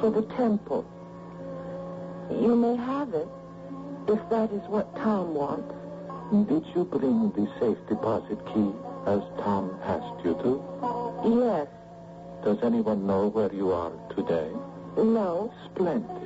for 0.00 0.10
the 0.10 0.22
temple. 0.34 0.84
You 2.30 2.56
may 2.56 2.74
have 2.74 3.14
it, 3.14 3.28
if 4.08 4.18
that 4.30 4.50
is 4.50 4.62
what 4.68 4.92
Tom 4.96 5.34
wants. 5.34 5.72
Hmm? 6.30 6.42
Did 6.44 6.66
you 6.74 6.84
bring 6.84 7.30
the 7.30 7.46
safe 7.60 7.78
deposit 7.88 8.38
key 8.52 8.72
as 9.06 9.22
Tom 9.38 9.70
asked 9.84 10.24
you 10.24 10.34
to? 10.42 10.52
Yes. 11.46 11.68
Does 12.44 12.58
anyone 12.64 13.06
know 13.06 13.28
where 13.28 13.52
you 13.54 13.70
are 13.70 13.92
today? 14.16 14.50
No. 14.96 15.52
Splendid. 15.72 16.19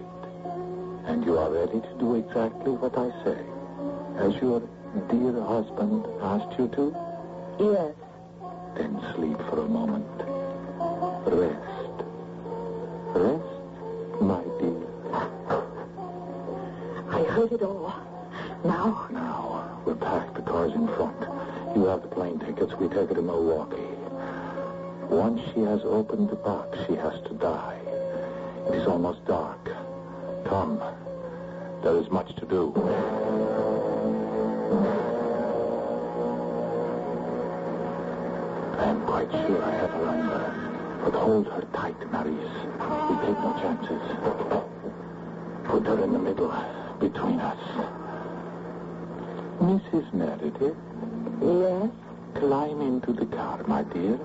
And 1.07 1.25
you 1.25 1.39
are 1.39 1.51
ready 1.51 1.81
to 1.81 1.95
do 1.99 2.15
exactly 2.17 2.73
what 2.73 2.97
I 2.97 3.11
say, 3.25 3.39
as 4.19 4.35
your 4.43 4.61
dear 5.11 5.41
husband 5.43 6.07
asked 6.23 6.59
you 6.59 6.69
to? 6.69 6.97
Yes. 7.61 7.95
Then 8.77 9.01
sleep 9.15 9.37
for 9.51 9.61
a 9.61 9.69
moment. 9.69 10.07
Rest. 11.29 11.97
Rest, 13.15 14.21
my 14.21 14.43
dear. 14.59 14.85
I 17.11 17.23
heard 17.31 17.53
it 17.53 17.63
all. 17.63 17.95
Now, 18.65 19.07
Now, 19.11 19.83
we're 19.85 19.95
packed. 19.95 20.35
The 20.35 20.43
car's 20.43 20.73
in 20.73 20.87
front. 20.97 21.21
You 21.77 21.85
have 21.87 22.03
the 22.03 22.09
plane 22.09 22.39
tickets. 22.41 22.73
We 22.81 22.89
take 22.89 23.09
her 23.11 23.15
to 23.15 23.23
Milwaukee. 23.23 23.77
Once 25.11 25.41
she 25.53 25.61
has 25.61 25.81
opened 25.85 26.31
the 26.31 26.37
box, 26.37 26.79
she 26.87 26.95
has 26.95 27.21
to 27.29 27.35
die. 27.35 27.79
It 28.69 28.75
is 28.77 28.87
almost 28.87 29.25
dark. 29.27 29.61
Come. 30.45 30.81
There 31.83 31.97
is 31.97 32.11
much 32.11 32.35
to 32.37 32.47
do. 32.47 32.73
I 38.79 38.85
am 38.85 39.05
quite 39.07 39.31
sure 39.31 39.63
I 39.63 39.71
have 39.77 39.91
her 39.91 40.07
under. 40.07 41.05
But 41.05 41.15
hold 41.15 41.47
her 41.49 41.67
tight, 41.73 41.97
Maurice. 42.11 42.35
We 43.09 43.17
take 43.27 43.39
no 43.39 43.53
chances. 43.61 44.03
Put 45.65 45.87
her 45.87 46.05
in 46.05 46.13
the 46.13 46.19
middle, 46.19 46.51
uh, 46.51 46.93
between 46.99 47.41
us. 47.41 47.59
Mrs. 49.61 50.13
Meredith, 50.13 50.77
yes? 51.41 51.91
climb 52.35 52.81
into 52.81 53.13
the 53.13 53.27
car, 53.27 53.63
my 53.67 53.83
dear. 53.85 54.19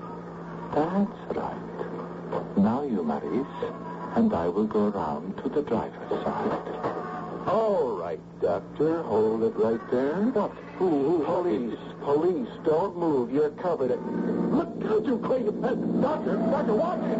That's 0.74 1.36
right. 1.36 2.56
Now 2.56 2.82
you, 2.82 3.02
Maurice, 3.02 3.89
and 4.16 4.32
I 4.32 4.48
will 4.48 4.66
go 4.66 4.88
round 4.88 5.36
to 5.38 5.48
the 5.48 5.62
driver's 5.62 6.24
side. 6.24 7.46
All 7.46 7.96
right, 7.98 8.20
Doctor. 8.40 9.02
Hold 9.02 9.42
it 9.44 9.56
right 9.56 9.80
there. 9.90 10.14
What? 10.14 10.52
Who? 10.78 11.22
Police. 11.24 11.78
Police. 12.02 12.48
Don't 12.64 12.96
move. 12.96 13.32
You're 13.32 13.50
covered. 13.50 13.90
Look 13.90 14.68
out, 14.90 15.04
you 15.06 15.18
crazy 15.18 15.50
pet. 15.50 16.02
Doctor, 16.02 16.36
Doctor, 16.36 16.74
watch 16.74 17.00
it. 17.04 17.18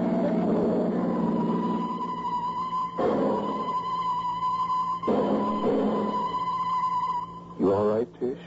You 7.61 7.73
all 7.73 7.87
right, 7.87 8.09
Tish? 8.19 8.39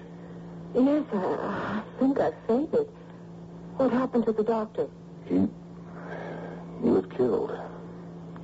Yes, 0.75 1.03
I, 1.13 1.17
I 1.17 1.83
think 1.99 2.19
I 2.19 2.31
fainted. 2.47 2.87
What 3.77 3.91
happened 3.91 4.25
to 4.25 4.31
the 4.31 4.43
doctor? 4.43 4.87
He... 5.25 5.47
He 6.83 6.89
was 6.89 7.05
killed. 7.15 7.51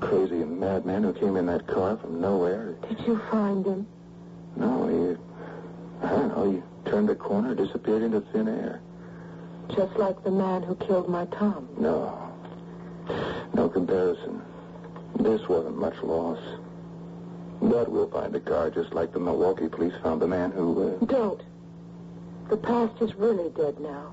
Crazy 0.10 0.43
madman 0.43 1.03
who 1.03 1.14
came 1.14 1.38
in 1.38 1.45
that 1.45 1.68
car 1.68 1.95
from 1.97 2.20
nowhere. 2.20 2.74
Did 2.88 2.99
you 3.05 3.22
find 3.30 3.64
him? 3.64 3.86
No, 4.55 4.88
he... 4.88 6.05
I 6.05 6.10
don't 6.10 6.30
know. 6.30 6.51
He 6.51 6.89
turned 6.89 7.12
a 7.12 7.16
corner, 7.16 7.53
disappeared 7.53 8.01
into 8.01 8.22
thin 8.32 8.47
air. 8.47 8.82
Just 9.76 9.95
like 9.97 10.24
the 10.24 10.32
man 10.32 10.64
who 10.64 10.76
killed 10.78 11.10
my 11.10 11.26
Tom. 11.26 11.70
No. 11.78 12.18
No 13.53 13.70
comparison. 13.70 14.41
This 15.20 15.47
wasn't 15.47 15.78
much 15.78 16.01
loss. 16.01 16.39
But 17.62 17.91
we'll 17.91 18.10
find 18.10 18.34
the 18.34 18.39
car 18.39 18.72
just 18.72 18.93
like 18.93 19.14
the 19.14 19.20
Milwaukee 19.20 19.68
police 19.68 19.93
found 20.01 20.24
the 20.24 20.28
man 20.28 20.49
who... 20.49 20.89
Uh... 20.89 21.05
Don't. 21.05 21.43
The 22.49 22.57
past 22.57 22.99
is 22.99 23.14
really 23.14 23.49
dead 23.49 23.80
now. 23.80 24.12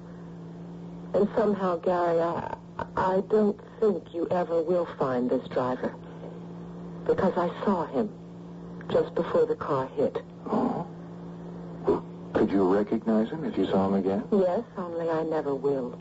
And 1.14 1.26
somehow, 1.34 1.76
Gary, 1.76 2.20
I, 2.20 2.54
I 2.96 3.22
don't 3.28 3.58
think 3.80 4.14
you 4.14 4.26
ever 4.30 4.62
will 4.62 4.86
find 4.98 5.30
this 5.30 5.46
driver. 5.48 5.94
Because 7.06 7.34
I 7.36 7.48
saw 7.64 7.86
him 7.86 8.10
just 8.90 9.14
before 9.14 9.46
the 9.46 9.54
car 9.56 9.88
hit. 9.96 10.22
Oh? 10.46 10.86
Could 12.34 12.50
you 12.50 12.72
recognize 12.72 13.30
him 13.30 13.44
if 13.44 13.56
you 13.56 13.66
saw 13.66 13.88
him 13.88 13.94
again? 13.94 14.24
Yes, 14.30 14.62
only 14.76 15.08
I 15.08 15.22
never 15.22 15.54
will. 15.54 15.98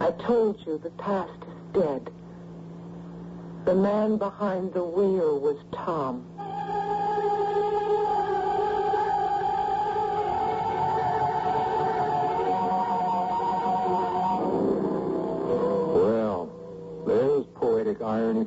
I 0.00 0.10
told 0.10 0.58
you 0.66 0.78
the 0.78 0.90
past 0.90 1.30
is 1.42 1.80
dead. 1.82 2.10
The 3.64 3.74
man 3.74 4.18
behind 4.18 4.74
the 4.74 4.84
wheel 4.84 5.38
was 5.38 5.56
Tom. 5.72 6.26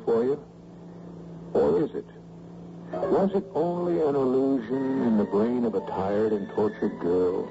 For 0.08 0.24
you. 0.24 0.40
Or 1.52 1.84
is 1.84 1.94
it? 1.94 2.06
Was 2.92 3.30
it 3.34 3.44
only 3.54 4.00
an 4.00 4.14
illusion 4.14 5.02
in 5.02 5.18
the 5.18 5.24
brain 5.24 5.66
of 5.66 5.74
a 5.74 5.80
tired 5.80 6.32
and 6.32 6.48
tortured 6.54 6.98
girl? 6.98 7.44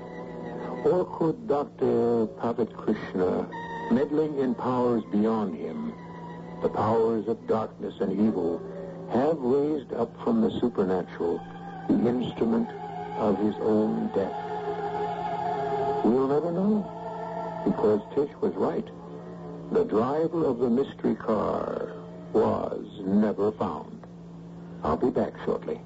Or 0.84 1.06
could 1.20 1.48
Dr. 1.48 2.26
Pavat 2.42 2.76
Krishna, 2.76 3.48
meddling 3.92 4.40
in 4.40 4.56
powers 4.56 5.04
beyond 5.12 5.56
him, 5.56 5.94
the 6.64 6.70
powers 6.70 7.28
of 7.28 7.46
darkness 7.46 7.94
and 8.00 8.12
evil 8.14 8.60
have 9.14 9.38
raised 9.38 9.94
up 9.94 10.12
from 10.24 10.42
the 10.42 10.50
supernatural 10.60 11.40
the 11.88 12.10
instrument 12.10 12.70
of 13.18 13.38
his 13.38 13.54
own 13.62 14.10
death. 14.16 14.34
We'll 16.04 16.28
never 16.28 16.52
know, 16.52 16.82
because 17.66 18.02
Tish 18.16 18.36
was 18.42 18.54
right. 18.56 18.88
The 19.72 19.84
driver 19.84 20.44
of 20.46 20.58
the 20.58 20.70
mystery 20.70 21.16
car 21.16 21.87
was 22.34 22.86
never 23.06 23.52
found. 23.54 24.04
I'll 24.84 24.98
be 24.98 25.10
back 25.10 25.34
shortly. 25.46 25.80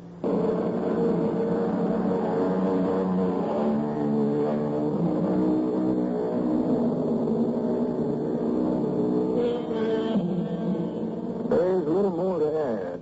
There's 11.49 11.85
little 11.87 12.11
more 12.15 12.39
to 12.39 12.93
add. 12.93 13.01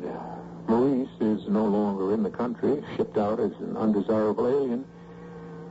Maurice 0.68 1.10
is 1.20 1.48
no 1.48 1.66
longer 1.66 2.14
in 2.14 2.24
the 2.24 2.30
country, 2.30 2.84
shipped 2.96 3.18
out 3.18 3.40
as 3.40 3.52
an 3.60 3.78
undesirable 3.78 4.48
alien. 4.48 4.86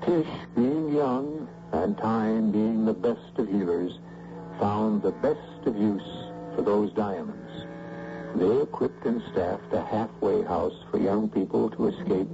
Tish, 0.05 0.29
being 0.55 0.95
young, 0.95 1.49
and 1.73 1.97
time 1.99 2.51
being 2.51 2.85
the 2.85 2.95
best 2.95 3.39
of 3.39 3.49
healers, 3.49 3.99
found 4.59 5.03
the 5.03 5.13
best 5.13 5.67
of 5.67 5.77
use 5.77 6.03
for 6.55 6.63
those 6.63 6.93
diamonds. 6.93 7.48
They 8.39 8.63
equipped 8.63 9.05
and 9.05 9.21
staffed 9.33 9.73
a 9.73 9.83
halfway 9.83 10.45
house 10.45 10.85
for 10.93 10.99
young 10.99 11.29
people 11.29 11.71
to 11.71 11.89
escape 11.89 12.31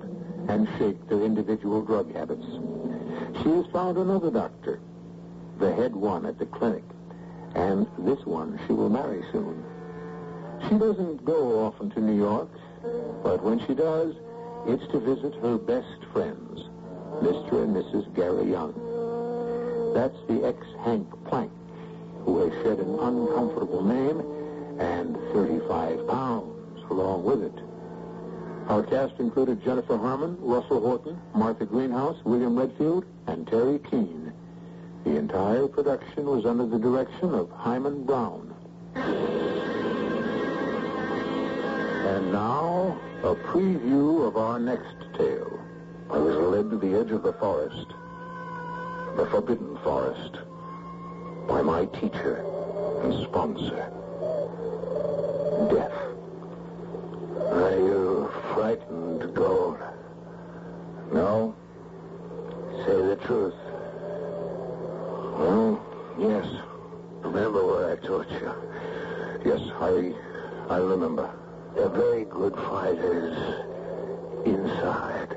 and 0.48 0.68
shake 0.78 1.08
their 1.08 1.22
individual 1.22 1.80
drug 1.80 2.14
habits. 2.14 2.44
She 3.42 3.48
has 3.48 3.64
found 3.72 3.96
another 3.96 4.30
doctor, 4.30 4.80
the 5.58 5.74
head 5.74 5.96
one 5.96 6.26
at 6.26 6.38
the 6.38 6.44
clinic, 6.44 6.84
and 7.54 7.86
this 7.96 8.22
one 8.26 8.60
she 8.66 8.74
will 8.74 8.90
marry 8.90 9.22
soon. 9.32 9.64
She 10.68 10.76
doesn't 10.76 11.24
go 11.24 11.64
often 11.64 11.88
to 11.92 12.00
New 12.00 12.16
York, 12.16 12.50
but 13.22 13.42
when 13.42 13.66
she 13.66 13.74
does, 13.74 14.14
it's 14.66 14.86
to 14.92 15.00
visit 15.00 15.34
her 15.40 15.56
best 15.56 16.04
friends, 16.12 16.68
Mr. 17.22 17.64
and 17.64 17.74
Mrs. 17.74 18.14
Gary 18.14 18.50
Young. 18.50 18.74
That's 19.94 20.18
the 20.28 20.46
ex-Hank 20.46 21.08
Plank, 21.24 21.50
who 22.26 22.40
has 22.40 22.52
shed 22.62 22.78
an 22.78 22.98
uncomfortable 22.98 23.82
name 23.82 24.33
and 24.78 25.16
35 25.32 26.06
pounds 26.08 26.82
along 26.90 27.24
with 27.24 27.42
it. 27.42 27.58
Our 28.68 28.82
cast 28.82 29.20
included 29.20 29.62
Jennifer 29.62 29.96
Harmon, 29.96 30.36
Russell 30.40 30.80
Horton, 30.80 31.20
Martha 31.34 31.66
Greenhouse, 31.66 32.16
William 32.24 32.58
Redfield, 32.58 33.04
and 33.26 33.46
Teri 33.46 33.78
Keane. 33.90 34.32
The 35.04 35.16
entire 35.16 35.68
production 35.68 36.24
was 36.24 36.46
under 36.46 36.66
the 36.66 36.78
direction 36.78 37.34
of 37.34 37.50
Himan 37.50 38.04
Brown. 38.04 38.54
And 42.06 42.32
now, 42.32 42.98
a 43.22 43.34
preview 43.34 44.26
of 44.26 44.36
our 44.36 44.58
next 44.58 44.96
tale. 45.18 45.60
I 46.10 46.18
was 46.18 46.36
led 46.36 46.70
to 46.70 46.78
the 46.78 46.98
edge 46.98 47.10
of 47.10 47.22
the 47.22 47.32
forest, 47.34 47.88
the 49.16 49.26
forbidden 49.30 49.76
forest, 49.84 50.38
by 51.46 51.60
my 51.60 51.84
teacher 51.86 52.44
and 53.02 53.24
sponsor, 53.24 53.92
Death. 55.68 55.92
Are 57.52 57.78
you 57.78 58.30
frightened, 58.52 59.34
Gold? 59.34 59.78
No? 61.12 61.54
Say 62.84 62.96
the 62.96 63.16
truth. 63.24 63.54
Well, 65.38 65.80
yes. 66.18 66.46
Remember 67.22 67.64
what 67.64 67.84
I 67.92 68.06
taught 68.06 68.30
you. 68.30 68.52
Yes, 69.44 69.60
I, 69.80 70.12
I 70.74 70.78
remember. 70.78 71.30
They're 71.74 71.88
very 71.88 72.24
good 72.24 72.54
fighters 72.54 73.36
inside. 74.44 75.36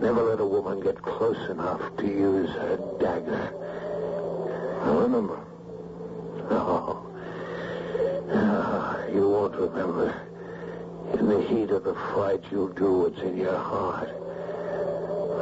Never 0.00 0.22
let 0.22 0.40
a 0.40 0.46
woman 0.46 0.80
get 0.80 1.00
close 1.02 1.50
enough 1.50 1.80
to 1.98 2.06
use 2.06 2.50
her 2.50 2.76
dagger. 3.00 3.54
I 4.82 4.90
remember. 4.90 5.38
Oh. 6.50 7.07
You 9.58 9.66
remember. 9.66 10.14
In 11.18 11.28
the 11.28 11.42
heat 11.42 11.70
of 11.70 11.82
the 11.82 11.94
fight, 12.14 12.44
you'll 12.52 12.68
do 12.68 12.98
what's 12.98 13.20
in 13.22 13.36
your 13.36 13.58
heart. 13.58 14.08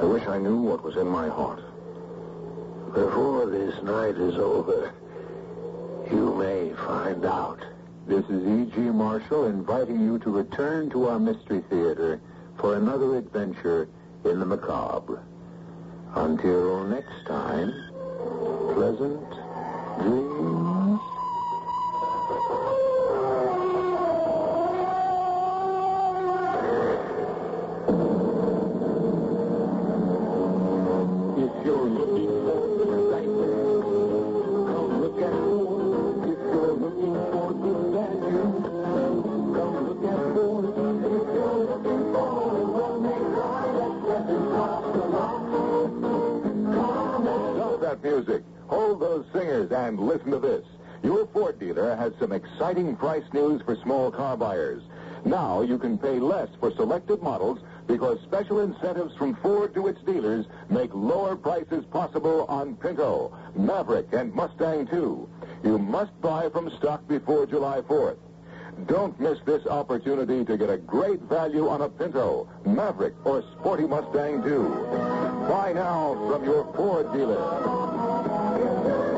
I 0.00 0.04
wish 0.06 0.26
I 0.26 0.38
knew 0.38 0.56
what 0.56 0.82
was 0.82 0.96
in 0.96 1.06
my 1.06 1.28
heart. 1.28 1.60
Before 2.94 3.44
this 3.44 3.74
night 3.82 4.16
is 4.16 4.36
over, 4.36 4.94
you 6.10 6.34
may 6.34 6.72
find 6.86 7.26
out. 7.26 7.62
This 8.06 8.24
is 8.30 8.42
E.G. 8.46 8.80
Marshall 8.80 9.48
inviting 9.48 10.00
you 10.00 10.18
to 10.20 10.30
return 10.30 10.88
to 10.90 11.08
our 11.08 11.18
Mystery 11.18 11.62
Theater 11.68 12.18
for 12.58 12.76
another 12.76 13.18
adventure 13.18 13.86
in 14.24 14.40
the 14.40 14.46
macabre. 14.46 15.22
Until 16.14 16.84
next 16.84 17.26
time, 17.26 17.70
pleasant 18.72 19.30
dreams. 20.00 20.55
Exciting 52.76 52.96
price 52.96 53.32
news 53.32 53.62
for 53.62 53.74
small 53.76 54.10
car 54.10 54.36
buyers. 54.36 54.82
Now 55.24 55.62
you 55.62 55.78
can 55.78 55.96
pay 55.96 56.18
less 56.18 56.50
for 56.60 56.70
selected 56.72 57.22
models 57.22 57.58
because 57.86 58.20
special 58.20 58.60
incentives 58.60 59.16
from 59.16 59.34
Ford 59.36 59.72
to 59.72 59.86
its 59.86 60.02
dealers 60.02 60.44
make 60.68 60.90
lower 60.92 61.36
prices 61.36 61.86
possible 61.86 62.44
on 62.50 62.76
Pinto, 62.76 63.34
Maverick, 63.56 64.08
and 64.12 64.30
Mustang 64.34 64.86
II. 64.92 65.24
You 65.64 65.78
must 65.78 66.20
buy 66.20 66.50
from 66.50 66.70
stock 66.76 67.08
before 67.08 67.46
July 67.46 67.80
4th. 67.80 68.18
Don't 68.84 69.18
miss 69.18 69.38
this 69.46 69.66
opportunity 69.66 70.44
to 70.44 70.58
get 70.58 70.68
a 70.68 70.76
great 70.76 71.22
value 71.22 71.70
on 71.70 71.80
a 71.80 71.88
Pinto, 71.88 72.46
Maverick, 72.66 73.14
or 73.24 73.42
Sporty 73.58 73.86
Mustang 73.86 74.44
II. 74.44 75.48
Buy 75.48 75.72
now 75.74 76.12
from 76.28 76.44
your 76.44 76.70
Ford 76.74 77.10
dealer. 77.14 79.15